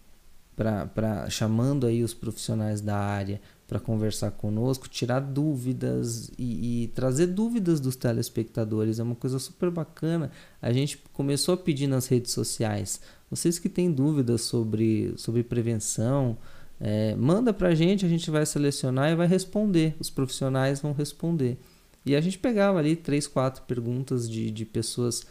pra, 0.55 0.87
pra, 0.87 1.29
chamando 1.29 1.85
aí 1.85 2.03
os 2.03 2.13
profissionais 2.13 2.81
da 2.81 2.97
área 2.97 3.39
para 3.69 3.79
conversar 3.79 4.31
conosco, 4.31 4.89
tirar 4.89 5.19
dúvidas 5.19 6.31
e, 6.39 6.85
e, 6.85 6.87
trazer 6.87 7.27
dúvidas 7.27 7.79
dos 7.79 7.95
telespectadores. 7.95 8.97
É 8.97 9.03
uma 9.03 9.13
coisa 9.13 9.37
super 9.37 9.69
bacana. 9.69 10.31
A 10.59 10.73
gente 10.73 10.97
começou 11.13 11.53
a 11.53 11.57
pedir 11.57 11.85
nas 11.85 12.07
redes 12.07 12.31
sociais. 12.31 12.99
Vocês 13.29 13.59
que 13.59 13.69
têm 13.69 13.91
dúvidas 13.91 14.41
sobre, 14.41 15.13
sobre 15.17 15.43
prevenção, 15.43 16.35
é, 16.79 17.15
manda 17.15 17.53
pra 17.53 17.75
gente, 17.75 18.03
a 18.03 18.09
gente 18.09 18.31
vai 18.31 18.43
selecionar 18.43 19.11
e 19.11 19.15
vai 19.15 19.27
responder. 19.27 19.95
Os 19.99 20.09
profissionais 20.09 20.81
vão 20.81 20.91
responder. 20.91 21.59
E 22.03 22.15
a 22.15 22.21
gente 22.21 22.39
pegava 22.39 22.79
ali 22.79 22.95
três, 22.95 23.27
quatro 23.27 23.61
perguntas 23.67 24.27
de, 24.27 24.49
de 24.49 24.65
pessoas, 24.65 25.27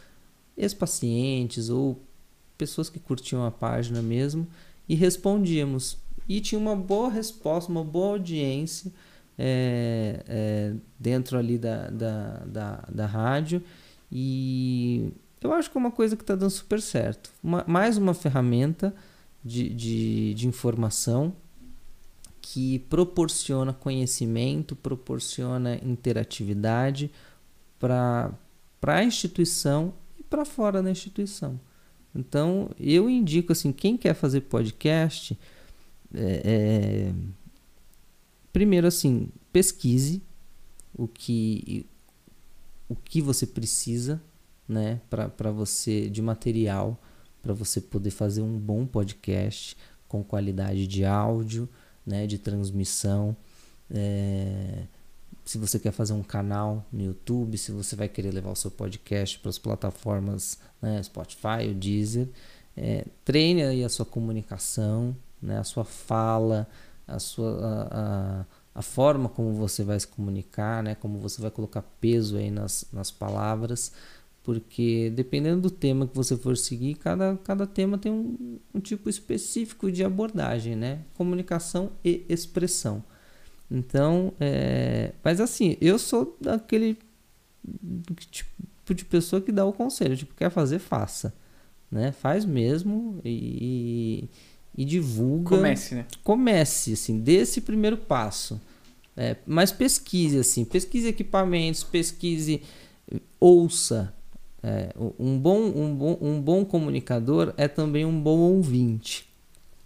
ex-pacientes 0.55 1.69
ou 1.69 2.01
pessoas 2.57 2.89
que 2.89 2.99
curtiam 2.99 3.43
a 3.45 3.51
página 3.51 4.01
mesmo, 4.01 4.47
e 4.87 4.95
respondíamos. 4.95 5.97
E 6.29 6.39
tinha 6.39 6.59
uma 6.59 6.75
boa 6.75 7.09
resposta, 7.09 7.71
uma 7.71 7.83
boa 7.83 8.11
audiência 8.11 8.91
é, 9.37 10.23
é, 10.27 10.73
dentro 10.99 11.39
ali 11.39 11.57
da, 11.57 11.89
da, 11.89 12.37
da, 12.45 12.85
da 12.87 13.05
rádio. 13.07 13.63
E 14.11 15.11
eu 15.41 15.51
acho 15.53 15.71
que 15.71 15.77
é 15.77 15.81
uma 15.81 15.91
coisa 15.91 16.15
que 16.15 16.21
está 16.21 16.35
dando 16.35 16.51
super 16.51 16.79
certo. 16.81 17.31
Uma, 17.43 17.65
mais 17.67 17.97
uma 17.97 18.13
ferramenta 18.13 18.93
de, 19.43 19.69
de, 19.73 20.33
de 20.35 20.47
informação 20.47 21.33
que 22.41 22.79
proporciona 22.79 23.73
conhecimento, 23.73 24.75
proporciona 24.75 25.75
interatividade 25.83 27.11
para 27.79 28.31
a 28.83 29.03
instituição 29.03 29.93
e 30.17 30.23
para 30.23 30.45
fora 30.45 30.81
da 30.81 30.91
instituição. 30.91 31.59
Então, 32.13 32.71
eu 32.79 33.09
indico 33.09 33.51
assim, 33.51 33.71
quem 33.71 33.95
quer 33.95 34.13
fazer 34.13 34.41
podcast, 34.41 35.37
é, 36.13 36.41
é, 36.43 37.13
primeiro 38.51 38.87
assim, 38.87 39.29
pesquise 39.51 40.21
o 40.93 41.07
que 41.07 41.85
o 42.87 42.95
que 42.95 43.21
você 43.21 43.45
precisa, 43.45 44.19
né, 44.67 44.99
para 45.09 45.51
você 45.51 46.09
de 46.09 46.21
material 46.21 46.99
para 47.41 47.53
você 47.53 47.79
poder 47.79 48.11
fazer 48.11 48.41
um 48.41 48.57
bom 48.57 48.85
podcast 48.85 49.77
com 50.07 50.23
qualidade 50.23 50.87
de 50.87 51.05
áudio, 51.05 51.69
né, 52.05 52.27
de 52.27 52.37
transmissão. 52.37 53.35
É, 53.89 54.83
se 55.45 55.57
você 55.57 55.79
quer 55.79 55.91
fazer 55.91 56.13
um 56.13 56.23
canal 56.23 56.85
no 56.91 57.03
YouTube, 57.03 57.57
se 57.57 57.71
você 57.71 57.95
vai 57.95 58.07
querer 58.07 58.31
levar 58.31 58.51
o 58.51 58.55
seu 58.55 58.69
podcast 58.69 59.39
para 59.39 59.49
as 59.49 59.57
plataformas 59.57 60.59
né, 60.81 61.01
Spotify, 61.01 61.69
o 61.69 61.73
Deezer, 61.73 62.27
é, 62.75 63.05
treine 63.23 63.63
aí 63.63 63.83
a 63.83 63.89
sua 63.89 64.05
comunicação, 64.05 65.15
né, 65.41 65.59
a 65.59 65.63
sua 65.63 65.83
fala, 65.83 66.67
a 67.07 67.19
sua 67.19 67.59
a, 67.61 67.99
a, 67.99 68.45
a, 68.75 68.81
forma 68.81 69.29
como 69.29 69.53
você 69.53 69.83
vai 69.83 69.99
se 69.99 70.07
comunicar, 70.07 70.83
né, 70.83 70.95
como 70.95 71.19
você 71.19 71.41
vai 71.41 71.51
colocar 71.51 71.81
peso 71.99 72.37
aí 72.37 72.51
nas, 72.51 72.85
nas 72.91 73.11
palavras 73.11 73.91
porque 74.49 75.11
dependendo 75.11 75.61
do 75.61 75.69
tema 75.69 76.07
que 76.07 76.15
você 76.15 76.35
for 76.35 76.57
seguir, 76.57 76.95
cada, 76.95 77.37
cada 77.43 77.67
tema 77.67 77.99
tem 77.99 78.11
um, 78.11 78.57
um 78.73 78.79
tipo 78.79 79.07
específico 79.07 79.91
de 79.91 80.03
abordagem, 80.03 80.75
né? 80.75 81.01
Comunicação 81.15 81.91
e 82.03 82.25
expressão. 82.27 83.03
Então, 83.69 84.33
é... 84.39 85.13
mas 85.23 85.39
assim, 85.39 85.77
eu 85.79 85.99
sou 85.99 86.35
daquele 86.41 86.97
tipo 88.31 88.93
de 88.93 89.05
pessoa 89.05 89.39
que 89.39 89.51
dá 89.51 89.63
o 89.65 89.71
conselho, 89.73 90.17
tipo, 90.17 90.33
quer 90.33 90.49
fazer, 90.49 90.79
faça, 90.79 91.31
né? 91.91 92.11
Faz 92.11 92.43
mesmo 92.43 93.21
e, 93.23 94.27
e 94.79 94.85
divulga. 94.85 95.57
Comece, 95.57 95.93
né? 95.93 96.05
Comece, 96.23 96.93
assim, 96.93 97.19
dê 97.19 97.33
esse 97.33 97.59
primeiro 97.59 97.97
passo. 97.97 98.61
É, 99.15 99.35
mas 99.45 99.73
pesquise, 99.73 100.39
assim, 100.39 100.63
pesquise 100.63 101.09
equipamentos, 101.09 101.83
pesquise, 101.83 102.61
ouça. 103.37 104.13
É, 104.63 104.93
um, 105.19 105.37
bom, 105.37 105.59
um, 105.59 105.93
bom, 105.93 106.17
um 106.21 106.41
bom 106.41 106.63
comunicador 106.63 107.53
é 107.57 107.67
também 107.67 108.05
um 108.05 108.21
bom 108.21 108.39
ouvinte. 108.39 109.27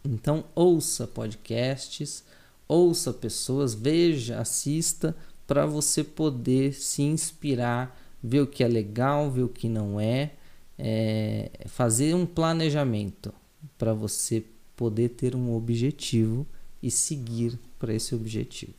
Então, 0.05 0.43
ouça 0.53 1.07
podcasts, 1.07 2.23
ouça 2.67 3.11
pessoas, 3.11 3.73
veja, 3.73 4.39
assista, 4.39 5.15
para 5.47 5.65
você 5.65 6.03
poder 6.03 6.75
se 6.75 7.01
inspirar, 7.01 7.99
ver 8.21 8.41
o 8.41 8.47
que 8.47 8.63
é 8.63 8.67
legal, 8.67 9.31
ver 9.31 9.41
o 9.41 9.49
que 9.49 9.67
não 9.67 9.99
é, 9.99 10.33
é 10.77 11.49
fazer 11.65 12.13
um 12.13 12.27
planejamento 12.27 13.33
para 13.75 13.91
você 13.91 14.43
poder 14.83 15.07
ter 15.07 15.33
um 15.33 15.55
objetivo 15.55 16.45
e 16.81 16.91
seguir 16.91 17.57
para 17.79 17.93
esse 17.93 18.13
objetivo. 18.13 18.73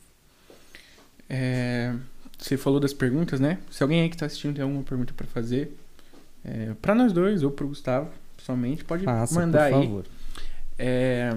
É, 1.27 1.95
você 2.37 2.55
falou 2.57 2.79
das 2.79 2.93
perguntas, 2.93 3.39
né? 3.39 3.57
Se 3.71 3.81
alguém 3.81 4.01
aí 4.01 4.09
que 4.09 4.13
está 4.13 4.27
assistindo 4.27 4.53
tem 4.53 4.63
alguma 4.63 4.83
pergunta 4.83 5.15
para 5.15 5.25
fazer, 5.25 5.75
é, 6.43 6.75
para 6.79 6.93
nós 6.93 7.11
dois 7.11 7.41
ou 7.41 7.49
para 7.49 7.65
o 7.65 7.69
Gustavo, 7.69 8.11
pessoalmente, 8.37 8.83
pode 8.83 9.03
mandar 9.03 9.71
por 9.71 9.77
aí. 9.77 9.87
Favor. 9.87 10.05
É, 10.77 11.35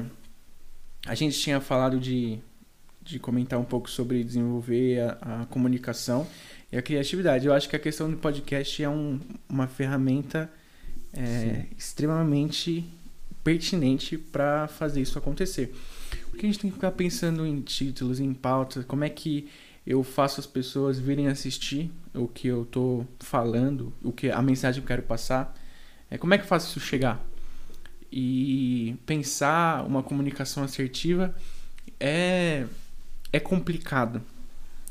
a 1.07 1.15
gente 1.15 1.39
tinha 1.39 1.63
falado 1.63 1.99
de, 1.99 2.39
de 3.01 3.19
comentar 3.19 3.59
um 3.59 3.65
pouco 3.65 3.89
sobre 3.89 4.23
desenvolver 4.23 5.01
a, 5.01 5.43
a 5.43 5.47
comunicação 5.47 6.27
e 6.71 6.77
a 6.77 6.83
criatividade. 6.83 7.47
Eu 7.47 7.55
acho 7.55 7.71
que 7.71 7.77
a 7.77 7.79
questão 7.79 8.11
do 8.11 8.19
podcast 8.19 8.83
é 8.83 8.89
um, 8.91 9.19
uma 9.49 9.67
ferramenta 9.67 10.51
é, 11.15 11.65
extremamente 11.75 12.87
pertinente 13.49 14.19
para 14.19 14.69
fazer 14.69 15.01
isso 15.01 15.19
acontecer. 15.19 15.75
Porque 16.29 16.45
a 16.45 16.49
gente 16.51 16.59
tem 16.59 16.71
que 16.71 16.75
ficar 16.75 16.91
pensando 16.91 17.47
em 17.47 17.63
títulos, 17.63 18.21
em 18.21 18.35
pautas, 18.35 18.85
como 18.85 19.05
é 19.05 19.09
que 19.09 19.49
eu 19.87 20.05
faço 20.05 20.39
as 20.39 20.47
pessoas 20.47 20.99
virem 20.99 21.29
assistir 21.29 21.91
o 22.15 22.29
que 22.29 22.47
eu 22.47 22.67
tô 22.67 23.07
falando, 23.21 23.91
o 24.03 24.13
que 24.13 24.31
a 24.31 24.43
mensagem 24.43 24.83
que 24.83 24.85
eu 24.85 24.89
quero 24.89 25.03
passar. 25.03 25.59
É, 26.11 26.19
como 26.19 26.35
é 26.35 26.37
que 26.37 26.45
eu 26.45 26.49
faço 26.49 26.69
isso 26.69 26.87
chegar? 26.87 27.25
E 28.13 28.95
pensar 29.07 29.83
uma 29.87 30.03
comunicação 30.03 30.63
assertiva 30.63 31.35
é 31.99 32.67
é 33.33 33.41
complicado. 33.41 34.21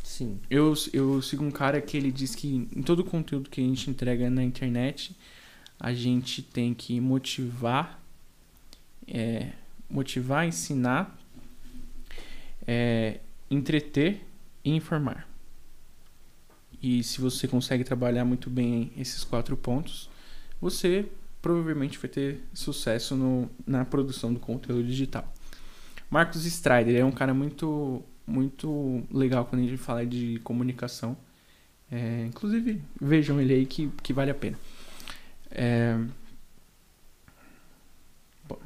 Sim. 0.04 0.40
Eu, 0.50 0.74
eu 0.94 1.22
sigo 1.22 1.44
um 1.44 1.52
cara 1.52 1.80
que 1.80 1.96
ele 1.96 2.12
diz 2.12 2.34
que 2.34 2.68
em 2.76 2.82
todo 2.82 3.02
o 3.02 3.04
conteúdo 3.04 3.52
que 3.52 3.62
a 3.62 3.64
gente 3.64 3.88
entrega 3.88 4.32
na 4.32 4.44
internet, 4.44 5.16
a 5.80 5.94
gente 5.94 6.42
tem 6.42 6.74
que 6.74 7.00
motivar, 7.00 8.02
é, 9.08 9.52
motivar, 9.90 10.48
ensinar, 10.48 11.18
é, 12.66 13.20
entreter 13.50 14.26
e 14.64 14.72
informar. 14.72 15.28
E 16.82 17.04
se 17.04 17.20
você 17.20 17.48
consegue 17.48 17.84
trabalhar 17.84 18.26
muito 18.26 18.50
bem 18.50 18.92
esses 18.98 19.24
quatro 19.24 19.58
pontos, 19.58 20.10
você 20.62 21.08
provavelmente 21.42 21.98
vai 21.98 22.10
ter 22.10 22.42
sucesso 22.54 23.16
no, 23.16 23.50
na 23.66 23.86
produção 23.86 24.34
do 24.34 24.40
conteúdo 24.40 24.84
digital. 24.86 25.34
Marcos 26.10 26.46
Strider 26.46 26.98
é 26.98 27.06
um 27.06 27.12
cara 27.12 27.34
muito 27.34 28.04
muito 28.28 29.04
legal 29.10 29.46
quando 29.46 29.64
a 29.64 29.66
gente 29.66 29.78
fala 29.78 30.06
de 30.06 30.40
comunicação. 30.44 31.18
É, 31.90 32.26
inclusive, 32.26 32.82
vejam 33.00 33.40
ele 33.40 33.54
aí 33.54 33.66
que, 33.66 33.90
que 34.04 34.12
vale 34.12 34.30
a 34.30 34.36
pena. 34.36 34.60
É... 35.50 35.98
Bom, 38.46 38.60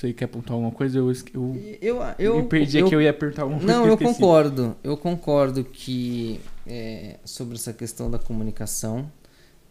você 0.00 0.12
quer 0.12 0.24
apontar 0.26 0.52
alguma 0.52 0.72
coisa? 0.72 0.98
Eu, 0.98 1.10
eu, 1.10 1.56
eu, 1.80 2.06
eu 2.18 2.36
me 2.42 2.48
perdi 2.48 2.78
eu, 2.78 2.88
que 2.88 2.94
eu 2.94 3.02
ia 3.02 3.10
apertar 3.10 3.42
alguma 3.42 3.60
coisa. 3.60 3.74
Não, 3.74 3.86
eu, 3.86 3.96
concordo. 3.96 4.76
Eu 4.82 4.96
concordo 4.96 5.64
que 5.64 6.40
é, 6.66 7.18
sobre 7.24 7.56
essa 7.56 7.72
questão 7.72 8.10
da 8.10 8.18
comunicação. 8.18 9.10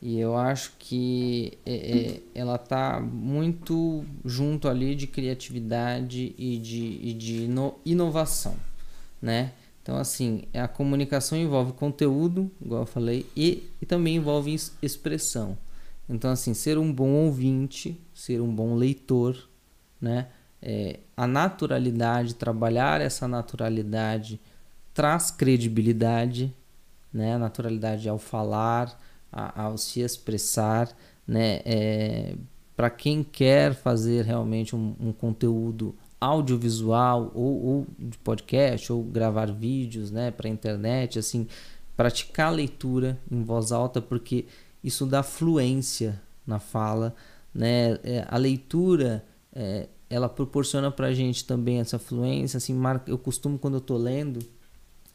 E 0.02 0.18
eu 0.18 0.38
acho 0.38 0.74
que 0.80 1.58
é, 1.66 1.74
é, 1.74 2.20
ela 2.34 2.56
está 2.56 3.02
muito 3.02 4.06
junto 4.24 4.70
ali 4.70 4.96
de 4.96 5.08
criatividade 5.08 6.34
e 6.38 6.58
de, 6.58 7.00
e 7.04 7.14
de 7.14 7.50
inovação 7.84 8.56
né? 9.22 9.54
Então, 9.82 9.98
assim, 9.98 10.44
a 10.54 10.68
comunicação 10.68 11.38
envolve 11.38 11.74
conteúdo, 11.74 12.52
igual 12.62 12.82
eu 12.82 12.86
falei, 12.86 13.26
e, 13.36 13.68
e 13.82 13.86
também 13.86 14.18
envolve 14.18 14.56
expressão. 14.82 15.58
Então, 16.08 16.32
assim, 16.32 16.54
ser 16.54 16.78
um 16.78 16.92
bom 16.92 17.10
ouvinte, 17.10 18.00
ser 18.14 18.42
um 18.42 18.54
bom 18.54 18.76
leitor, 18.76 19.49
né? 20.02 20.28
É, 20.62 21.00
a 21.16 21.26
naturalidade, 21.26 22.36
trabalhar 22.36 23.00
essa 23.00 23.28
naturalidade 23.28 24.40
traz 24.94 25.32
credibilidade, 25.32 26.54
né? 27.14 27.36
A 27.36 27.40
naturalidade 27.40 28.08
ao 28.10 28.18
falar, 28.20 29.00
a, 29.32 29.64
ao 29.64 29.78
se 29.78 30.02
expressar, 30.02 30.90
né? 31.28 31.62
É, 31.66 32.36
Para 32.76 32.90
quem 32.90 33.24
quer 33.24 33.74
fazer 33.74 34.26
realmente 34.26 34.76
um, 34.76 34.96
um 35.00 35.14
conteúdo 35.14 35.96
audiovisual 36.20 37.32
ou, 37.34 37.66
ou 37.66 37.88
de 37.98 38.18
podcast 38.18 38.92
ou 38.92 39.04
gravar 39.04 39.52
vídeos, 39.52 40.12
né, 40.12 40.32
para 40.32 40.50
internet, 40.50 41.18
assim, 41.18 41.48
praticar 41.96 42.48
a 42.48 42.52
leitura 42.52 43.18
em 43.32 43.42
voz 43.44 43.72
alta 43.72 44.02
porque 44.02 44.46
isso 44.84 45.06
dá 45.06 45.24
fluência 45.24 46.22
na 46.46 46.60
fala, 46.60 47.16
né? 47.54 48.00
É, 48.04 48.26
a 48.28 48.38
leitura 48.38 49.24
é, 49.60 49.90
ela 50.10 50.30
proporciona 50.30 50.90
para 50.90 51.08
a 51.08 51.14
gente 51.14 51.44
também 51.44 51.80
essa 51.82 52.00
fluência, 52.00 52.56
assim, 52.56 52.74
marca, 52.74 53.12
eu 53.12 53.18
costumo 53.18 53.60
quando 53.60 53.74
eu 53.74 53.80
estou 53.80 53.98
lendo, 53.98 54.40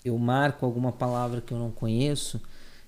eu 0.05 0.19
marco 0.19 0.67
alguma 0.67 0.93
palavra 0.93 1.41
que 1.41 1.53
eu 1.53 1.59
não 1.59 1.71
conheço 1.71 2.39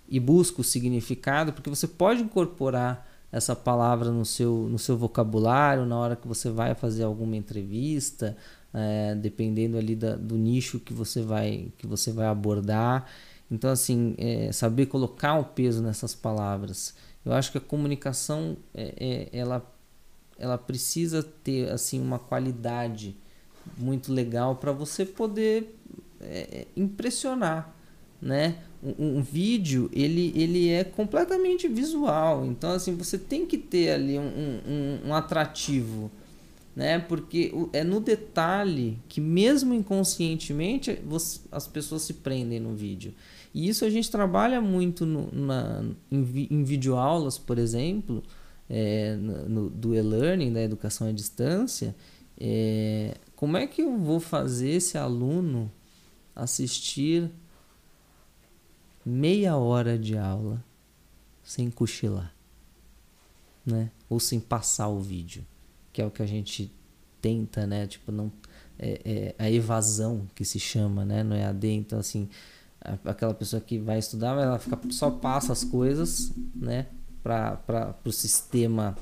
e 0.06 0.20
busco 0.20 0.60
o 0.60 0.64
significado, 0.64 1.54
porque 1.54 1.70
você 1.70 1.88
pode 1.88 2.22
incorporar 2.22 3.08
essa 3.32 3.56
palavra 3.56 4.10
no 4.10 4.24
seu, 4.24 4.68
no 4.70 4.78
seu 4.78 4.98
vocabulário 4.98 5.86
na 5.86 5.96
hora 5.96 6.14
que 6.14 6.28
você 6.28 6.50
vai 6.50 6.74
fazer 6.74 7.04
alguma 7.04 7.34
entrevista, 7.36 8.36
é, 8.74 9.14
dependendo 9.14 9.78
ali 9.78 9.96
da, 9.96 10.14
do 10.14 10.36
nicho 10.36 10.78
que 10.78 10.92
você 10.92 11.22
vai, 11.22 11.72
que 11.78 11.86
você 11.86 12.12
vai 12.12 12.26
abordar. 12.26 13.06
Então, 13.50 13.70
assim, 13.70 14.14
é, 14.18 14.52
saber 14.52 14.86
colocar 14.86 15.38
o 15.38 15.44
peso 15.44 15.82
nessas 15.82 16.14
palavras. 16.14 16.94
Eu 17.24 17.32
acho 17.32 17.50
que 17.50 17.58
a 17.58 17.60
comunicação, 17.60 18.56
é, 18.74 19.28
é 19.32 19.38
ela, 19.38 19.64
ela 20.38 20.58
precisa 20.58 21.22
ter 21.22 21.70
assim 21.70 22.00
uma 22.00 22.18
qualidade 22.18 23.16
muito 23.76 24.12
legal 24.12 24.56
para 24.56 24.72
você 24.72 25.04
poder 25.04 25.76
é, 26.20 26.66
impressionar, 26.76 27.74
né? 28.20 28.58
um, 28.82 29.18
um, 29.18 29.22
vídeo 29.22 29.90
ele, 29.92 30.32
ele 30.36 30.68
é 30.68 30.84
completamente 30.84 31.66
visual. 31.68 32.44
Então 32.46 32.70
assim 32.70 32.94
você 32.94 33.18
tem 33.18 33.46
que 33.46 33.58
ter 33.58 33.90
ali 33.90 34.18
um, 34.18 34.22
um, 34.22 35.08
um 35.08 35.14
atrativo 35.14 36.10
né? 36.76 36.98
Porque 36.98 37.52
é 37.72 37.82
no 37.82 38.00
detalhe 38.00 38.98
que 39.08 39.18
mesmo 39.18 39.72
inconscientemente 39.72 41.00
você, 41.06 41.40
as 41.50 41.66
pessoas 41.66 42.02
se 42.02 42.12
prendem 42.12 42.60
no 42.60 42.74
vídeo. 42.74 43.14
E 43.54 43.66
isso 43.66 43.86
a 43.86 43.88
gente 43.88 44.10
trabalha 44.10 44.60
muito 44.60 45.06
no, 45.06 45.32
na, 45.32 45.82
em, 46.12 46.48
em 46.50 46.62
videoaulas 46.62 47.38
por 47.38 47.58
exemplo 47.58 48.22
é, 48.68 49.16
no, 49.16 49.70
do 49.70 49.94
e-learning 49.94 50.52
da 50.52 50.62
educação 50.62 51.06
à 51.06 51.12
distância 51.12 51.94
é, 52.38 53.16
como 53.34 53.56
é 53.56 53.66
que 53.66 53.82
eu 53.82 53.96
vou 53.96 54.20
fazer 54.20 54.70
esse 54.70 54.98
aluno 54.98 55.72
assistir 56.34 57.30
meia 59.04 59.56
hora 59.56 59.98
de 59.98 60.18
aula 60.18 60.62
sem 61.42 61.70
cochilar, 61.70 62.34
né? 63.64 63.90
Ou 64.08 64.20
sem 64.20 64.38
passar 64.38 64.88
o 64.88 65.00
vídeo, 65.00 65.46
que 65.92 66.02
é 66.02 66.06
o 66.06 66.10
que 66.10 66.22
a 66.22 66.26
gente 66.26 66.70
tenta, 67.22 67.66
né? 67.66 67.86
Tipo, 67.86 68.12
não 68.12 68.30
é, 68.78 69.34
é 69.38 69.44
a 69.44 69.50
evasão 69.50 70.26
que 70.34 70.44
se 70.44 70.58
chama, 70.60 71.04
né? 71.04 71.22
No 71.22 71.34
EAD, 71.34 71.68
então 71.68 71.98
assim, 71.98 72.28
aquela 73.04 73.32
pessoa 73.32 73.62
que 73.62 73.78
vai 73.78 73.98
estudar, 73.98 74.36
ela 74.38 74.58
fica, 74.58 74.78
só 74.90 75.10
passa 75.10 75.52
as 75.52 75.64
coisas, 75.64 76.32
né? 76.54 76.86
Para 77.26 77.94
o 78.04 78.12
sistema 78.12 78.96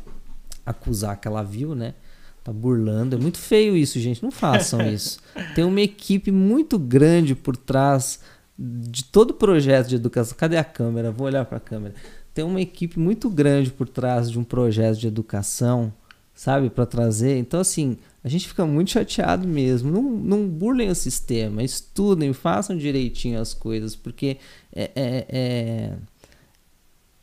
acusar 0.64 1.20
que 1.20 1.29
ela 1.29 1.43
viu, 1.43 1.75
né? 1.75 1.95
Tá 2.43 2.53
burlando. 2.53 3.16
É 3.16 3.18
muito 3.18 3.39
feio 3.39 3.77
isso, 3.77 4.01
gente. 4.01 4.22
Não 4.22 4.31
façam 4.31 4.81
isso. 4.89 5.18
Tem 5.55 5.64
uma 5.64 5.81
equipe 5.81 6.31
muito 6.31 6.79
grande 6.79 7.35
por 7.35 7.57
trás 7.57 8.20
de 8.59 9.05
todo 9.05 9.31
o 9.31 9.35
projeto 9.35 9.89
de 9.89 9.97
educação. 9.97 10.37
Cadê 10.39 10.57
a 10.57 10.64
câmera? 10.64 11.11
Vou 11.11 11.27
olhar 11.27 11.45
para 11.45 11.59
a 11.59 11.61
câmera. 11.61 11.95
Tem 12.33 12.45
uma 12.45 12.61
equipe 12.61 12.99
muito 12.99 13.29
grande 13.29 13.70
por 13.70 13.89
trás 13.89 14.31
de 14.31 14.39
um 14.39 14.45
projeto 14.45 14.99
de 14.99 15.07
educação 15.07 15.93
sabe, 16.35 16.68
para 16.68 16.85
trazer. 16.85 17.39
Então, 17.39 17.61
assim, 17.61 17.97
a 18.22 18.29
gente 18.29 18.49
fica 18.49 18.66
muito 18.66 18.91
chateado 18.91 19.47
mesmo. 19.47 19.91
Não, 19.91 20.03
não 20.03 20.49
burlem 20.49 20.91
o 20.91 20.95
sistema, 20.95 21.62
estudem, 21.62 22.33
façam 22.33 22.77
direitinho 22.77 23.41
as 23.41 23.55
coisas, 23.55 23.95
porque 23.95 24.39
é, 24.75 24.91
é, 24.95 25.27
é... 25.29 25.93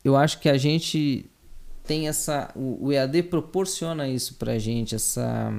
eu 0.04 0.16
acho 0.16 0.40
que 0.40 0.48
a 0.48 0.58
gente 0.58 1.26
tem 1.84 2.08
essa. 2.08 2.50
O, 2.54 2.86
o 2.86 2.92
EAD 2.92 3.24
proporciona 3.24 4.08
isso 4.08 4.34
pra 4.34 4.58
gente, 4.58 4.94
essa 4.94 5.52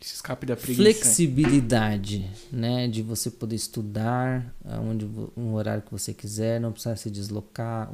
esse 0.00 0.14
escape 0.14 0.46
da 0.46 0.56
preguiça. 0.56 0.82
Flexibilidade, 0.82 2.30
né? 2.52 2.86
De 2.86 3.02
você 3.02 3.30
poder 3.30 3.56
estudar 3.56 4.54
onde 4.88 5.08
um 5.36 5.54
horário 5.54 5.82
que 5.82 5.90
você 5.90 6.14
quiser, 6.14 6.60
não 6.60 6.70
precisar 6.70 6.96
se 6.96 7.10
deslocar, 7.10 7.92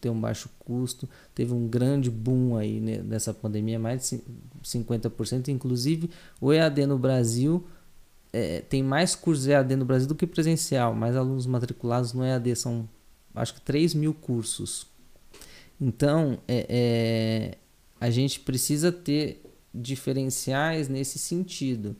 ter 0.00 0.08
um 0.08 0.18
baixo 0.18 0.48
custo. 0.58 1.08
Teve 1.34 1.52
um 1.52 1.68
grande 1.68 2.10
boom 2.10 2.56
aí 2.56 2.80
nessa 2.80 3.34
pandemia, 3.34 3.78
mais 3.78 4.08
de 4.08 4.22
50%. 4.64 5.48
Inclusive, 5.48 6.10
o 6.40 6.52
EAD 6.52 6.86
no 6.86 6.98
Brasil 6.98 7.66
é, 8.32 8.62
tem 8.62 8.82
mais 8.82 9.14
cursos 9.14 9.46
EAD 9.46 9.76
no 9.76 9.84
Brasil 9.84 10.08
do 10.08 10.14
que 10.14 10.26
presencial. 10.26 10.94
Mais 10.94 11.14
alunos 11.14 11.46
matriculados 11.46 12.14
no 12.14 12.24
EAD 12.24 12.56
são, 12.56 12.88
acho 13.36 13.54
que 13.54 13.60
3 13.60 13.94
mil 13.94 14.14
cursos. 14.14 14.86
Então, 15.80 16.38
é, 16.48 16.66
é, 16.68 17.58
a 18.00 18.10
gente 18.10 18.40
precisa 18.40 18.90
ter 18.90 19.42
diferenciais 19.74 20.88
nesse 20.88 21.18
sentido. 21.18 21.94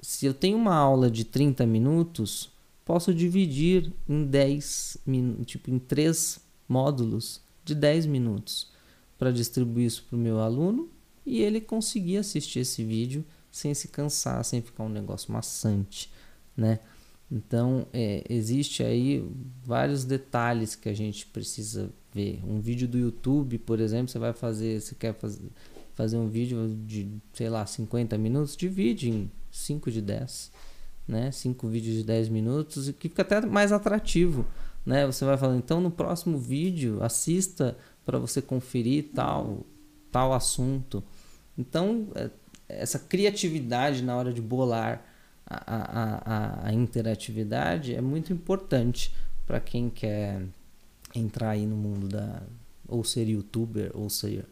Se 0.00 0.26
eu 0.26 0.34
tenho 0.34 0.56
uma 0.56 0.74
aula 0.74 1.10
de 1.10 1.24
30 1.24 1.64
minutos, 1.64 2.50
posso 2.84 3.14
dividir 3.14 3.92
em 4.08 4.24
10 4.24 4.98
tipo 5.46 5.70
em 5.70 5.78
três 5.78 6.40
módulos 6.68 7.40
de 7.64 7.74
10 7.74 8.06
minutos 8.06 8.70
para 9.18 9.32
distribuir 9.32 9.86
isso 9.86 10.04
para 10.08 10.16
o 10.16 10.18
meu 10.18 10.40
aluno 10.40 10.90
e 11.24 11.40
ele 11.40 11.60
conseguir 11.60 12.18
assistir 12.18 12.60
esse 12.60 12.84
vídeo 12.84 13.24
sem 13.50 13.72
se 13.72 13.88
cansar, 13.88 14.44
sem 14.44 14.60
ficar 14.60 14.84
um 14.84 14.88
negócio 14.88 15.32
maçante, 15.32 16.12
né? 16.56 16.80
Então, 17.30 17.86
é, 17.92 18.22
existe 18.28 18.82
aí 18.82 19.24
vários 19.64 20.04
detalhes 20.04 20.74
que 20.74 20.88
a 20.88 20.94
gente 20.94 21.26
precisa 21.26 21.90
ver. 22.12 22.40
Um 22.46 22.60
vídeo 22.60 22.86
do 22.86 22.98
YouTube, 22.98 23.58
por 23.58 23.80
exemplo, 23.80 24.08
você 24.08 24.18
vai 24.18 24.32
fazer, 24.32 24.80
você 24.80 24.94
quer 24.94 25.14
fazer, 25.94 26.16
um 26.16 26.28
vídeo 26.28 26.76
de, 26.86 27.08
sei 27.32 27.48
lá, 27.48 27.64
50 27.66 28.16
minutos, 28.18 28.56
divide 28.56 29.10
em 29.10 29.30
5 29.50 29.90
de 29.90 30.00
10, 30.00 30.52
né? 31.08 31.30
5 31.32 31.66
vídeos 31.68 31.96
de 31.96 32.04
10 32.04 32.28
minutos, 32.28 32.90
que 32.90 33.08
fica 33.08 33.22
até 33.22 33.40
mais 33.40 33.72
atrativo, 33.72 34.46
né? 34.84 35.06
Você 35.06 35.24
vai 35.24 35.36
falando, 35.36 35.58
então 35.58 35.80
no 35.80 35.90
próximo 35.90 36.38
vídeo 36.38 37.02
assista 37.02 37.76
para 38.04 38.18
você 38.18 38.40
conferir 38.42 39.10
tal 39.14 39.64
tal 40.12 40.32
assunto. 40.32 41.02
Então, 41.58 42.06
é, 42.14 42.30
essa 42.68 43.00
criatividade 43.00 44.02
na 44.02 44.16
hora 44.16 44.32
de 44.32 44.40
bolar 44.40 45.04
a, 45.46 46.64
a, 46.64 46.68
a, 46.68 46.72
interatividade 46.72 47.94
é 47.94 48.00
muito 48.00 48.32
importante 48.32 49.14
para 49.46 49.60
quem 49.60 49.90
quer 49.90 50.42
entrar 51.14 51.50
aí 51.50 51.66
no 51.66 51.76
mundo 51.76 52.08
da 52.08 52.42
ou 52.88 53.04
ser 53.04 53.28
youtuber 53.28 53.90
ou 53.94 54.08
ser 54.08 54.44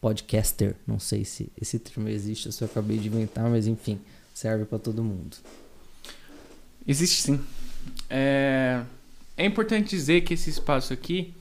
podcaster. 0.00 0.76
Não 0.86 0.98
sei 0.98 1.24
se 1.24 1.50
esse 1.60 1.78
termo 1.78 2.08
existe, 2.08 2.46
eu 2.46 2.52
só 2.52 2.66
acabei 2.66 2.98
de 2.98 3.08
inventar, 3.08 3.48
mas 3.48 3.66
enfim, 3.66 3.98
serve 4.34 4.64
para 4.64 4.78
todo 4.78 5.02
mundo. 5.02 5.36
Existe 6.86 7.22
sim. 7.22 7.40
É, 8.08 8.82
é 9.36 9.44
importante 9.44 9.90
dizer 9.90 10.22
que 10.22 10.34
esse 10.34 10.50
espaço 10.50 10.92
aqui, 10.92 11.34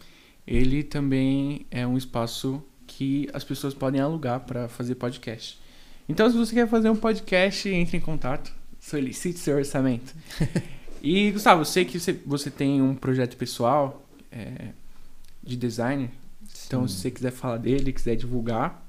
ele 0.47 0.83
também 0.83 1.65
é 1.69 1.85
um 1.85 1.97
espaço 1.97 2.63
que 2.87 3.29
as 3.33 3.43
pessoas 3.43 3.73
podem 3.73 3.99
alugar 3.99 4.41
para 4.41 4.67
fazer 4.67 4.95
podcast. 4.95 5.59
Então, 6.07 6.29
se 6.29 6.37
você 6.37 6.53
quer 6.53 6.67
fazer 6.67 6.89
um 6.89 6.95
podcast, 6.95 7.67
entre 7.69 7.97
em 7.97 8.01
contato, 8.01 8.53
solicite 8.85 9.39
seu 9.39 9.55
orçamento. 9.55 10.13
e, 11.01 11.31
Gustavo, 11.31 11.61
eu 11.61 11.65
sei 11.65 11.85
que 11.85 11.99
você, 11.99 12.13
você 12.25 12.49
tem 12.49 12.81
um 12.81 12.95
projeto 12.95 13.37
pessoal 13.37 14.05
é, 14.31 14.69
de 15.41 15.55
designer 15.55 16.09
então, 16.65 16.87
se 16.87 16.95
você 16.97 17.11
quiser 17.11 17.31
falar 17.31 17.57
dele, 17.57 17.91
quiser 17.91 18.15
divulgar. 18.15 18.81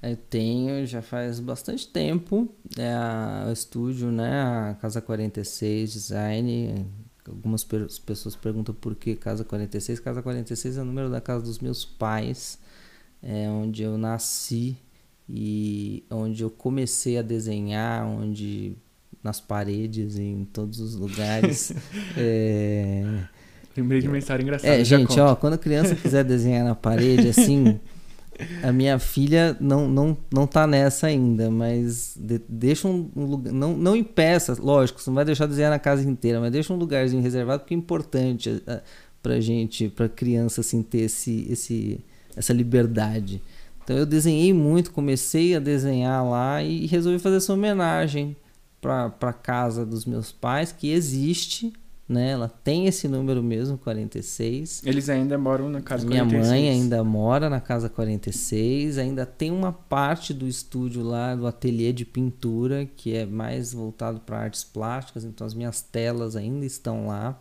Eu 0.00 0.16
tenho, 0.16 0.86
já 0.86 1.02
faz 1.02 1.40
bastante 1.40 1.88
tempo, 1.88 2.48
é 2.76 2.92
a, 2.92 3.46
o 3.48 3.52
estúdio, 3.52 4.12
né, 4.12 4.42
a 4.42 4.76
Casa 4.80 5.00
46 5.00 5.92
Design. 5.92 6.86
Algumas 7.26 7.64
pessoas 7.64 8.36
perguntam 8.36 8.74
por 8.74 8.94
que 8.94 9.16
Casa 9.16 9.44
46. 9.44 9.98
Casa 10.00 10.22
46 10.22 10.78
é 10.78 10.82
o 10.82 10.84
número 10.84 11.10
da 11.10 11.20
casa 11.20 11.44
dos 11.44 11.58
meus 11.58 11.84
pais, 11.84 12.58
é 13.22 13.48
onde 13.50 13.82
eu 13.82 13.98
nasci 13.98 14.76
e 15.28 16.04
onde 16.10 16.42
eu 16.42 16.50
comecei 16.50 17.18
a 17.18 17.22
desenhar, 17.22 18.06
onde 18.06 18.76
nas 19.22 19.40
paredes, 19.40 20.18
em 20.18 20.44
todos 20.52 20.80
os 20.80 20.94
lugares. 20.94 21.72
é, 22.16 23.04
Lembrei 23.76 24.00
de 24.00 24.08
uma 24.08 24.18
história 24.18 24.42
engraçada. 24.42 24.74
É, 24.74 24.84
gente, 24.84 25.18
ó, 25.20 25.34
quando 25.34 25.54
a 25.54 25.58
criança 25.58 25.94
quiser 25.94 26.24
desenhar 26.24 26.64
na 26.64 26.74
parede, 26.74 27.28
assim, 27.28 27.78
a 28.62 28.72
minha 28.72 28.98
filha 28.98 29.56
não, 29.60 29.88
não, 29.88 30.16
não 30.32 30.46
tá 30.46 30.66
nessa 30.66 31.06
ainda, 31.06 31.50
mas 31.50 32.16
de, 32.18 32.40
deixa 32.48 32.88
um, 32.88 33.08
um, 33.14 33.24
lugar. 33.24 33.52
Não, 33.52 33.76
não 33.76 33.94
impeça, 33.94 34.56
lógico, 34.58 35.00
você 35.00 35.10
não 35.10 35.14
vai 35.14 35.24
deixar 35.24 35.46
desenhar 35.46 35.70
na 35.70 35.78
casa 35.78 36.08
inteira, 36.08 36.40
mas 36.40 36.50
deixa 36.50 36.72
um 36.72 36.76
lugarzinho 36.76 37.22
reservado, 37.22 37.60
porque 37.60 37.74
é 37.74 37.76
importante 37.76 38.62
a, 38.66 38.74
a, 38.74 38.80
pra 39.22 39.40
gente, 39.40 39.88
pra 39.88 40.08
criança, 40.08 40.60
assim, 40.60 40.82
ter 40.82 41.02
esse, 41.02 41.46
esse, 41.48 42.00
essa 42.36 42.52
liberdade. 42.52 43.42
Então 43.84 43.96
eu 43.96 44.04
desenhei 44.04 44.52
muito, 44.52 44.90
comecei 44.90 45.54
a 45.54 45.58
desenhar 45.58 46.24
lá 46.28 46.62
e 46.62 46.86
resolvi 46.86 47.18
fazer 47.18 47.36
essa 47.36 47.52
homenagem 47.52 48.36
para 48.80 49.32
casa 49.32 49.84
dos 49.84 50.04
meus 50.04 50.30
pais, 50.32 50.72
que 50.72 50.90
existe, 50.90 51.72
né? 52.08 52.30
Ela 52.30 52.48
tem 52.48 52.86
esse 52.86 53.06
número 53.06 53.42
mesmo, 53.42 53.76
46. 53.76 54.82
Eles 54.84 55.08
ainda 55.08 55.36
moram 55.36 55.68
na 55.68 55.82
casa 55.82 56.06
Minha 56.06 56.24
46. 56.24 56.48
Minha 56.48 56.62
mãe 56.62 56.70
ainda 56.70 57.04
mora 57.04 57.50
na 57.50 57.60
casa 57.60 57.88
46, 57.88 58.96
ainda 58.98 59.26
tem 59.26 59.50
uma 59.50 59.72
parte 59.72 60.32
do 60.32 60.48
estúdio 60.48 61.02
lá, 61.02 61.34
do 61.34 61.46
ateliê 61.46 61.92
de 61.92 62.04
pintura, 62.04 62.88
que 62.96 63.14
é 63.14 63.26
mais 63.26 63.74
voltado 63.74 64.20
para 64.20 64.38
artes 64.38 64.64
plásticas, 64.64 65.24
então 65.24 65.46
as 65.46 65.52
minhas 65.52 65.82
telas 65.82 66.34
ainda 66.34 66.64
estão 66.64 67.08
lá. 67.08 67.38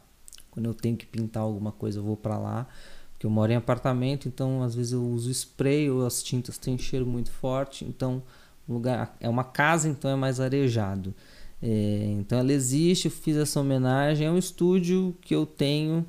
Quando 0.51 0.65
eu 0.65 0.73
tenho 0.73 0.97
que 0.97 1.05
pintar 1.05 1.43
alguma 1.43 1.71
coisa, 1.71 1.99
eu 1.99 2.03
vou 2.03 2.17
para 2.17 2.38
lá, 2.38 2.67
porque 3.13 3.25
eu 3.25 3.29
moro 3.29 3.51
em 3.51 3.55
apartamento, 3.55 4.27
então 4.27 4.63
às 4.63 4.75
vezes 4.75 4.91
eu 4.91 5.03
uso 5.03 5.29
spray 5.29 5.89
ou 5.89 6.05
as 6.05 6.21
tintas 6.21 6.57
têm 6.57 6.77
cheiro 6.77 7.05
muito 7.05 7.31
forte, 7.31 7.85
então 7.85 8.21
lugar 8.68 9.15
é 9.20 9.30
uma 9.30 9.43
casa, 9.43 9.88
então 9.88 10.11
é 10.11 10.15
mais 10.15 10.39
arejado. 10.39 11.13
É, 11.61 12.15
então 12.20 12.38
ela 12.38 12.51
existe, 12.51 13.05
eu 13.05 13.11
fiz 13.11 13.36
essa 13.38 13.59
homenagem. 13.59 14.28
É 14.28 14.32
um 14.32 14.38
estúdio 14.38 15.15
que 15.22 15.34
eu 15.34 15.45
tenho 15.45 16.05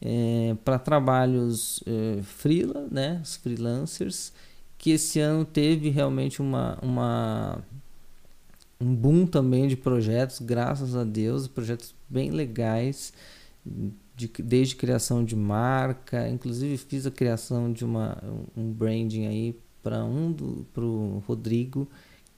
é, 0.00 0.56
para 0.64 0.78
trabalhos 0.78 1.82
é, 1.86 2.22
freela, 2.22 2.86
né, 2.90 3.20
os 3.22 3.36
freelancers, 3.36 4.32
que 4.76 4.90
esse 4.90 5.20
ano 5.20 5.44
teve 5.44 5.90
realmente 5.90 6.42
uma, 6.42 6.76
uma, 6.82 7.58
um 8.80 8.92
boom 8.92 9.26
também 9.26 9.68
de 9.68 9.76
projetos, 9.76 10.40
graças 10.40 10.96
a 10.96 11.04
Deus, 11.04 11.46
projetos 11.46 11.94
bem 12.08 12.30
legais, 12.30 13.12
de, 14.16 14.26
desde 14.42 14.74
criação 14.74 15.24
de 15.24 15.36
marca, 15.36 16.28
inclusive 16.28 16.76
fiz 16.76 17.06
a 17.06 17.10
criação 17.10 17.72
de 17.72 17.84
uma, 17.84 18.18
um 18.56 18.72
branding 18.72 19.26
aí 19.26 19.56
para 19.82 20.04
um 20.04 20.30
do 20.30 20.66
pro 20.72 21.22
Rodrigo, 21.26 21.88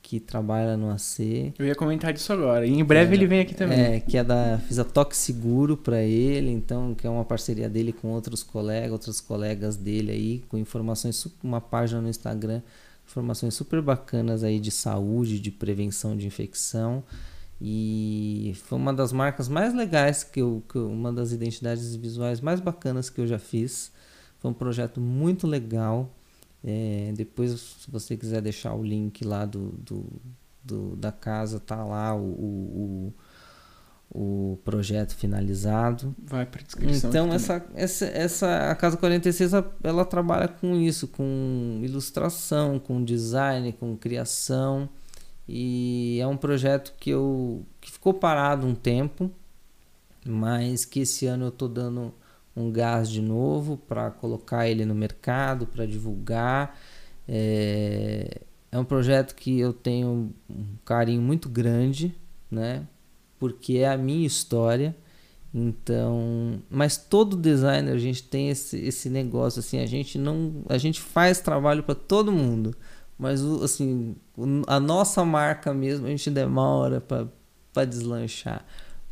que 0.04 0.20
trabalha 0.20 0.76
no 0.76 0.90
AC. 0.90 1.54
Eu 1.58 1.66
ia 1.66 1.74
comentar 1.74 2.12
disso 2.12 2.32
agora. 2.32 2.66
E 2.66 2.72
em 2.72 2.84
breve 2.84 3.12
é, 3.12 3.16
ele 3.16 3.26
vem 3.26 3.40
aqui 3.40 3.54
também. 3.54 3.80
É, 3.80 4.00
que 4.00 4.18
é 4.18 4.22
da 4.22 4.58
fiz 4.58 4.78
a 4.78 4.84
Toque 4.84 5.16
Seguro 5.16 5.76
para 5.76 6.02
ele, 6.02 6.50
então 6.50 6.94
que 6.94 7.06
é 7.06 7.10
uma 7.10 7.24
parceria 7.24 7.70
dele 7.70 7.92
com 7.92 8.08
outros 8.08 8.42
colegas, 8.42 8.92
outros 8.92 9.20
colegas 9.20 9.76
dele 9.76 10.12
aí, 10.12 10.44
com 10.48 10.58
informações, 10.58 11.26
uma 11.42 11.60
página 11.60 12.02
no 12.02 12.08
Instagram, 12.10 12.60
informações 13.08 13.54
super 13.54 13.80
bacanas 13.80 14.44
aí 14.44 14.60
de 14.60 14.70
saúde, 14.70 15.40
de 15.40 15.50
prevenção 15.50 16.14
de 16.14 16.26
infecção. 16.26 17.02
E 17.58 18.52
foi 18.64 18.76
uma 18.76 18.92
das 18.92 19.10
marcas 19.10 19.48
mais 19.48 19.72
legais 19.72 20.22
que 20.22 20.42
eu, 20.42 20.62
que 20.68 20.76
eu, 20.76 20.90
uma 20.90 21.10
das 21.10 21.32
identidades 21.32 21.96
visuais 21.96 22.42
mais 22.42 22.60
bacanas 22.60 23.08
que 23.08 23.22
eu 23.22 23.26
já 23.26 23.38
fiz. 23.38 23.90
Foi 24.38 24.50
um 24.50 24.54
projeto 24.54 25.00
muito 25.00 25.46
legal 25.46 26.14
é, 26.66 27.12
depois, 27.14 27.60
se 27.60 27.90
você 27.90 28.16
quiser 28.16 28.40
deixar 28.40 28.74
o 28.74 28.82
link 28.82 29.22
lá 29.22 29.44
do, 29.44 29.72
do, 29.72 30.06
do 30.64 30.96
da 30.96 31.12
casa, 31.12 31.60
tá 31.60 31.84
lá 31.84 32.16
o, 32.16 32.22
o, 32.22 33.12
o, 34.10 34.58
projeto 34.64 35.14
finalizado. 35.14 36.16
Vai 36.18 36.46
para 36.46 36.62
descrição. 36.62 37.10
Então, 37.10 37.30
essa, 37.34 37.62
essa, 37.74 38.06
essa, 38.06 38.70
a 38.70 38.74
Casa 38.74 38.96
46 38.96 39.52
ela 39.82 40.06
trabalha 40.06 40.48
com 40.48 40.74
isso, 40.76 41.06
com 41.06 41.80
ilustração, 41.82 42.78
com 42.78 43.04
design, 43.04 43.70
com 43.74 43.94
criação. 43.94 44.88
E 45.46 46.18
é 46.18 46.26
um 46.26 46.38
projeto 46.38 46.94
que, 46.98 47.10
eu, 47.10 47.62
que 47.78 47.90
ficou 47.90 48.14
parado 48.14 48.66
um 48.66 48.74
tempo, 48.74 49.30
mas 50.24 50.86
que 50.86 51.00
esse 51.00 51.26
ano 51.26 51.44
eu 51.44 51.48
estou 51.50 51.68
dando 51.68 52.14
um 52.56 52.70
gás 52.70 53.08
de 53.08 53.20
novo 53.20 53.76
para 53.76 54.10
colocar 54.10 54.68
ele 54.68 54.84
no 54.84 54.94
mercado, 54.94 55.66
para 55.66 55.86
divulgar. 55.86 56.78
É, 57.28 58.42
é 58.70 58.78
um 58.78 58.84
projeto 58.84 59.34
que 59.34 59.58
eu 59.58 59.72
tenho 59.72 60.32
um 60.48 60.64
carinho 60.84 61.22
muito 61.22 61.48
grande, 61.48 62.14
né? 62.50 62.86
Porque 63.38 63.78
é 63.78 63.88
a 63.88 63.96
minha 63.96 64.26
história. 64.26 64.94
Então, 65.54 66.60
mas 66.68 66.96
todo 66.96 67.36
designer 67.36 67.92
a 67.92 67.98
gente 67.98 68.24
tem 68.24 68.50
esse, 68.50 68.76
esse 68.76 69.08
negócio 69.08 69.60
assim, 69.60 69.78
a 69.78 69.86
gente 69.86 70.18
não, 70.18 70.64
a 70.68 70.76
gente 70.76 71.00
faz 71.00 71.40
trabalho 71.40 71.84
para 71.84 71.94
todo 71.94 72.32
mundo, 72.32 72.74
mas 73.16 73.40
assim, 73.62 74.16
a 74.66 74.80
nossa 74.80 75.24
marca 75.24 75.72
mesmo 75.72 76.06
a 76.06 76.10
gente 76.10 76.28
demora 76.28 77.00
para 77.00 77.84
deslanchar. 77.84 78.66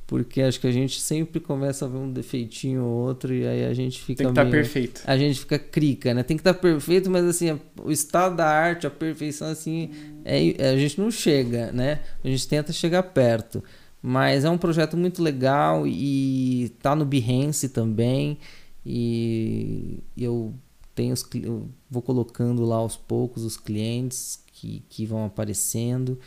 Porque 0.06 0.42
acho 0.42 0.60
que 0.60 0.66
a 0.66 0.72
gente 0.72 1.00
sempre 1.00 1.40
começa 1.40 1.86
a 1.86 1.88
ver 1.88 1.96
um 1.96 2.12
defeitinho 2.12 2.84
ou 2.84 3.06
outro 3.06 3.32
e 3.32 3.46
aí 3.46 3.64
a 3.64 3.72
gente 3.72 4.00
fica. 4.00 4.18
Tem 4.18 4.26
que 4.26 4.32
estar 4.32 4.44
tá 4.44 4.50
perfeito. 4.50 5.02
A 5.06 5.16
gente 5.16 5.40
fica 5.40 5.58
crica, 5.58 6.12
né? 6.12 6.22
Tem 6.22 6.36
que 6.36 6.40
estar 6.40 6.54
tá 6.54 6.60
perfeito, 6.60 7.10
mas 7.10 7.24
assim, 7.24 7.58
o 7.82 7.90
estado 7.90 8.36
da 8.36 8.46
arte, 8.46 8.86
a 8.86 8.90
perfeição, 8.90 9.48
assim, 9.48 9.90
é, 10.24 10.70
a 10.70 10.76
gente 10.76 11.00
não 11.00 11.10
chega, 11.10 11.72
né? 11.72 12.00
A 12.22 12.28
gente 12.28 12.46
tenta 12.46 12.72
chegar 12.72 13.02
perto. 13.02 13.62
Mas 14.02 14.44
é 14.44 14.50
um 14.50 14.58
projeto 14.58 14.96
muito 14.96 15.22
legal 15.22 15.86
e 15.86 16.74
tá 16.82 16.96
no 16.96 17.04
Behance 17.04 17.68
também. 17.68 18.36
E 18.84 20.00
eu 20.16 20.52
tenho 20.92 21.14
os, 21.14 21.24
eu 21.34 21.68
vou 21.88 22.02
colocando 22.02 22.64
lá 22.64 22.76
aos 22.76 22.96
poucos 22.96 23.44
os 23.44 23.56
clientes 23.56 24.42
que, 24.52 24.82
que 24.88 25.06
vão 25.06 25.24
aparecendo, 25.24 26.18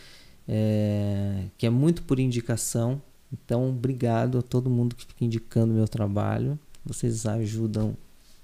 é, 0.47 1.45
que 1.57 1.65
é 1.65 1.69
muito 1.69 2.03
por 2.03 2.17
indicação. 2.17 3.01
Então, 3.31 3.69
obrigado 3.69 4.39
a 4.39 4.41
todo 4.41 4.69
mundo 4.69 4.95
que 4.95 5.05
fica 5.05 5.25
indicando 5.25 5.73
meu 5.73 5.87
trabalho. 5.87 6.57
Vocês 6.85 7.25
ajudam 7.25 7.95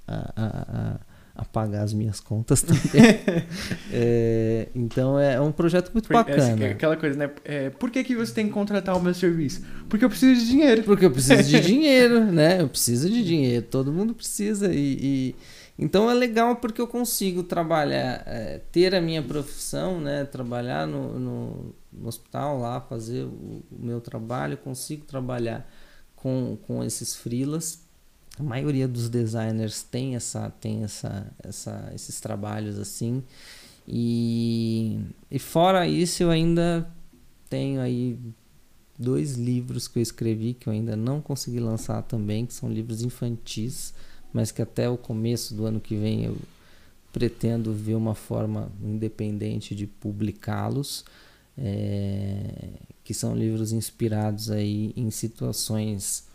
a, 0.08 0.32
a, 0.36 1.00
a 1.36 1.46
pagar 1.46 1.84
as 1.84 1.94
minhas 1.94 2.20
contas 2.20 2.62
também. 2.62 2.82
é, 3.94 4.68
então, 4.76 5.20
é 5.20 5.40
um 5.40 5.52
projeto 5.52 5.92
muito 5.94 6.12
bacana. 6.12 6.66
É, 6.66 6.72
aquela 6.72 6.98
coisa, 6.98 7.18
né? 7.18 7.30
É, 7.46 7.70
por 7.70 7.90
que, 7.90 8.04
que 8.04 8.16
você 8.16 8.34
tem 8.34 8.48
que 8.48 8.54
contratar 8.54 8.98
o 8.98 9.02
meu 9.02 9.14
serviço? 9.14 9.62
Porque 9.88 10.04
eu 10.04 10.10
preciso 10.10 10.42
de 10.42 10.48
dinheiro. 10.48 10.84
Porque 10.84 11.06
eu 11.06 11.12
preciso 11.12 11.44
de 11.44 11.60
dinheiro, 11.62 12.26
né? 12.26 12.62
Eu 12.62 12.68
preciso 12.68 13.10
de 13.10 13.24
dinheiro. 13.24 13.66
Todo 13.70 13.94
mundo 13.94 14.14
precisa. 14.14 14.74
e, 14.74 14.98
e 15.02 15.36
então 15.78 16.10
é 16.10 16.14
legal 16.14 16.58
porque 16.58 16.82
eu 16.82 16.88
consigo 16.88 17.44
trabalhar, 17.44 18.24
é, 18.26 18.62
ter 18.72 18.94
a 18.94 19.02
minha 19.02 19.22
profissão, 19.24 20.00
né? 20.00 20.26
Trabalhar 20.26 20.86
no, 20.86 21.18
no, 21.18 21.76
no 21.92 22.08
hospital 22.08 22.60
lá, 22.60 22.82
fazer 22.82 23.24
o, 23.24 23.64
o, 23.72 23.80
meu 23.80 24.02
trabalho, 24.02 24.58
consigo 24.58 25.06
trabalhar 25.06 25.68
com, 26.16 26.58
com 26.68 26.84
esses 26.84 27.16
freelas. 27.16 27.82
A 28.40 28.44
maioria 28.44 28.88
dos 28.88 29.10
designers 29.10 29.84
tem 29.84 30.16
essa, 30.16 30.50
tem 30.50 30.84
essa, 30.84 31.28
essa, 31.44 31.92
esses 31.96 32.20
trabalhos 32.20 32.78
assim. 32.78 33.24
E, 33.88 35.00
e 35.30 35.40
fora 35.40 35.88
isso, 35.88 36.22
eu 36.22 36.30
ainda 36.30 36.88
tenho 37.50 37.82
aí 37.82 38.20
dois 38.98 39.36
livros 39.36 39.88
que 39.88 39.98
eu 39.98 40.04
escrevi 40.04 40.54
que 40.54 40.68
eu 40.68 40.74
ainda 40.74 40.96
não 40.96 41.20
consegui 41.20 41.60
lançar 41.60 42.04
também, 42.04 42.46
que 42.46 42.54
são 42.54 42.70
livros 42.72 43.02
infantis 43.02 43.94
mas 44.34 44.52
que 44.52 44.62
até 44.62 44.90
o 44.90 44.98
começo 44.98 45.54
do 45.54 45.66
ano 45.66 45.80
que 45.80 45.96
vem 45.96 46.26
eu 46.26 46.38
pretendo 47.12 47.74
ver 47.74 47.96
uma 47.96 48.16
forma 48.16 48.72
independente 48.82 49.76
de 49.76 49.86
publicá-los, 49.86 51.04
é, 51.58 52.70
que 53.04 53.14
são 53.14 53.36
livros 53.36 53.72
inspirados 53.72 54.50
aí 54.50 54.94
em 54.96 55.12
situações 55.12 56.26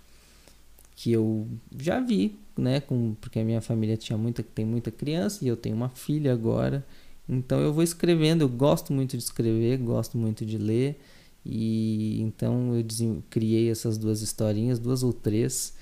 que 0.94 1.12
eu 1.12 1.46
já 1.78 2.00
vi, 2.00 2.38
né, 2.56 2.80
com, 2.80 3.14
porque 3.20 3.38
a 3.38 3.44
minha 3.44 3.60
família 3.60 3.96
tinha 3.96 4.16
muita, 4.16 4.42
tem 4.42 4.64
muita 4.64 4.90
criança 4.90 5.44
e 5.44 5.48
eu 5.48 5.56
tenho 5.56 5.76
uma 5.76 5.90
filha 5.90 6.32
agora, 6.32 6.84
então 7.28 7.60
eu 7.60 7.72
vou 7.72 7.82
escrevendo, 7.82 8.42
eu 8.42 8.48
gosto 8.48 8.92
muito 8.92 9.16
de 9.16 9.22
escrever, 9.22 9.78
gosto 9.78 10.16
muito 10.16 10.44
de 10.44 10.56
ler, 10.56 10.98
e 11.44 12.20
então 12.22 12.74
eu 12.74 13.22
criei 13.28 13.70
essas 13.70 13.98
duas 13.98 14.22
historinhas, 14.22 14.78
duas 14.78 15.02
ou 15.02 15.12
três, 15.12 15.74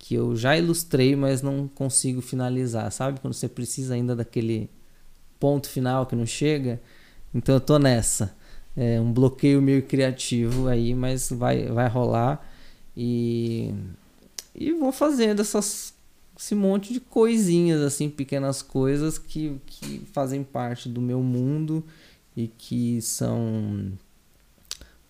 que 0.00 0.14
eu 0.14 0.34
já 0.34 0.56
ilustrei, 0.56 1.14
mas 1.14 1.42
não 1.42 1.68
consigo 1.68 2.22
finalizar, 2.22 2.90
sabe? 2.90 3.20
Quando 3.20 3.34
você 3.34 3.48
precisa 3.48 3.94
ainda 3.94 4.16
daquele 4.16 4.68
ponto 5.38 5.68
final 5.68 6.06
que 6.06 6.16
não 6.16 6.24
chega. 6.24 6.80
Então 7.34 7.54
eu 7.54 7.60
tô 7.60 7.78
nessa. 7.78 8.34
É 8.74 8.98
um 8.98 9.12
bloqueio 9.12 9.60
meio 9.60 9.82
criativo 9.82 10.68
aí, 10.68 10.94
mas 10.94 11.28
vai, 11.30 11.66
vai 11.66 11.86
rolar. 11.86 12.44
E, 12.96 13.74
e 14.54 14.72
vou 14.72 14.90
fazendo 14.90 15.42
essas, 15.42 15.92
esse 16.36 16.54
monte 16.54 16.94
de 16.94 17.00
coisinhas, 17.00 17.82
assim, 17.82 18.08
pequenas 18.08 18.62
coisas 18.62 19.18
que, 19.18 19.60
que 19.66 20.00
fazem 20.14 20.42
parte 20.42 20.88
do 20.88 21.02
meu 21.02 21.22
mundo 21.22 21.84
e 22.34 22.48
que 22.48 23.02
são 23.02 23.92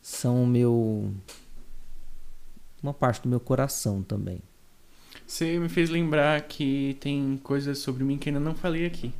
são 0.02 0.42
o 0.42 0.46
meu 0.46 1.12
uma 2.82 2.92
parte 2.92 3.22
do 3.22 3.28
meu 3.28 3.38
coração 3.38 4.02
também. 4.02 4.42
Você 5.30 5.60
me 5.60 5.68
fez 5.68 5.88
lembrar 5.88 6.40
que 6.40 6.96
tem 6.98 7.38
coisas 7.44 7.78
sobre 7.78 8.02
mim 8.02 8.18
que 8.18 8.28
ainda 8.28 8.40
não 8.40 8.52
falei 8.52 8.84
aqui. 8.84 9.12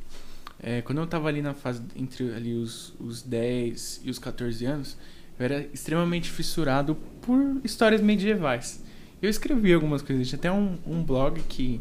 É, 0.61 0.81
quando 0.81 0.97
eu 0.97 1.07
tava 1.07 1.29
ali 1.29 1.41
na 1.41 1.53
fase 1.53 1.81
entre 1.95 2.33
ali 2.33 2.53
os, 2.53 2.93
os 2.99 3.21
10 3.21 4.01
e 4.03 4.09
os 4.09 4.19
14 4.19 4.65
anos, 4.65 4.97
eu 5.39 5.45
era 5.45 5.65
extremamente 5.73 6.29
fissurado 6.29 6.95
por 7.21 7.61
histórias 7.63 8.01
medievais. 8.01 8.83
Eu 9.21 9.29
escrevi 9.29 9.73
algumas 9.73 10.01
coisas, 10.01 10.27
tinha 10.27 10.37
até 10.37 10.51
um, 10.51 10.77
um 10.85 11.01
blog 11.01 11.41
que 11.43 11.79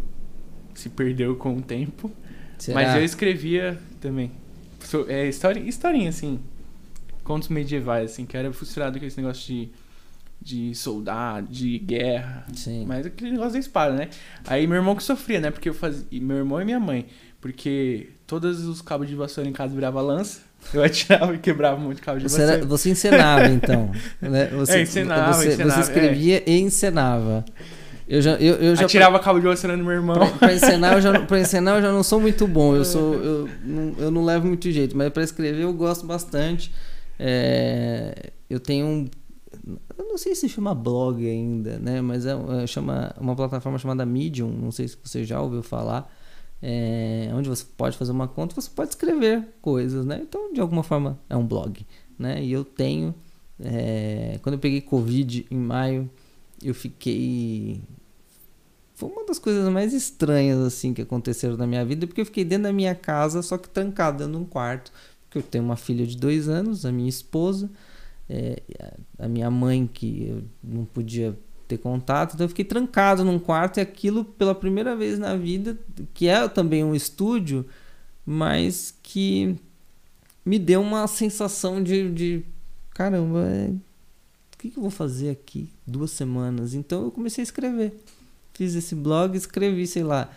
se 0.74 0.88
perdeu 0.90 1.34
com 1.34 1.56
o 1.56 1.60
tempo, 1.60 2.08
Será? 2.56 2.80
mas 2.80 2.94
eu 2.94 3.04
escrevia 3.04 3.80
também. 4.00 4.30
É, 5.08 5.26
história, 5.26 5.58
historinha, 5.58 6.08
assim, 6.08 6.38
contos 7.24 7.48
medievais, 7.48 8.12
assim, 8.12 8.24
que 8.24 8.36
eu 8.36 8.38
era 8.38 8.52
fissurado 8.52 9.00
com 9.00 9.04
esse 9.04 9.20
negócio 9.20 9.44
de 9.44 9.70
de 10.40 10.74
soldado, 10.74 11.48
de 11.48 11.78
guerra. 11.78 12.46
Sim. 12.54 12.84
Mas 12.86 13.06
aquele 13.06 13.32
negócio 13.32 13.52
da 13.52 13.58
espada, 13.58 13.94
né? 13.94 14.08
Aí 14.46 14.66
meu 14.66 14.76
irmão 14.76 14.96
que 14.96 15.02
sofria, 15.02 15.40
né? 15.40 15.50
Porque 15.50 15.68
eu 15.68 15.74
fazia. 15.74 16.06
Meu 16.12 16.38
irmão 16.38 16.60
e 16.60 16.64
minha 16.64 16.80
mãe. 16.80 17.06
Porque 17.40 18.10
todos 18.26 18.64
os 18.66 18.82
cabos 18.82 19.08
de 19.08 19.14
vassoura 19.14 19.48
em 19.48 19.52
casa 19.52 19.74
virava 19.74 20.00
lança. 20.00 20.40
Eu 20.74 20.82
atirava 20.82 21.34
e 21.34 21.38
quebrava 21.38 21.78
muito 21.78 22.02
cabo 22.02 22.18
de 22.18 22.28
você 22.28 22.38
vassoura. 22.38 22.58
Era, 22.58 22.66
você 22.66 22.90
encenava, 22.90 23.48
então. 23.48 23.90
Né? 24.20 24.46
Você, 24.48 24.78
é, 24.78 24.82
encenava, 24.82 25.32
você, 25.32 25.48
encenava, 25.48 25.72
você 25.72 25.80
escrevia 25.80 26.38
é. 26.38 26.42
e 26.46 26.60
encenava. 26.60 27.44
Eu 28.06 28.20
já, 28.20 28.32
eu, 28.32 28.56
eu 28.56 28.76
já 28.76 28.84
Atirava 28.86 29.18
pra, 29.18 29.24
cabo 29.24 29.38
de 29.38 29.46
vassoura 29.46 29.76
no 29.76 29.84
meu 29.84 29.94
irmão. 29.94 30.16
Pra, 30.16 30.26
pra, 30.26 30.54
encenar, 30.54 30.94
eu 30.94 31.00
já, 31.00 31.20
pra 31.20 31.40
encenar 31.40 31.76
eu 31.76 31.82
já 31.82 31.92
não 31.92 32.02
sou 32.02 32.20
muito 32.20 32.46
bom. 32.46 32.74
Eu, 32.74 32.84
sou, 32.84 33.14
eu, 33.14 33.48
não, 33.64 33.94
eu 33.98 34.10
não 34.10 34.24
levo 34.24 34.46
muito 34.46 34.70
jeito. 34.70 34.96
Mas 34.96 35.10
para 35.10 35.22
escrever 35.22 35.62
eu 35.62 35.72
gosto 35.72 36.06
bastante. 36.06 36.72
É, 37.18 38.30
eu 38.48 38.58
tenho 38.58 38.86
um 38.86 39.08
eu 39.66 40.04
não 40.04 40.18
sei 40.18 40.34
se 40.34 40.48
chama 40.48 40.74
blog 40.74 41.26
ainda, 41.26 41.78
né? 41.78 42.00
Mas 42.00 42.26
é, 42.26 42.32
é, 42.62 42.66
chama 42.66 43.14
uma 43.20 43.36
plataforma 43.36 43.78
chamada 43.78 44.04
Medium, 44.06 44.50
não 44.50 44.70
sei 44.72 44.88
se 44.88 44.96
você 45.02 45.24
já 45.24 45.40
ouviu 45.40 45.62
falar, 45.62 46.12
é, 46.62 47.30
onde 47.34 47.48
você 47.48 47.64
pode 47.76 47.96
fazer 47.96 48.12
uma 48.12 48.28
conta, 48.28 48.54
você 48.54 48.70
pode 48.70 48.90
escrever 48.90 49.46
coisas, 49.60 50.04
né? 50.04 50.20
Então, 50.22 50.52
de 50.52 50.60
alguma 50.60 50.82
forma, 50.82 51.18
é 51.28 51.36
um 51.36 51.46
blog, 51.46 51.86
né? 52.18 52.42
E 52.42 52.52
eu 52.52 52.64
tenho, 52.64 53.14
é, 53.58 54.38
quando 54.42 54.54
eu 54.54 54.58
peguei 54.58 54.80
Covid 54.80 55.46
em 55.50 55.56
maio, 55.56 56.10
eu 56.62 56.74
fiquei 56.74 57.80
foi 59.00 59.08
uma 59.08 59.24
das 59.24 59.38
coisas 59.38 59.66
mais 59.70 59.94
estranhas 59.94 60.58
assim 60.58 60.92
que 60.92 61.00
aconteceram 61.00 61.56
na 61.56 61.66
minha 61.66 61.82
vida, 61.86 62.06
porque 62.06 62.20
eu 62.20 62.26
fiquei 62.26 62.44
dentro 62.44 62.64
da 62.64 62.72
minha 62.72 62.94
casa, 62.94 63.40
só 63.40 63.56
que 63.56 63.66
trancado 63.66 64.18
dentro 64.18 64.32
de 64.32 64.38
um 64.38 64.44
quarto, 64.44 64.92
porque 65.22 65.38
eu 65.38 65.42
tenho 65.42 65.64
uma 65.64 65.76
filha 65.76 66.06
de 66.06 66.18
dois 66.18 66.50
anos, 66.50 66.84
a 66.84 66.92
minha 66.92 67.08
esposa, 67.08 67.70
é, 68.32 68.62
a 69.18 69.28
minha 69.28 69.50
mãe 69.50 69.90
que 69.92 70.28
eu 70.28 70.44
não 70.62 70.84
podia 70.84 71.36
ter 71.66 71.78
contato, 71.78 72.34
então 72.34 72.44
eu 72.44 72.48
fiquei 72.48 72.64
trancado 72.64 73.24
num 73.24 73.40
quarto 73.40 73.78
e 73.78 73.80
aquilo 73.80 74.24
pela 74.24 74.54
primeira 74.54 74.94
vez 74.94 75.18
na 75.18 75.34
vida, 75.36 75.76
que 76.14 76.28
é 76.28 76.48
também 76.48 76.84
um 76.84 76.94
estúdio, 76.94 77.66
mas 78.24 78.94
que 79.02 79.56
me 80.46 80.60
deu 80.60 80.80
uma 80.80 81.06
sensação 81.08 81.82
de, 81.82 82.10
de 82.12 82.44
caramba, 82.94 83.40
é, 83.48 83.70
o 84.54 84.58
que, 84.58 84.70
que 84.70 84.78
eu 84.78 84.82
vou 84.82 84.90
fazer 84.90 85.30
aqui 85.30 85.68
duas 85.84 86.12
semanas? 86.12 86.72
Então 86.72 87.02
eu 87.02 87.10
comecei 87.10 87.42
a 87.42 87.44
escrever. 87.44 87.94
Fiz 88.54 88.74
esse 88.76 88.94
blog, 88.94 89.36
escrevi, 89.36 89.86
sei 89.86 90.04
lá, 90.04 90.30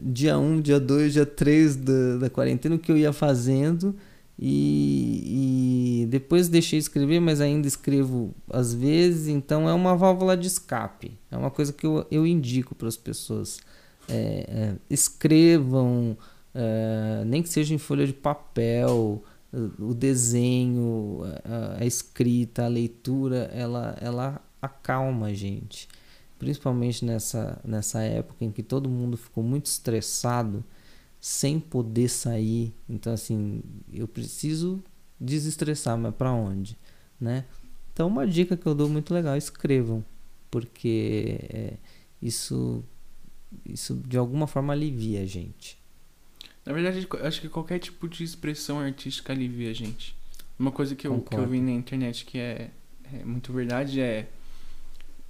dia 0.00 0.36
1, 0.36 0.42
um, 0.42 0.60
dia 0.60 0.80
2, 0.80 1.12
dia 1.12 1.26
3 1.26 1.76
da, 1.76 2.16
da 2.18 2.30
quarentena, 2.30 2.74
o 2.74 2.78
que 2.78 2.90
eu 2.90 2.96
ia 2.96 3.12
fazendo 3.12 3.94
e, 4.42 6.00
e, 6.02 6.06
depois 6.06 6.48
deixei 6.48 6.78
de 6.78 6.84
escrever, 6.84 7.20
mas 7.20 7.42
ainda 7.42 7.68
escrevo 7.68 8.34
às 8.48 8.72
vezes, 8.72 9.28
então 9.28 9.68
é 9.68 9.74
uma 9.74 9.94
válvula 9.94 10.34
de 10.34 10.46
escape. 10.46 11.18
É 11.30 11.36
uma 11.36 11.50
coisa 11.50 11.74
que 11.74 11.86
eu, 11.86 12.06
eu 12.10 12.26
indico 12.26 12.74
para 12.74 12.88
as 12.88 12.96
pessoas. 12.96 13.60
É, 14.08 14.46
é, 14.48 14.74
escrevam, 14.88 16.16
é, 16.54 17.22
nem 17.26 17.42
que 17.42 17.50
seja 17.50 17.74
em 17.74 17.78
folha 17.78 18.06
de 18.06 18.14
papel, 18.14 19.22
o 19.78 19.92
desenho, 19.92 21.20
a, 21.44 21.82
a, 21.82 21.84
escrita, 21.84 22.64
a 22.64 22.68
leitura, 22.68 23.50
ela, 23.52 23.94
ela 24.00 24.40
acalma 24.62 25.26
a 25.26 25.34
gente. 25.34 25.86
Principalmente 26.38 27.04
nessa, 27.04 27.60
nessa 27.62 28.00
época 28.00 28.42
em 28.42 28.50
que 28.50 28.62
todo 28.62 28.88
mundo 28.88 29.18
ficou 29.18 29.44
muito 29.44 29.66
estressado 29.66 30.64
sem 31.20 31.60
poder 31.60 32.08
sair. 32.08 32.72
Então, 32.88 33.12
assim, 33.12 33.62
eu 33.92 34.08
preciso 34.08 34.82
desestressar, 35.20 35.98
mas 35.98 36.14
para 36.14 36.32
onde, 36.32 36.78
né? 37.20 37.44
Então 37.92 38.08
uma 38.08 38.26
dica 38.26 38.56
que 38.56 38.66
eu 38.66 38.74
dou 38.74 38.88
muito 38.88 39.12
legal, 39.12 39.36
escrevam, 39.36 40.02
porque 40.50 41.38
é, 41.50 41.74
isso 42.22 42.82
isso 43.66 44.00
de 44.06 44.16
alguma 44.16 44.46
forma 44.46 44.72
alivia 44.72 45.22
a 45.22 45.26
gente. 45.26 45.78
Na 46.64 46.72
verdade, 46.72 47.06
acho 47.22 47.40
que 47.40 47.48
qualquer 47.48 47.78
tipo 47.78 48.08
de 48.08 48.22
expressão 48.22 48.78
artística 48.78 49.32
alivia 49.32 49.70
a 49.70 49.74
gente. 49.74 50.16
Uma 50.58 50.70
coisa 50.70 50.94
que 50.94 51.06
eu, 51.06 51.20
que 51.20 51.34
eu 51.34 51.46
vi 51.46 51.60
na 51.60 51.72
internet 51.72 52.24
que 52.24 52.38
é, 52.38 52.70
é 53.12 53.24
muito 53.24 53.52
verdade 53.52 54.00
é 54.00 54.28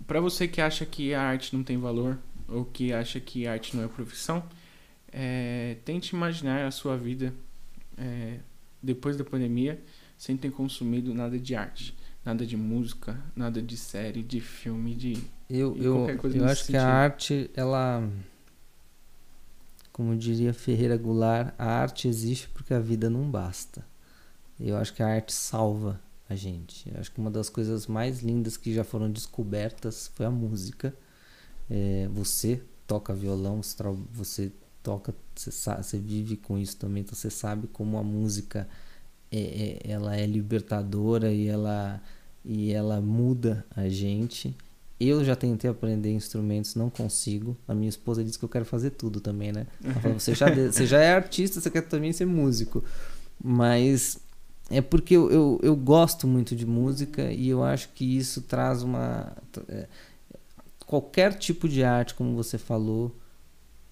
para 0.06 0.20
você 0.20 0.46
que 0.46 0.60
acha 0.60 0.84
que 0.84 1.14
a 1.14 1.22
arte 1.22 1.54
não 1.56 1.62
tem 1.62 1.78
valor 1.78 2.18
ou 2.48 2.64
que 2.64 2.92
acha 2.92 3.20
que 3.20 3.46
a 3.46 3.52
arte 3.52 3.76
não 3.76 3.84
é 3.84 3.88
profissão, 3.88 4.42
é, 5.12 5.76
tente 5.84 6.14
imaginar 6.14 6.66
a 6.66 6.70
sua 6.70 6.96
vida 6.96 7.32
é, 7.96 8.38
depois 8.82 9.16
da 9.16 9.24
pandemia 9.24 9.80
sem 10.16 10.36
ter 10.36 10.50
consumido 10.50 11.14
nada 11.14 11.38
de 11.38 11.54
arte, 11.54 11.96
nada 12.24 12.44
de 12.44 12.56
música, 12.56 13.18
nada 13.34 13.62
de 13.62 13.76
série, 13.76 14.22
de 14.22 14.40
filme, 14.40 14.94
de 14.94 15.16
eu 15.48 15.76
eu, 15.76 16.06
eu 16.08 16.44
acho 16.44 16.64
sentido. 16.64 16.66
que 16.66 16.76
a 16.76 16.86
arte 16.86 17.50
ela 17.54 18.08
como 19.92 20.16
diria 20.16 20.54
Ferreira 20.54 20.96
Goulart, 20.96 21.52
a 21.58 21.66
arte 21.66 22.08
existe 22.08 22.48
porque 22.48 22.72
a 22.72 22.80
vida 22.80 23.10
não 23.10 23.30
basta. 23.30 23.84
Eu 24.58 24.76
acho 24.76 24.94
que 24.94 25.02
a 25.02 25.08
arte 25.08 25.32
salva 25.32 26.00
a 26.28 26.34
gente. 26.34 26.88
Eu 26.90 27.00
acho 27.00 27.10
que 27.10 27.20
uma 27.20 27.30
das 27.30 27.50
coisas 27.50 27.86
mais 27.86 28.22
lindas 28.22 28.56
que 28.56 28.72
já 28.72 28.84
foram 28.84 29.10
descobertas 29.10 30.10
foi 30.14 30.24
a 30.24 30.30
música. 30.30 30.94
É, 31.68 32.08
você 32.12 32.62
toca 32.86 33.14
violão, 33.14 33.60
você 34.12 34.50
toca, 34.82 35.14
você, 35.34 35.98
vive 35.98 36.36
com 36.36 36.58
isso 36.58 36.76
também, 36.76 37.02
então 37.02 37.14
você 37.14 37.30
sabe 37.30 37.66
como 37.68 37.98
a 37.98 38.02
música 38.02 38.68
é, 39.30 39.38
é, 39.84 39.90
ela 39.90 40.16
é 40.16 40.26
libertadora 40.26 41.32
e 41.32 41.46
ela, 41.46 42.02
e 42.44 42.72
ela 42.72 43.00
muda 43.00 43.64
a 43.74 43.88
gente. 43.88 44.54
Eu 44.98 45.24
já 45.24 45.34
tentei 45.34 45.70
aprender 45.70 46.12
instrumentos, 46.12 46.74
não 46.74 46.90
consigo. 46.90 47.56
A 47.66 47.74
minha 47.74 47.88
esposa 47.88 48.22
disse 48.22 48.38
que 48.38 48.44
eu 48.44 48.48
quero 48.48 48.66
fazer 48.66 48.90
tudo 48.90 49.20
também, 49.20 49.50
né? 49.50 49.66
Ela 49.82 49.94
fala, 49.94 50.18
você, 50.18 50.34
já, 50.34 50.46
você 50.54 50.86
já 50.86 51.00
é 51.00 51.14
artista, 51.14 51.60
você 51.60 51.70
quer 51.70 51.82
também 51.82 52.12
ser 52.12 52.26
músico. 52.26 52.84
Mas 53.42 54.18
é 54.70 54.80
porque 54.80 55.16
eu, 55.16 55.30
eu, 55.30 55.60
eu, 55.62 55.74
gosto 55.74 56.28
muito 56.28 56.54
de 56.54 56.66
música 56.66 57.32
e 57.32 57.48
eu 57.48 57.64
acho 57.64 57.88
que 57.94 58.04
isso 58.16 58.42
traz 58.42 58.82
uma. 58.82 59.32
É, 59.68 59.88
qualquer 60.86 61.34
tipo 61.34 61.68
de 61.68 61.82
arte, 61.82 62.14
como 62.14 62.36
você 62.36 62.58
falou, 62.58 63.14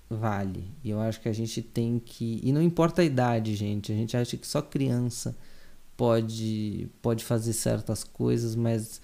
vale. 0.09 0.71
E 0.83 0.91
eu 0.91 1.01
acho 1.01 1.21
que 1.21 1.29
a 1.29 1.33
gente 1.33 1.63
tem 1.63 1.99
que. 1.99 2.41
E 2.43 2.53
não 2.53 2.63
importa 2.63 3.03
a 3.03 3.05
idade, 3.05 3.55
gente. 3.55 3.93
A 3.93 3.95
gente 3.95 4.17
acha 4.17 4.37
que 4.37 4.47
só 4.47 4.63
criança 4.63 5.37
pode, 5.97 6.89
pode 7.03 7.25
fazer 7.25 7.53
certas 7.53 8.05
coisas, 8.05 8.55
mas 8.55 9.01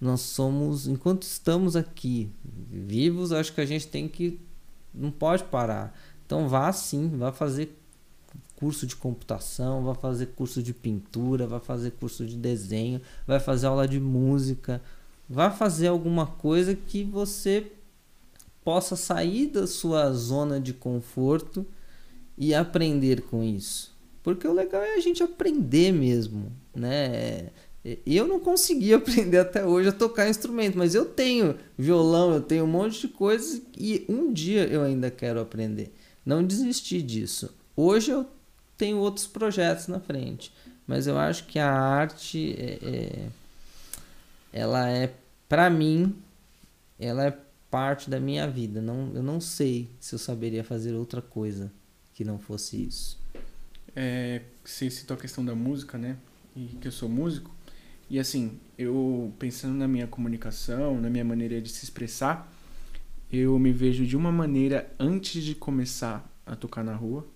nós 0.00 0.20
somos, 0.20 0.86
enquanto 0.86 1.22
estamos 1.22 1.76
aqui 1.76 2.30
vivos, 2.70 3.32
acho 3.32 3.52
que 3.52 3.60
a 3.60 3.66
gente 3.66 3.88
tem 3.88 4.08
que 4.08 4.40
não 4.94 5.10
pode 5.10 5.44
parar. 5.44 5.96
Então 6.24 6.48
vá 6.48 6.72
sim, 6.72 7.16
vá 7.16 7.32
fazer 7.32 7.76
curso 8.56 8.86
de 8.86 8.96
computação, 8.96 9.84
vá 9.84 9.94
fazer 9.94 10.26
curso 10.26 10.62
de 10.62 10.72
pintura, 10.74 11.46
vá 11.46 11.60
fazer 11.60 11.92
curso 11.92 12.26
de 12.26 12.36
desenho, 12.36 13.00
vai 13.26 13.38
fazer 13.38 13.66
aula 13.66 13.86
de 13.86 14.00
música, 14.00 14.82
vá 15.28 15.50
fazer 15.50 15.88
alguma 15.88 16.26
coisa 16.26 16.74
que 16.74 17.04
você 17.04 17.72
possa 18.68 18.96
sair 18.96 19.46
da 19.46 19.66
sua 19.66 20.12
zona 20.12 20.60
de 20.60 20.74
conforto 20.74 21.64
e 22.36 22.54
aprender 22.54 23.22
com 23.22 23.42
isso. 23.42 23.96
Porque 24.22 24.46
o 24.46 24.52
legal 24.52 24.82
é 24.82 24.92
a 24.92 25.00
gente 25.00 25.22
aprender 25.22 25.90
mesmo, 25.90 26.52
né? 26.76 27.48
Eu 28.04 28.28
não 28.28 28.38
consegui 28.38 28.92
aprender 28.92 29.38
até 29.38 29.64
hoje 29.64 29.88
a 29.88 29.92
tocar 29.92 30.28
instrumento, 30.28 30.76
mas 30.76 30.94
eu 30.94 31.06
tenho 31.06 31.56
violão, 31.78 32.34
eu 32.34 32.42
tenho 32.42 32.64
um 32.64 32.66
monte 32.66 33.00
de 33.00 33.08
coisas 33.08 33.62
e 33.74 34.04
um 34.06 34.30
dia 34.34 34.66
eu 34.66 34.82
ainda 34.82 35.10
quero 35.10 35.40
aprender. 35.40 35.90
Não 36.22 36.44
desisti 36.44 37.00
disso. 37.00 37.48
Hoje 37.74 38.10
eu 38.10 38.26
tenho 38.76 38.98
outros 38.98 39.26
projetos 39.26 39.86
na 39.86 39.98
frente, 39.98 40.52
mas 40.86 41.06
eu 41.06 41.16
acho 41.16 41.46
que 41.46 41.58
a 41.58 41.72
arte 41.72 42.54
é, 42.58 42.78
é 42.82 43.28
ela 44.52 44.90
é 44.90 45.10
para 45.48 45.70
mim, 45.70 46.14
ela 47.00 47.24
é 47.24 47.47
parte 47.70 48.08
da 48.08 48.18
minha 48.18 48.48
vida. 48.48 48.80
Não, 48.80 49.12
eu 49.14 49.22
não 49.22 49.40
sei 49.40 49.88
se 50.00 50.14
eu 50.14 50.18
saberia 50.18 50.64
fazer 50.64 50.94
outra 50.94 51.20
coisa 51.20 51.72
que 52.14 52.24
não 52.24 52.38
fosse 52.38 52.82
isso. 52.82 53.18
É, 53.94 54.42
você 54.64 54.90
citou 54.90 55.16
a 55.16 55.20
questão 55.20 55.44
da 55.44 55.54
música, 55.54 55.98
né? 55.98 56.16
E 56.56 56.66
que 56.80 56.88
eu 56.88 56.92
sou 56.92 57.08
músico. 57.08 57.50
E 58.10 58.18
assim, 58.18 58.58
eu 58.76 59.32
pensando 59.38 59.74
na 59.74 59.86
minha 59.86 60.06
comunicação, 60.06 61.00
na 61.00 61.10
minha 61.10 61.24
maneira 61.24 61.60
de 61.60 61.68
se 61.68 61.84
expressar, 61.84 62.50
eu 63.30 63.58
me 63.58 63.70
vejo 63.70 64.06
de 64.06 64.16
uma 64.16 64.32
maneira 64.32 64.90
antes 64.98 65.44
de 65.44 65.54
começar 65.54 66.26
a 66.46 66.56
tocar 66.56 66.82
na 66.82 66.94
rua 66.94 67.26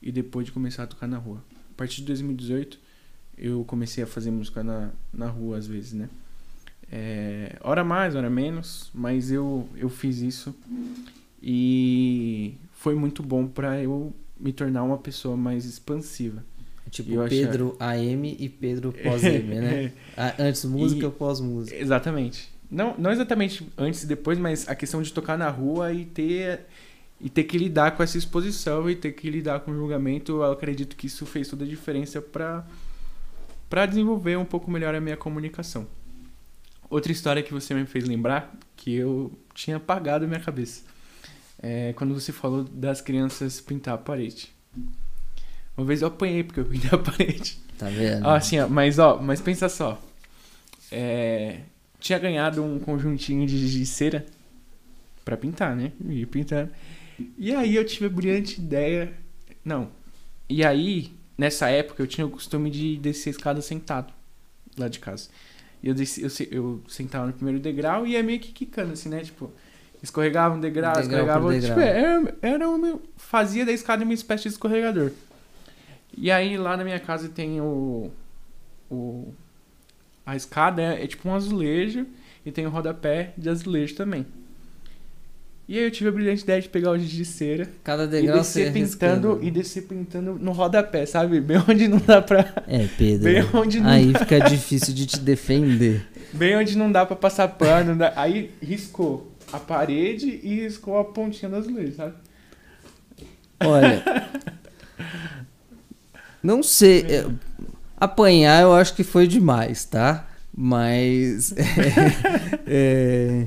e 0.00 0.12
depois 0.12 0.46
de 0.46 0.52
começar 0.52 0.84
a 0.84 0.86
tocar 0.86 1.08
na 1.08 1.18
rua. 1.18 1.42
A 1.72 1.74
partir 1.74 1.96
de 1.96 2.06
2018, 2.06 2.78
eu 3.36 3.64
comecei 3.64 4.04
a 4.04 4.06
fazer 4.06 4.30
música 4.30 4.62
na, 4.62 4.90
na 5.12 5.28
rua 5.28 5.58
às 5.58 5.66
vezes, 5.66 5.92
né? 5.92 6.08
É, 6.94 7.56
hora 7.62 7.82
mais, 7.82 8.14
hora 8.14 8.28
menos, 8.28 8.90
mas 8.92 9.32
eu, 9.32 9.66
eu 9.74 9.88
fiz 9.88 10.20
isso 10.20 10.54
e 11.42 12.54
foi 12.72 12.94
muito 12.94 13.22
bom 13.22 13.46
para 13.46 13.82
eu 13.82 14.12
me 14.38 14.52
tornar 14.52 14.82
uma 14.82 14.98
pessoa 14.98 15.34
mais 15.34 15.64
expansiva. 15.64 16.44
Tipo, 16.90 17.26
Pedro 17.26 17.74
achar... 17.80 17.96
AM 17.96 18.36
e 18.38 18.48
Pedro 18.50 18.92
pós-M, 18.92 19.54
né? 19.54 19.92
Antes 20.38 20.66
música, 20.66 21.06
e... 21.06 21.10
pós-música. 21.10 21.74
Exatamente. 21.74 22.52
Não, 22.70 22.94
não 22.98 23.10
exatamente 23.10 23.66
antes 23.78 24.02
e 24.02 24.06
depois, 24.06 24.38
mas 24.38 24.68
a 24.68 24.74
questão 24.74 25.00
de 25.00 25.12
tocar 25.12 25.38
na 25.38 25.48
rua 25.48 25.92
e 25.92 26.04
ter 26.04 26.66
e 27.20 27.30
ter 27.30 27.44
que 27.44 27.56
lidar 27.56 27.92
com 27.92 28.02
essa 28.02 28.18
exposição 28.18 28.90
e 28.90 28.96
ter 28.96 29.12
que 29.12 29.30
lidar 29.30 29.60
com 29.60 29.70
o 29.70 29.74
julgamento, 29.74 30.32
eu 30.32 30.52
acredito 30.52 30.96
que 30.96 31.06
isso 31.06 31.24
fez 31.24 31.48
toda 31.48 31.64
a 31.64 31.68
diferença 31.68 32.20
para 32.20 32.66
para 33.70 33.86
desenvolver 33.86 34.36
um 34.36 34.44
pouco 34.44 34.70
melhor 34.70 34.94
a 34.94 35.00
minha 35.00 35.16
comunicação. 35.16 35.86
Outra 36.92 37.10
história 37.10 37.42
que 37.42 37.54
você 37.54 37.72
me 37.72 37.86
fez 37.86 38.04
lembrar, 38.04 38.54
que 38.76 38.92
eu 38.92 39.32
tinha 39.54 39.78
apagado 39.78 40.26
a 40.26 40.28
minha 40.28 40.38
cabeça, 40.38 40.82
é 41.58 41.94
quando 41.94 42.12
você 42.12 42.32
falou 42.32 42.64
das 42.64 43.00
crianças 43.00 43.62
pintar 43.62 43.94
a 43.94 43.96
parede. 43.96 44.52
Uma 45.74 45.86
vez 45.86 46.02
eu 46.02 46.08
apanhei 46.08 46.44
porque 46.44 46.60
eu 46.60 46.66
pintei 46.66 46.90
a 46.92 46.98
parede. 46.98 47.58
Tá 47.78 47.88
vendo? 47.88 48.26
Ó, 48.26 48.34
assim, 48.34 48.60
ó, 48.60 48.68
mas 48.68 48.98
ó, 48.98 49.16
mas 49.22 49.40
pensa 49.40 49.70
só. 49.70 49.98
É, 50.90 51.60
tinha 51.98 52.18
ganhado 52.18 52.62
um 52.62 52.78
conjuntinho 52.78 53.46
de, 53.46 53.70
de 53.72 53.86
cera 53.86 54.26
para 55.24 55.34
pintar, 55.34 55.74
né? 55.74 55.92
E 56.10 56.26
pintando. 56.26 56.70
E 57.38 57.54
aí 57.54 57.74
eu 57.74 57.86
tive 57.86 58.04
a 58.04 58.10
brilhante 58.10 58.60
ideia. 58.60 59.14
Não. 59.64 59.88
E 60.46 60.62
aí, 60.62 61.10
nessa 61.38 61.70
época, 61.70 62.02
eu 62.02 62.06
tinha 62.06 62.26
o 62.26 62.30
costume 62.30 62.68
de 62.68 62.98
descer 62.98 63.30
a 63.30 63.32
escada 63.32 63.62
sentado 63.62 64.12
lá 64.76 64.88
de 64.88 64.98
casa. 64.98 65.30
E 65.82 65.88
eu, 65.88 65.94
desci, 65.94 66.22
eu, 66.22 66.30
eu 66.50 66.82
sentava 66.88 67.26
no 67.26 67.32
primeiro 67.32 67.58
degrau 67.58 68.06
e 68.06 68.12
ia 68.12 68.22
meio 68.22 68.38
que 68.38 68.52
quicando, 68.52 68.92
assim, 68.92 69.08
né? 69.08 69.20
Tipo, 69.22 69.50
escorregava 70.02 70.54
um 70.54 70.60
degrau, 70.60 70.92
degrau 70.92 71.02
escorregava 71.02 71.44
outro. 71.46 71.60
Tipo, 71.60 71.80
era, 71.80 72.36
era 72.40 72.68
uma, 72.68 73.00
fazia 73.16 73.64
da 73.66 73.72
escada 73.72 74.04
uma 74.04 74.14
espécie 74.14 74.44
de 74.44 74.50
escorregador. 74.50 75.10
E 76.16 76.30
aí 76.30 76.56
lá 76.56 76.76
na 76.76 76.84
minha 76.84 77.00
casa 77.00 77.28
tem 77.28 77.60
o. 77.60 78.10
o 78.90 79.32
a 80.24 80.36
escada 80.36 80.80
é, 80.80 81.02
é 81.02 81.06
tipo 81.06 81.28
um 81.28 81.34
azulejo 81.34 82.06
e 82.46 82.52
tem 82.52 82.66
o 82.66 82.70
rodapé 82.70 83.32
de 83.36 83.48
azulejo 83.48 83.96
também. 83.96 84.26
E 85.68 85.78
aí 85.78 85.84
eu 85.84 85.90
tive 85.90 86.08
a 86.08 86.12
brilhante 86.12 86.42
ideia 86.42 86.60
de 86.60 86.68
pegar 86.68 86.90
o 86.90 86.98
giz 86.98 87.10
de 87.10 87.24
cera 87.24 87.68
Cada 87.84 88.06
degrau 88.06 88.36
e 88.36 88.40
descer 88.40 88.72
pintando 88.72 89.38
e 89.40 89.50
descer 89.50 89.82
pintando 89.82 90.36
no 90.38 90.52
rodapé, 90.52 91.06
sabe? 91.06 91.40
Bem 91.40 91.62
onde 91.68 91.86
não 91.86 91.98
dá 91.98 92.20
pra. 92.20 92.64
É, 92.66 92.86
Pedro. 92.98 93.24
Bem 93.24 93.44
onde 93.54 93.80
não 93.80 93.88
aí 93.88 94.12
dá... 94.12 94.18
fica 94.18 94.40
difícil 94.40 94.92
de 94.92 95.06
te 95.06 95.20
defender. 95.20 96.06
Bem 96.34 96.56
onde 96.56 96.76
não 96.76 96.90
dá 96.90 97.06
pra 97.06 97.14
passar 97.14 97.46
pano. 97.48 97.94
Dá... 97.94 98.12
Aí 98.16 98.50
riscou 98.60 99.32
a 99.52 99.58
parede 99.58 100.40
e 100.42 100.62
riscou 100.62 100.98
a 100.98 101.04
pontinha 101.04 101.50
das 101.50 101.66
luzes, 101.66 101.96
sabe? 101.96 102.14
Olha. 103.60 104.02
Não 106.42 106.62
sei. 106.62 107.06
É, 107.08 107.26
apanhar 107.96 108.62
eu 108.62 108.74
acho 108.74 108.94
que 108.94 109.04
foi 109.04 109.28
demais, 109.28 109.84
tá? 109.84 110.28
Mas. 110.54 111.54
É, 112.64 113.46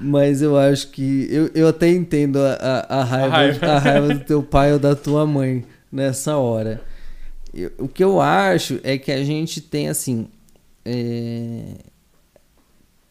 mas 0.00 0.42
eu 0.42 0.56
acho 0.56 0.88
que. 0.88 1.28
Eu, 1.30 1.50
eu 1.54 1.68
até 1.68 1.88
entendo 1.88 2.38
a, 2.38 2.54
a, 2.54 3.00
a, 3.00 3.04
raiva, 3.04 3.34
a, 3.34 3.38
raiva. 3.38 3.66
a 3.66 3.78
raiva 3.78 4.14
do 4.14 4.24
teu 4.24 4.42
pai 4.42 4.72
ou 4.72 4.78
da 4.78 4.94
tua 4.94 5.26
mãe 5.26 5.64
nessa 5.90 6.36
hora. 6.36 6.82
Eu, 7.52 7.70
o 7.78 7.88
que 7.88 8.02
eu 8.02 8.20
acho 8.20 8.80
é 8.82 8.98
que 8.98 9.12
a 9.12 9.22
gente 9.24 9.60
tem 9.60 9.88
assim. 9.88 10.28
É... 10.84 11.76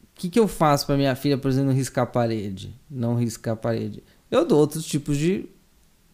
O 0.03 0.21
que, 0.21 0.29
que 0.29 0.39
eu 0.39 0.47
faço 0.47 0.85
para 0.85 0.97
minha 0.97 1.15
filha, 1.15 1.37
por 1.37 1.49
exemplo, 1.49 1.69
não 1.69 1.75
riscar 1.75 2.03
a 2.03 2.07
parede? 2.07 2.75
Não 2.89 3.15
riscar 3.15 3.53
a 3.53 3.57
parede. 3.57 4.03
Eu 4.29 4.45
dou 4.45 4.59
outros 4.59 4.85
tipos 4.85 5.17
de 5.17 5.49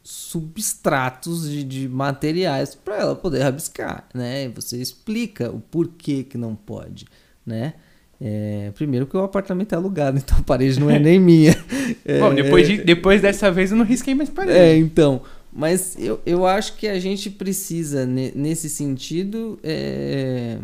substratos 0.01 1.49
de, 1.49 1.65
de 1.65 1.89
materiais 1.89 2.73
para 2.73 2.95
ela 2.95 3.15
poder 3.15 3.43
rabiscar, 3.43 4.07
né? 4.13 4.45
E 4.45 4.47
você 4.47 4.77
explica 4.77 5.51
o 5.51 5.59
porquê 5.59 6.23
que 6.23 6.37
não 6.37 6.55
pode, 6.55 7.05
né? 7.45 7.73
É, 8.19 8.71
primeiro 8.73 9.05
que 9.05 9.15
o 9.15 9.21
apartamento 9.21 9.73
é 9.73 9.75
alugado, 9.75 10.17
então 10.23 10.37
a 10.37 10.43
parede 10.43 10.79
não 10.79 10.89
é 10.89 10.99
nem 10.99 11.19
minha. 11.19 11.55
É, 12.03 12.19
Bom, 12.19 12.33
depois, 12.33 12.67
de, 12.67 12.77
depois 12.83 13.21
dessa 13.21 13.51
vez 13.51 13.71
eu 13.71 13.77
não 13.77 13.85
risquei 13.85 14.15
mais 14.15 14.29
parede. 14.29 14.57
É, 14.57 14.77
então. 14.77 15.21
Mas 15.51 15.95
eu, 15.97 16.19
eu 16.25 16.45
acho 16.45 16.75
que 16.75 16.87
a 16.87 16.99
gente 16.99 17.31
precisa, 17.31 18.05
nesse 18.05 18.69
sentido, 18.69 19.57
é, 19.63 20.59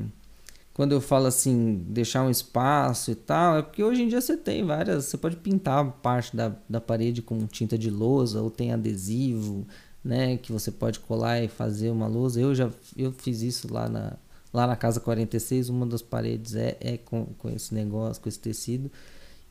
quando 0.74 0.92
eu 0.92 1.02
falo 1.02 1.26
assim, 1.28 1.84
deixar 1.88 2.24
um 2.24 2.30
espaço 2.30 3.12
e 3.12 3.16
tal, 3.16 3.58
é 3.58 3.62
porque 3.62 3.84
hoje 3.84 4.04
em 4.04 4.08
dia 4.08 4.22
você 4.22 4.36
tem 4.36 4.64
várias. 4.64 5.06
Você 5.06 5.18
pode 5.18 5.36
pintar 5.38 5.84
parte 6.02 6.36
da, 6.36 6.52
da 6.68 6.82
parede 6.82 7.22
com 7.22 7.46
tinta 7.48 7.78
de 7.78 7.90
lousa, 7.90 8.42
ou 8.42 8.52
tem 8.52 8.72
adesivo, 8.72 9.66
né? 10.04 10.38
Que 10.38 10.52
você 10.52 10.72
pode 10.72 11.00
colar 11.00 11.42
e 11.42 11.48
fazer 11.48 11.90
uma 11.90 12.08
lousa. 12.08 12.42
Eu 12.42 12.54
já 12.54 12.70
eu 12.98 13.12
fiz 13.12 13.42
isso 13.42 13.72
lá 13.72 13.88
na, 13.88 14.14
lá 14.54 14.68
na 14.68 14.76
casa 14.76 15.00
46, 15.00 15.70
uma 15.70 15.86
das 15.86 16.02
paredes 16.02 16.56
é, 16.56 16.78
é 16.80 16.98
com, 16.98 17.26
com 17.38 17.50
esse 17.50 17.74
negócio, 17.74 18.22
com 18.22 18.30
esse 18.30 18.40
tecido. 18.40 18.92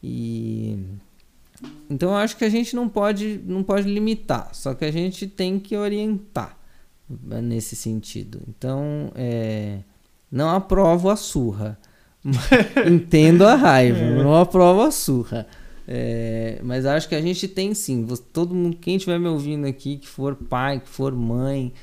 E. 0.02 0.78
Então 1.90 2.10
eu 2.10 2.16
acho 2.16 2.36
que 2.36 2.44
a 2.44 2.48
gente 2.48 2.74
não 2.74 2.88
pode, 2.88 3.40
não 3.44 3.62
pode 3.62 3.88
limitar, 3.88 4.54
só 4.54 4.74
que 4.74 4.84
a 4.84 4.90
gente 4.90 5.26
tem 5.26 5.60
que 5.60 5.76
orientar 5.76 6.58
nesse 7.08 7.76
sentido. 7.76 8.40
Então, 8.48 9.12
é 9.14 9.80
não 10.32 10.48
aprovo 10.48 11.10
a 11.10 11.16
surra. 11.16 11.78
Entendo 12.90 13.44
a 13.44 13.54
raiva, 13.54 13.98
é. 13.98 14.22
não 14.22 14.34
aprovo 14.34 14.80
a 14.80 14.90
surra. 14.90 15.46
É, 15.86 16.58
mas 16.62 16.86
acho 16.86 17.06
que 17.06 17.14
a 17.14 17.20
gente 17.20 17.46
tem 17.46 17.74
sim. 17.74 18.06
Todo 18.32 18.54
mundo, 18.54 18.78
quem 18.78 18.96
estiver 18.96 19.18
me 19.18 19.28
ouvindo 19.28 19.66
aqui, 19.66 19.98
que 19.98 20.08
for 20.08 20.34
pai, 20.34 20.80
que 20.80 20.88
for 20.88 21.14
mãe, 21.14 21.74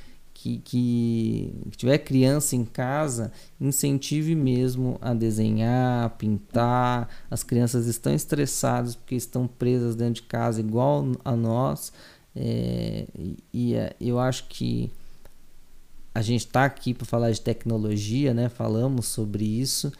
que, 0.41 0.59
que, 0.59 1.53
tiver 1.75 1.97
criança 1.97 2.55
em 2.55 2.63
casa, 2.63 3.29
incentive 3.59 4.35
mesmo 4.35 4.97
a 5.01 5.13
desenhar, 5.13 6.05
a 6.05 6.09
pintar. 6.09 7.09
As 7.29 7.43
crianças 7.43 7.87
estão 7.87 8.13
estressadas 8.13 8.95
porque 8.95 9.15
estão 9.15 9.45
presas 9.47 9.97
dentro 9.97 10.15
de 10.15 10.21
casa, 10.21 10.61
igual 10.61 11.05
a 11.25 11.35
nós. 11.35 11.91
É, 12.33 13.05
e, 13.13 13.37
e 13.51 13.73
é, 13.75 13.93
eu 13.99 14.17
acho 14.17 14.45
que 14.47 14.89
a 16.15 16.21
gente 16.21 16.45
está 16.45 16.63
aqui 16.63 16.93
para 16.93 17.05
falar 17.05 17.31
de 17.31 17.41
tecnologia, 17.41 18.33
né? 18.33 18.47
Falamos 18.47 19.07
sobre 19.07 19.43
isso. 19.43 19.91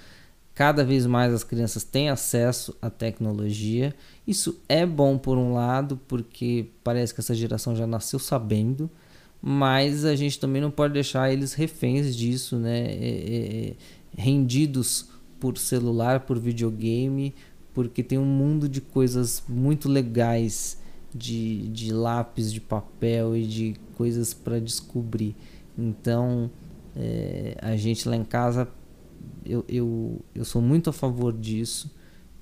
Cada 0.56 0.86
vez 0.86 1.06
mais 1.06 1.34
as 1.34 1.44
crianças 1.44 1.84
têm 1.84 2.10
acesso 2.10 2.74
à 2.82 2.90
tecnologia. 2.90 3.94
Isso 4.26 4.58
é 4.70 4.86
bom 4.86 5.18
por 5.18 5.38
um 5.38 5.54
lado, 5.54 6.00
porque 6.08 6.68
parece 6.82 7.14
que 7.14 7.20
essa 7.20 7.36
geração 7.36 7.76
já 7.76 7.86
nasceu 7.86 8.20
sabendo, 8.20 8.90
mas 9.42 10.06
a 10.06 10.16
gente 10.16 10.40
também 10.40 10.62
não 10.62 10.72
pode 10.72 10.94
deixar 10.94 11.32
eles 11.32 11.54
reféns 11.54 12.16
disso, 12.16 12.58
né? 12.58 12.80
É, 12.80 12.94
é, 12.94 13.68
é 13.70 13.76
rendidos 14.18 15.10
por 15.40 15.58
celular, 15.58 16.22
por 16.22 16.38
videogame, 16.38 17.34
porque 17.74 18.04
tem 18.04 18.18
um 18.18 18.26
mundo 18.26 18.68
de 18.68 18.82
coisas 18.82 19.44
muito 19.48 19.88
legais 19.88 20.78
de, 21.14 21.70
de 21.70 21.94
lápis, 21.94 22.52
de 22.52 22.60
papel 22.60 23.36
e 23.38 23.46
de 23.46 23.76
coisas 23.96 24.34
para 24.34 24.60
descobrir. 24.60 25.36
Então, 25.78 26.52
é, 26.96 27.56
a 27.62 27.76
gente 27.78 28.08
lá 28.10 28.16
em 28.16 28.26
casa, 28.26 28.68
eu, 29.46 29.64
eu, 29.68 30.20
eu 30.36 30.44
sou 30.44 30.62
muito 30.62 30.90
a 30.90 30.94
favor 30.94 31.32
disso. 31.32 31.90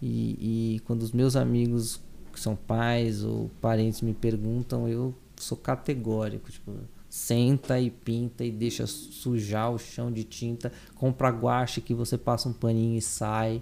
E, 0.02 0.76
e 0.76 0.80
quando 0.82 1.04
os 1.04 1.12
meus 1.12 1.36
amigos 1.36 2.00
que 2.34 2.39
são 2.39 2.56
pais 2.56 3.24
ou 3.24 3.50
parentes 3.62 4.02
me 4.02 4.14
perguntam, 4.14 4.88
eu 4.88 5.14
sou 5.38 5.58
categórico. 5.58 6.52
Tipo, 6.52 6.74
senta 7.10 7.80
e 7.80 7.90
pinta 7.90 8.44
e 8.44 8.52
deixa 8.52 8.86
sujar 8.86 9.72
o 9.72 9.78
chão 9.78 10.12
de 10.12 10.24
tinta, 10.24 10.72
compra 10.96 11.30
guache 11.30 11.82
que 11.82 11.94
você 11.94 12.18
passa 12.18 12.50
um 12.50 12.54
paninho 12.54 12.98
e 12.98 13.02
sai, 13.02 13.62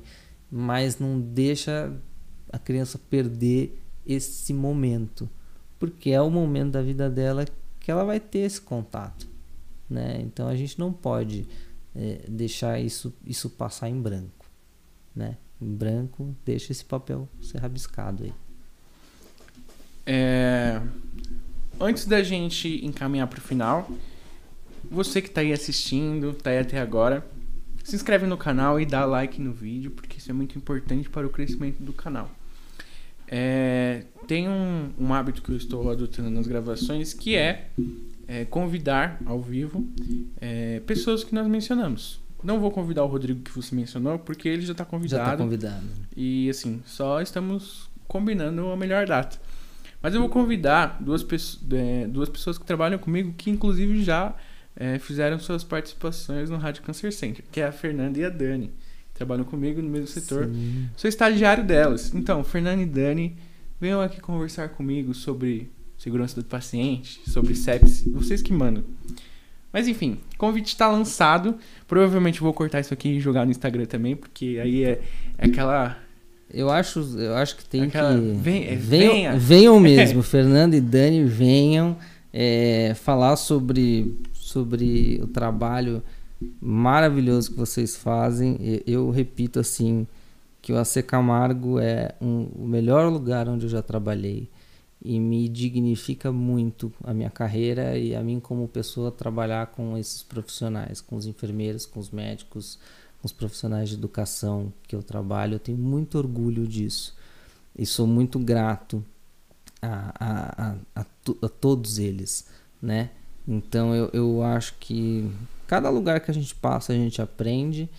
mas 0.51 0.99
não 0.99 1.19
deixa 1.19 1.93
a 2.51 2.57
criança 2.57 2.97
perder 2.97 3.81
esse 4.05 4.53
momento, 4.53 5.29
porque 5.79 6.11
é 6.11 6.21
o 6.21 6.29
momento 6.29 6.71
da 6.71 6.81
vida 6.81 7.09
dela 7.09 7.45
que 7.79 7.91
ela 7.91 8.03
vai 8.03 8.19
ter 8.19 8.39
esse 8.39 8.61
contato. 8.61 9.27
Né? 9.89 10.19
Então 10.21 10.47
a 10.47 10.55
gente 10.55 10.79
não 10.79 10.91
pode 10.91 11.47
é, 11.95 12.25
deixar 12.27 12.79
isso, 12.79 13.13
isso 13.25 13.49
passar 13.49 13.89
em 13.89 14.01
branco. 14.01 14.45
Né? 15.15 15.37
Em 15.61 15.73
branco, 15.73 16.35
deixa 16.43 16.71
esse 16.71 16.83
papel 16.83 17.29
ser 17.41 17.59
rabiscado 17.59 18.23
aí. 18.23 18.33
É... 20.05 20.81
Antes 21.79 22.05
da 22.05 22.23
gente 22.23 22.85
encaminhar 22.85 23.27
para 23.27 23.39
o 23.39 23.41
final, 23.41 23.89
você 24.89 25.21
que 25.21 25.27
está 25.27 25.41
aí 25.41 25.51
assistindo, 25.51 26.31
está 26.31 26.49
aí 26.49 26.59
até 26.59 26.79
agora, 26.79 27.25
se 27.83 27.95
inscreve 27.95 28.25
no 28.25 28.37
canal 28.37 28.79
e 28.79 28.85
dá 28.85 29.05
like 29.05 29.41
no 29.41 29.53
vídeo, 29.53 29.91
porque 29.91 30.17
isso 30.17 30.29
é 30.31 30.33
muito 30.33 30.57
importante 30.57 31.09
para 31.09 31.27
o 31.27 31.29
crescimento 31.29 31.83
do 31.83 31.93
canal. 31.93 32.31
É, 33.27 34.03
tem 34.27 34.47
um, 34.47 34.91
um 34.99 35.13
hábito 35.13 35.41
que 35.41 35.49
eu 35.49 35.57
estou 35.57 35.89
adotando 35.91 36.29
nas 36.29 36.47
gravações 36.47 37.13
que 37.13 37.35
é 37.35 37.69
é, 38.27 38.45
convidar 38.45 39.19
ao 39.25 39.41
vivo 39.41 39.87
é, 40.39 40.79
pessoas 40.81 41.23
que 41.23 41.33
nós 41.33 41.47
mencionamos. 41.47 42.19
Não 42.43 42.59
vou 42.59 42.71
convidar 42.71 43.03
o 43.03 43.07
Rodrigo 43.07 43.41
que 43.41 43.51
você 43.51 43.75
mencionou, 43.75 44.19
porque 44.19 44.47
ele 44.47 44.63
já 44.65 44.73
está 44.73 44.85
convidado. 44.85 45.23
Já 45.23 45.31
está 45.31 45.43
convidado. 45.43 45.83
E 46.15 46.49
assim, 46.49 46.81
só 46.85 47.21
estamos 47.21 47.89
combinando 48.07 48.69
a 48.69 48.77
melhor 48.77 49.07
data. 49.07 49.39
Mas 50.05 50.13
eu 50.13 50.21
vou 50.21 50.29
convidar 50.29 50.99
duas, 51.01 51.25
é, 51.73 52.05
duas 52.05 52.29
pessoas 52.29 52.59
que 52.59 52.63
trabalham 52.63 52.99
comigo, 52.99 53.33
que 53.35 53.49
inclusive 53.49 54.03
já 54.03 54.35
é, 54.75 54.99
fizeram 54.99 55.39
suas 55.39 55.63
participações 55.63 56.47
no 56.47 56.57
Rádio 56.57 56.83
Cancer 56.83 57.11
Center, 57.11 57.43
que 57.51 57.59
é 57.59 57.65
a 57.65 57.71
Fernanda 57.71 58.19
e 58.19 58.23
a 58.23 58.29
Dani. 58.29 58.71
Trabalham 59.15 59.43
comigo 59.43 59.81
no 59.81 59.89
mesmo 59.89 60.05
setor. 60.05 60.45
Sim. 60.45 60.87
Sou 60.95 61.09
estagiário 61.09 61.63
delas. 61.63 62.13
Então, 62.13 62.43
Fernanda 62.43 62.83
e 62.83 62.85
Dani, 62.85 63.35
venham 63.81 63.99
aqui 63.99 64.21
conversar 64.21 64.69
comigo 64.69 65.11
sobre 65.15 65.71
segurança 65.97 66.39
do 66.39 66.45
paciente, 66.45 67.27
sobre 67.27 67.55
sepsis, 67.55 68.03
vocês 68.13 68.43
que 68.43 68.53
mandam. 68.53 68.83
Mas 69.73 69.87
enfim, 69.87 70.19
convite 70.37 70.67
está 70.67 70.87
lançado. 70.87 71.57
Provavelmente 71.87 72.41
vou 72.41 72.53
cortar 72.53 72.79
isso 72.79 72.93
aqui 72.93 73.09
e 73.09 73.19
jogar 73.19 73.43
no 73.43 73.49
Instagram 73.49 73.85
também, 73.85 74.15
porque 74.15 74.59
aí 74.61 74.83
é, 74.83 75.01
é 75.35 75.47
aquela. 75.47 75.97
Eu 76.53 76.69
acho, 76.69 76.99
eu 77.17 77.35
acho 77.35 77.57
que 77.57 77.65
tem 77.65 77.83
aquela... 77.83 78.13
que. 78.13 78.33
Vem, 78.33 78.65
é, 78.65 78.75
venham, 78.75 79.13
venha. 79.13 79.37
venham 79.37 79.79
mesmo, 79.81 80.21
Fernando 80.21 80.73
e 80.73 80.81
Dani, 80.81 81.25
venham 81.25 81.97
é, 82.31 82.93
falar 82.95 83.35
sobre, 83.35 84.19
sobre 84.33 85.19
o 85.21 85.27
trabalho 85.27 86.03
maravilhoso 86.61 87.51
que 87.51 87.57
vocês 87.57 87.95
fazem. 87.95 88.57
Eu, 88.59 88.81
eu 88.85 89.09
repito 89.09 89.59
assim 89.59 90.05
que 90.61 90.73
o 90.73 90.77
AC 90.77 91.03
Camargo 91.05 91.79
é 91.79 92.15
um, 92.21 92.47
o 92.55 92.67
melhor 92.67 93.11
lugar 93.11 93.47
onde 93.47 93.65
eu 93.65 93.69
já 93.69 93.81
trabalhei 93.81 94.49
e 95.01 95.19
me 95.19 95.47
dignifica 95.47 96.31
muito 96.31 96.91
a 97.03 97.13
minha 97.13 97.29
carreira 97.29 97.95
e 97.97 98.15
a 98.15 98.23
mim 98.23 98.39
como 98.39 98.67
pessoa 98.67 99.11
trabalhar 99.11 99.67
com 99.67 99.95
esses 99.95 100.23
profissionais, 100.23 100.99
com 100.99 101.15
os 101.15 101.27
enfermeiros, 101.27 101.85
com 101.85 101.99
os 101.99 102.09
médicos, 102.09 102.79
os 103.25 103.33
profissionais 103.33 103.89
de 103.89 103.95
educação 103.95 104.71
que 104.87 104.95
eu 104.95 105.03
trabalho. 105.03 105.55
Eu 105.55 105.59
tenho 105.59 105.77
muito 105.77 106.17
orgulho 106.17 106.67
disso 106.67 107.15
e 107.77 107.85
sou 107.85 108.05
muito 108.05 108.39
grato 108.39 109.03
a, 109.81 110.13
a, 110.19 110.75
a, 110.95 111.05
a, 111.41 111.49
todos 111.49 111.97
eles, 111.97 112.47
né? 112.81 113.09
Então 113.47 113.93
eu, 113.93 114.09
eu 114.13 114.43
acho 114.43 114.75
que 114.79 115.29
cada 115.67 115.89
lugar 115.89 116.19
que 116.19 116.31
a 116.31 116.33
gente 116.33 116.53
passa 116.55 116.93
a 116.93 116.95
gente 116.95 117.21
aprende. 117.21 117.89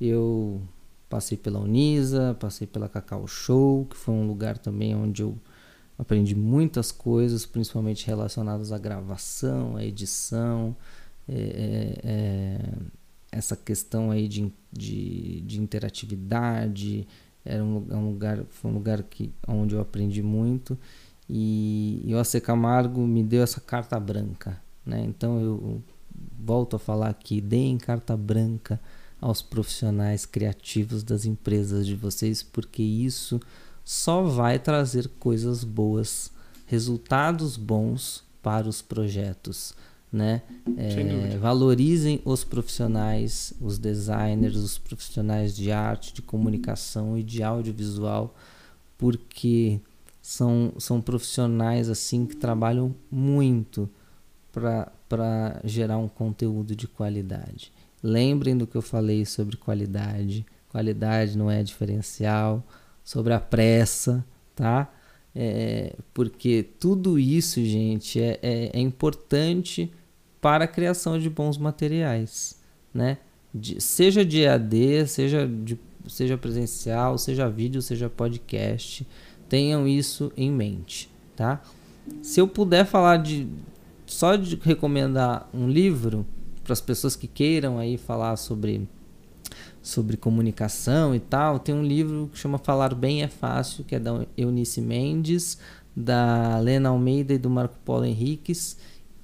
Eu 0.00 0.60
passei 1.08 1.36
pela 1.36 1.58
Unisa, 1.60 2.36
passei 2.38 2.66
pela 2.66 2.88
Cacau 2.88 3.26
Show, 3.26 3.86
que 3.86 3.96
foi 3.96 4.14
um 4.14 4.26
lugar 4.26 4.58
também 4.58 4.94
onde 4.94 5.22
eu 5.22 5.36
Aprendi 5.98 6.34
muitas 6.34 6.92
coisas, 6.92 7.46
principalmente 7.46 8.06
relacionadas 8.06 8.70
à 8.70 8.78
gravação, 8.78 9.76
à 9.76 9.84
edição, 9.84 10.76
é, 11.26 11.34
é, 11.34 12.00
é, 12.04 12.72
essa 13.36 13.56
questão 13.56 14.10
aí 14.10 14.28
de, 14.28 14.52
de, 14.72 15.40
de 15.42 15.60
interatividade. 15.60 17.06
Era 17.44 17.62
um, 17.64 17.86
um, 17.90 18.10
lugar, 18.10 18.44
foi 18.48 18.70
um 18.70 18.74
lugar 18.74 19.02
que, 19.02 19.32
onde 19.46 19.74
eu 19.74 19.80
aprendi 19.80 20.22
muito. 20.22 20.78
E, 21.28 22.02
e 22.04 22.14
o 22.14 22.18
AC 22.18 22.40
Camargo 22.40 23.06
me 23.06 23.22
deu 23.22 23.42
essa 23.42 23.60
carta 23.60 23.98
branca. 24.00 24.60
Né? 24.84 25.04
Então 25.04 25.40
eu 25.40 25.82
volto 26.38 26.76
a 26.76 26.78
falar 26.78 27.08
aqui, 27.08 27.40
deem 27.40 27.76
carta 27.76 28.16
branca 28.16 28.80
aos 29.20 29.42
profissionais 29.42 30.24
criativos 30.26 31.02
das 31.02 31.24
empresas 31.24 31.86
de 31.86 31.94
vocês, 31.94 32.42
porque 32.42 32.82
isso 32.82 33.40
só 33.84 34.22
vai 34.22 34.58
trazer 34.58 35.08
coisas 35.18 35.64
boas, 35.64 36.30
resultados 36.66 37.56
bons 37.56 38.24
para 38.42 38.68
os 38.68 38.82
projetos. 38.82 39.74
Né? 40.16 40.40
É, 40.78 41.36
valorizem 41.36 42.22
os 42.24 42.42
profissionais, 42.42 43.52
os 43.60 43.78
designers, 43.78 44.56
os 44.56 44.78
profissionais 44.78 45.54
de 45.54 45.70
arte, 45.70 46.14
de 46.14 46.22
comunicação 46.22 47.18
e 47.18 47.22
de 47.22 47.42
audiovisual, 47.42 48.34
porque 48.96 49.78
são, 50.22 50.72
são 50.78 51.02
profissionais 51.02 51.90
assim 51.90 52.24
que 52.24 52.34
trabalham 52.34 52.94
muito 53.10 53.90
para 54.50 55.60
gerar 55.64 55.98
um 55.98 56.08
conteúdo 56.08 56.74
de 56.74 56.88
qualidade. 56.88 57.70
Lembrem 58.02 58.56
do 58.56 58.66
que 58.66 58.74
eu 58.74 58.82
falei 58.82 59.26
sobre 59.26 59.58
qualidade. 59.58 60.46
Qualidade 60.70 61.36
não 61.36 61.50
é 61.50 61.62
diferencial. 61.62 62.66
Sobre 63.04 63.34
a 63.34 63.38
pressa, 63.38 64.24
tá? 64.54 64.90
É, 65.38 65.94
porque 66.14 66.64
tudo 66.80 67.18
isso, 67.18 67.62
gente, 67.62 68.18
é, 68.18 68.38
é, 68.42 68.70
é, 68.72 68.80
importante 68.80 69.92
para 70.46 70.66
a 70.66 70.68
criação 70.68 71.18
de 71.18 71.28
bons 71.28 71.58
materiais, 71.58 72.56
né? 72.94 73.18
De, 73.52 73.80
seja 73.80 74.24
de 74.24 74.42
EAD, 74.42 75.08
seja, 75.08 75.44
de, 75.44 75.76
seja 76.06 76.38
presencial, 76.38 77.18
seja 77.18 77.50
vídeo, 77.50 77.82
seja 77.82 78.08
podcast, 78.08 79.04
tenham 79.48 79.88
isso 79.88 80.32
em 80.36 80.48
mente, 80.48 81.10
tá? 81.34 81.60
Se 82.22 82.40
eu 82.40 82.46
puder 82.46 82.86
falar 82.86 83.16
de 83.16 83.48
só 84.06 84.36
de 84.36 84.54
recomendar 84.62 85.50
um 85.52 85.68
livro 85.68 86.24
para 86.62 86.74
as 86.74 86.80
pessoas 86.80 87.16
que 87.16 87.26
queiram 87.26 87.76
aí 87.80 87.98
falar 87.98 88.36
sobre 88.36 88.88
sobre 89.82 90.16
comunicação 90.16 91.12
e 91.12 91.18
tal, 91.18 91.58
tem 91.58 91.74
um 91.74 91.82
livro 91.82 92.30
que 92.32 92.38
chama 92.38 92.56
Falar 92.56 92.94
Bem 92.94 93.24
é 93.24 93.28
Fácil, 93.28 93.82
que 93.82 93.96
é 93.96 93.98
da 93.98 94.24
Eunice 94.36 94.80
Mendes, 94.80 95.58
da 95.96 96.60
Lena 96.60 96.90
Almeida 96.90 97.34
e 97.34 97.38
do 97.38 97.50
Marco 97.50 97.74
Paulo 97.84 98.04
Henriques, 98.04 98.76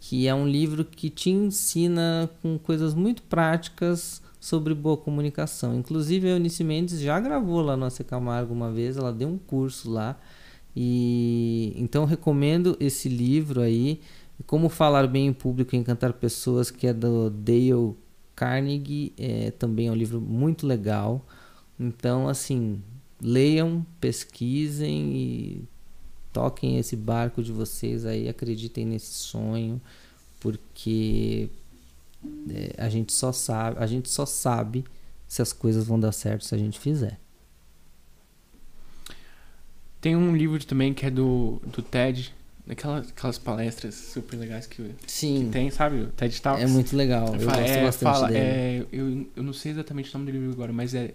que 0.05 0.27
é 0.27 0.35
um 0.35 0.49
livro 0.49 0.85
que 0.85 1.09
te 1.09 1.31
ensina 1.31 2.29
com 2.43 2.59
coisas 2.59 2.93
muito 2.93 3.23
práticas 3.23 4.21
sobre 4.41 4.75
boa 4.75 4.97
comunicação. 4.97 5.77
Inclusive 5.77 6.27
a 6.27 6.31
Eunice 6.33 6.65
Mendes 6.65 6.99
já 6.99 7.21
gravou 7.21 7.63
lá 7.63 7.77
no 7.77 7.85
AC 7.85 8.01
Camargo 8.01 8.53
uma 8.53 8.73
vez, 8.73 8.97
ela 8.97 9.13
deu 9.13 9.29
um 9.29 9.39
curso 9.39 9.89
lá. 9.89 10.19
E 10.75 11.73
então 11.77 12.05
recomendo 12.05 12.77
esse 12.81 13.09
livro 13.09 13.61
aí, 13.61 14.01
Como 14.45 14.69
falar 14.69 15.07
bem 15.07 15.29
em 15.29 15.33
público 15.33 15.77
e 15.77 15.79
encantar 15.79 16.13
pessoas, 16.15 16.69
que 16.69 16.89
é 16.89 16.93
do 16.93 17.31
Dale 17.31 17.95
Carnegie 18.35 19.13
é, 19.17 19.53
também 19.53 19.87
é 19.87 19.93
um 19.93 19.95
livro 19.95 20.21
muito 20.21 20.67
legal. 20.67 21.25
Então, 21.79 22.29
assim, 22.29 22.83
leiam, 23.21 23.87
pesquisem 24.01 25.17
e 25.17 25.69
toquem 26.33 26.79
esse 26.79 26.97
barco 26.97 27.43
de 27.43 27.53
vocês 27.53 28.05
aí, 28.07 28.29
acreditem 28.29 28.87
nesse 28.87 29.13
sonho, 29.13 29.81
porque 30.41 31.49
é, 32.51 32.75
a 32.79 32.89
gente 32.89 33.13
só 33.13 33.33
sabe, 33.33 33.79
a 33.79 33.87
gente 33.87 34.09
só 34.09 34.25
sabe 34.25 34.85
se 35.29 35.43
as 35.43 35.53
coisas 35.53 35.87
vão 35.87 35.99
dar 35.99 36.13
certo 36.13 36.45
se 36.45 36.55
a 36.55 36.59
gente 36.59 36.79
fizer. 36.79 37.19
Tem 40.01 40.17
um 40.17 40.35
livro 40.35 40.65
também 40.65 40.93
que 40.93 41.07
é 41.07 41.11
do, 41.11 41.61
do 41.65 41.81
TED, 41.81 42.35
Aquelas, 42.69 43.09
aquelas 43.09 43.39
palestras 43.39 43.95
super 43.95 44.37
legais 44.37 44.67
que, 44.67 44.95
Sim. 45.07 45.47
que 45.47 45.51
tem, 45.51 45.69
sabe? 45.71 46.03
O 46.03 46.07
TED 46.09 46.41
Talks. 46.41 46.63
É 46.63 46.67
muito 46.67 46.97
legal. 46.97 47.35
Eu 47.35 47.41
fala, 47.41 47.61
gosto 47.61 47.73
é, 47.73 47.83
bastante 47.83 48.13
fala, 48.13 48.29
dele. 48.29 48.39
É, 48.39 48.87
eu, 48.93 49.27
eu 49.35 49.43
não 49.43 49.53
sei 49.53 49.73
exatamente 49.73 50.15
o 50.15 50.19
nome 50.19 50.31
do 50.31 50.39
livro 50.39 50.53
agora, 50.53 50.73
mas 50.73 50.95
é, 50.95 51.09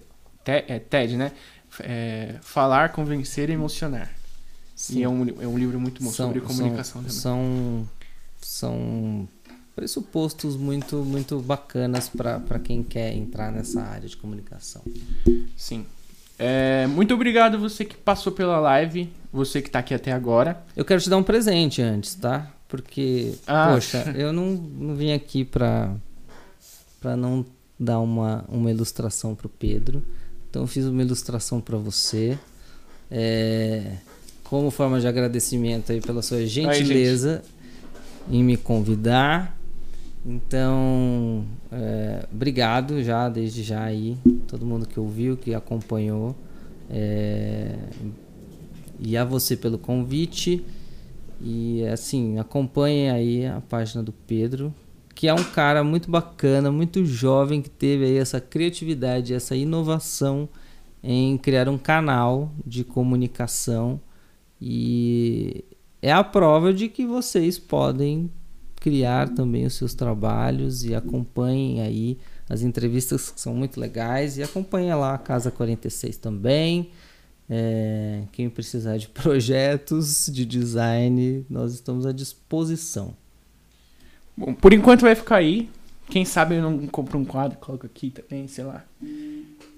te, 0.44 0.66
é 0.68 0.78
TED, 0.78 1.16
né? 1.16 1.32
É, 1.80 2.36
falar, 2.42 2.90
convencer 2.92 3.50
e 3.50 3.54
emocionar. 3.54 4.14
Sim. 4.78 5.00
E 5.00 5.04
é 5.04 5.10
um, 5.10 5.28
é 5.42 5.48
um 5.48 5.58
livro 5.58 5.80
muito 5.80 6.02
bom 6.04 6.12
São- 6.12 6.28
sobre 6.28 6.40
comunicação 6.40 7.02
também. 7.02 7.18
São, 7.18 7.90
são 8.40 9.28
pressupostos 9.76 10.56
muito, 10.56 10.98
muito 10.98 11.40
bacanas 11.42 12.08
para 12.10 12.60
quem 12.64 12.84
quer 12.84 13.12
entrar 13.14 13.52
nessa 13.52 13.82
área 13.82 14.08
de 14.08 14.16
comunicação. 14.16 14.84
Sim. 15.58 15.84
É, 16.40 16.86
muito 16.88 17.12
obrigado 17.16 17.58
você 17.60 17.84
que 17.84 17.98
passou 17.98 18.32
pela 18.32 18.60
live, 18.60 19.12
você 19.34 19.60
que 19.64 19.70
tá 19.72 19.80
aqui 19.80 19.96
até 19.96 20.12
agora. 20.12 20.64
Eu 20.76 20.86
quero 20.86 21.02
te 21.02 21.10
dar 21.10 21.18
um 21.18 21.24
presente 21.24 21.82
antes, 21.82 22.14
tá? 22.14 22.52
Porque, 22.68 23.34
Ah. 23.48 23.72
poxa, 23.74 23.98
eu 24.16 24.32
não, 24.32 24.52
não 24.52 24.96
vim 24.96 25.12
aqui 25.12 25.44
pra, 25.44 25.92
pra 27.02 27.18
não 27.18 27.44
dar 27.80 28.00
uma, 28.00 28.46
uma 28.48 28.70
ilustração 28.70 29.34
pro 29.34 29.50
Pedro. 29.50 30.04
Então 30.50 30.62
eu 30.62 30.68
fiz 30.68 30.86
uma 30.86 31.02
ilustração 31.02 31.60
pra 31.60 31.78
você. 31.78 32.38
É, 33.10 33.94
como 34.50 34.72
forma 34.72 35.00
de 35.00 35.08
agradecimento 35.08 35.92
aí 35.92 36.00
pela 36.00 36.22
sua 36.22 36.46
gentileza 36.46 37.44
em 38.30 38.44
me 38.44 38.56
convidar. 38.56 39.58
Então, 40.26 41.46
é, 41.72 42.26
obrigado 42.32 43.02
já, 43.04 43.30
desde 43.30 43.64
já 43.64 43.84
aí, 43.84 44.18
todo 44.48 44.66
mundo 44.66 44.88
que 44.88 45.00
ouviu, 45.00 45.38
que 45.38 45.54
acompanhou. 45.54 46.36
É, 46.90 47.76
e 49.00 49.16
a 49.18 49.24
você 49.24 49.56
pelo 49.56 49.78
convite. 49.78 50.64
E 51.42 51.86
assim, 51.86 52.40
acompanhe 52.40 53.10
aí 53.10 53.46
a 53.46 53.62
página 53.62 54.02
do 54.02 54.12
Pedro, 54.12 54.74
que 55.14 55.28
é 55.28 55.34
um 55.34 55.44
cara 55.44 55.84
muito 55.84 56.10
bacana, 56.10 56.72
muito 56.72 57.06
jovem, 57.06 57.62
que 57.62 57.70
teve 57.70 58.06
aí 58.06 58.18
essa 58.18 58.42
criatividade, 58.42 59.34
essa 59.34 59.56
inovação 59.56 60.50
em 61.04 61.38
criar 61.38 61.70
um 61.70 61.78
canal 61.78 62.52
de 62.66 62.84
comunicação. 62.84 64.02
E 64.62 65.64
é 66.02 66.12
a 66.12 66.24
prova 66.24 66.74
de 66.74 66.88
que 66.88 67.06
vocês 67.06 67.58
podem 67.60 68.30
criar 68.80 69.30
também 69.30 69.66
os 69.66 69.74
seus 69.74 69.94
trabalhos 69.94 70.84
e 70.84 70.96
acompanhem 70.96 71.82
aí 71.82 72.18
as 72.50 72.62
entrevistas 72.62 73.30
que 73.30 73.42
são 73.42 73.54
muito 73.54 73.80
legais 73.80 74.38
e 74.38 74.44
acompanhem 74.44 74.94
lá 74.94 75.14
a 75.14 75.18
Casa 75.18 75.52
46 75.52 76.18
também. 76.18 76.92
É, 77.50 78.24
quem 78.32 78.50
precisar 78.50 78.98
de 78.98 79.08
projetos 79.10 80.30
de 80.32 80.46
design, 80.46 81.46
nós 81.50 81.74
estamos 81.74 82.06
à 82.06 82.12
disposição. 82.12 83.14
Bom, 84.36 84.54
por 84.54 84.74
enquanto 84.74 85.02
vai 85.02 85.16
ficar 85.16 85.38
aí. 85.38 85.70
Quem 86.10 86.24
sabe 86.24 86.56
eu 86.56 86.62
não 86.62 86.88
compro 86.88 87.20
um 87.20 87.26
quadro, 87.26 87.58
coloco 87.58 87.86
aqui 87.86 88.10
também, 88.10 88.48
sei 88.48 88.64
lá. 88.64 88.86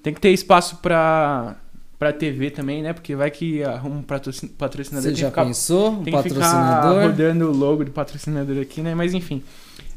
Tem 0.04 0.14
que 0.14 0.22
ter 0.22 0.30
espaço 0.30 0.78
pra, 0.78 1.60
pra 2.00 2.14
TV 2.14 2.50
também, 2.50 2.82
né? 2.82 2.94
Porque 2.94 3.14
vai 3.16 3.30
que 3.30 3.62
arruma 3.62 3.98
um 3.98 4.02
patrocin- 4.02 4.48
patrocinador. 4.48 5.10
Você 5.12 5.16
já 5.16 5.28
ficar- 5.30 5.46
pensou? 5.46 5.92
Um 5.92 6.04
Tem 6.04 6.14
que 6.14 6.24
ficar 6.24 6.36
patrocinador? 6.40 7.02
rodando 7.04 7.50
o 7.52 7.54
logo 7.56 7.84
do 7.84 7.92
patrocinador 7.92 8.58
aqui, 8.62 8.82
né? 8.82 8.96
Mas 8.96 9.14
enfim. 9.14 9.44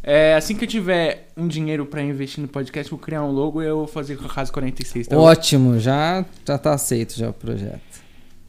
É, 0.02 0.34
assim 0.34 0.56
que 0.56 0.64
eu 0.64 0.68
tiver 0.68 1.28
um 1.36 1.46
dinheiro 1.46 1.86
pra 1.86 2.02
investir 2.02 2.42
no 2.42 2.48
podcast, 2.48 2.90
vou 2.90 2.98
criar 2.98 3.22
um 3.22 3.30
logo 3.30 3.62
e 3.62 3.66
eu 3.66 3.76
vou 3.78 3.86
fazer 3.86 4.16
com 4.16 4.26
a 4.26 4.28
Casa 4.28 4.52
46, 4.52 5.06
tá 5.06 5.14
bom? 5.14 5.22
Ótimo, 5.22 5.78
já, 5.78 6.24
já 6.44 6.58
tá 6.58 6.74
aceito 6.74 7.16
já 7.16 7.30
o 7.30 7.32
projeto. 7.32 7.80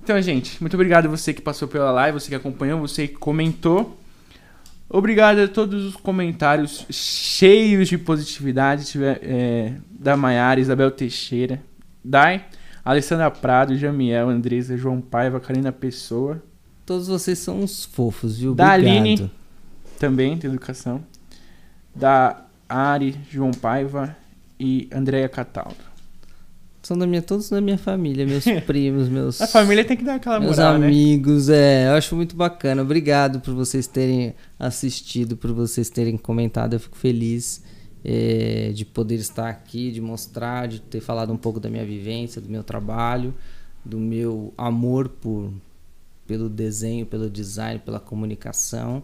Então, 0.04 0.20
gente, 0.20 0.60
muito 0.60 0.74
obrigado 0.74 1.08
você 1.08 1.32
que 1.32 1.42
passou 1.44 1.68
pela 1.68 1.92
live, 1.92 2.20
você 2.20 2.28
que 2.30 2.36
acompanhou, 2.36 2.80
você 2.80 3.08
que 3.08 3.14
comentou. 3.16 3.98
Obrigado 4.90 5.40
a 5.42 5.48
todos 5.48 5.86
os 5.86 5.96
comentários 5.96 6.86
cheios 6.90 7.88
de 7.88 7.98
positividade 8.00 8.86
tiver, 8.86 9.20
é, 9.24 9.74
da 9.92 10.18
Maiara, 10.18 10.60
Isabel 10.60 10.90
Teixeira, 10.92 11.62
Dai, 12.04 12.44
Alessandra 12.84 13.30
Prado, 13.32 13.76
Jamiel, 13.78 14.30
Andresa, 14.30 14.76
João 14.78 15.00
Paiva, 15.02 15.40
Karina 15.40 15.72
Pessoa, 15.72 16.42
Todos 16.86 17.08
vocês 17.08 17.40
são 17.40 17.62
uns 17.62 17.86
fofos, 17.86 18.38
viu? 18.40 18.54
Da 18.54 18.74
Obrigado. 18.76 18.98
Aline. 18.98 19.32
também 19.98 20.38
de 20.38 20.48
educação, 20.48 21.02
da 21.96 22.46
Ari, 22.68 23.16
João 23.32 23.52
Paiva 23.52 24.14
e 24.60 24.90
Andréia 24.94 25.30
Cataldo. 25.30 25.78
São 26.82 26.98
da 26.98 27.08
minha, 27.08 27.22
todos 27.22 27.50
da 27.50 27.62
minha 27.62 27.78
família, 27.78 28.26
meus 28.28 28.44
primos, 28.68 29.08
meus. 29.08 29.40
A 29.42 29.48
família 29.48 29.86
tem 29.86 29.96
que 29.96 30.04
dar 30.04 30.16
aquela 30.16 30.42
Meus 30.42 30.58
moral, 30.58 30.78
né? 30.78 30.88
amigos, 30.88 31.48
é, 31.48 31.88
eu 31.88 31.94
acho 31.94 32.14
muito 32.18 32.36
bacana. 32.36 32.82
Obrigado 32.82 33.40
por 33.40 33.54
vocês 33.54 33.88
terem 33.88 34.36
assistido, 34.60 35.38
por 35.38 35.54
vocês 35.54 35.90
terem 35.90 36.18
comentado. 36.18 36.74
Eu 36.74 36.80
fico 36.82 36.98
feliz 36.98 37.64
é, 38.04 38.72
de 38.74 38.86
poder 38.86 39.16
estar 39.16 39.50
aqui, 39.50 39.92
de 39.92 40.02
mostrar, 40.02 40.68
de 40.68 40.82
ter 40.82 41.02
falado 41.02 41.32
um 41.32 41.38
pouco 41.38 41.60
da 41.60 41.70
minha 41.70 41.86
vivência, 41.86 42.42
do 42.42 42.50
meu 42.50 42.64
trabalho, 42.64 43.34
do 43.84 44.00
meu 44.00 44.54
amor 44.58 45.10
por 45.10 45.52
pelo 46.26 46.50
desenho, 46.50 47.06
pelo 47.06 47.30
design, 47.30 47.80
pela 47.80 48.00
comunicação. 48.00 49.04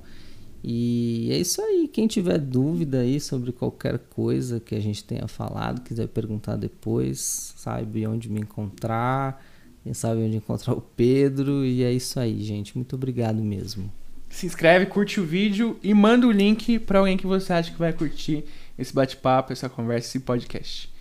E 0.63 1.29
é 1.31 1.37
isso 1.37 1.61
aí. 1.61 1.87
Quem 1.87 2.07
tiver 2.07 2.37
dúvida 2.37 2.99
aí 2.99 3.19
sobre 3.19 3.51
qualquer 3.51 3.99
coisa 4.09 4.59
que 4.59 4.75
a 4.75 4.79
gente 4.79 5.03
tenha 5.03 5.27
falado, 5.27 5.81
quiser 5.81 6.07
perguntar 6.07 6.55
depois, 6.55 7.53
sabe 7.57 8.05
onde 8.07 8.29
me 8.29 8.41
encontrar. 8.41 9.43
Quem 9.83 9.93
sabe 9.93 10.21
onde 10.21 10.37
encontrar 10.37 10.73
o 10.73 10.81
Pedro. 10.81 11.65
E 11.65 11.83
é 11.83 11.91
isso 11.91 12.19
aí, 12.19 12.41
gente. 12.41 12.75
Muito 12.75 12.95
obrigado 12.95 13.41
mesmo. 13.41 13.91
Se 14.29 14.45
inscreve, 14.45 14.85
curte 14.85 15.19
o 15.19 15.25
vídeo 15.25 15.77
e 15.81 15.93
manda 15.93 16.27
o 16.27 16.31
link 16.31 16.77
pra 16.79 16.99
alguém 16.99 17.17
que 17.17 17.25
você 17.25 17.51
acha 17.51 17.71
que 17.71 17.79
vai 17.79 17.91
curtir 17.91 18.45
esse 18.79 18.93
bate-papo, 18.93 19.51
essa 19.51 19.67
conversa, 19.67 20.07
esse 20.07 20.19
podcast. 20.21 20.91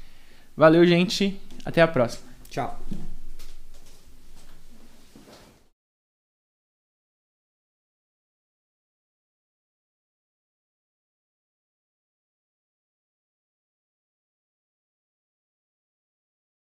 Valeu, 0.56 0.84
gente. 0.84 1.40
Até 1.64 1.80
a 1.80 1.86
próxima. 1.88 2.24
Tchau. 2.50 2.78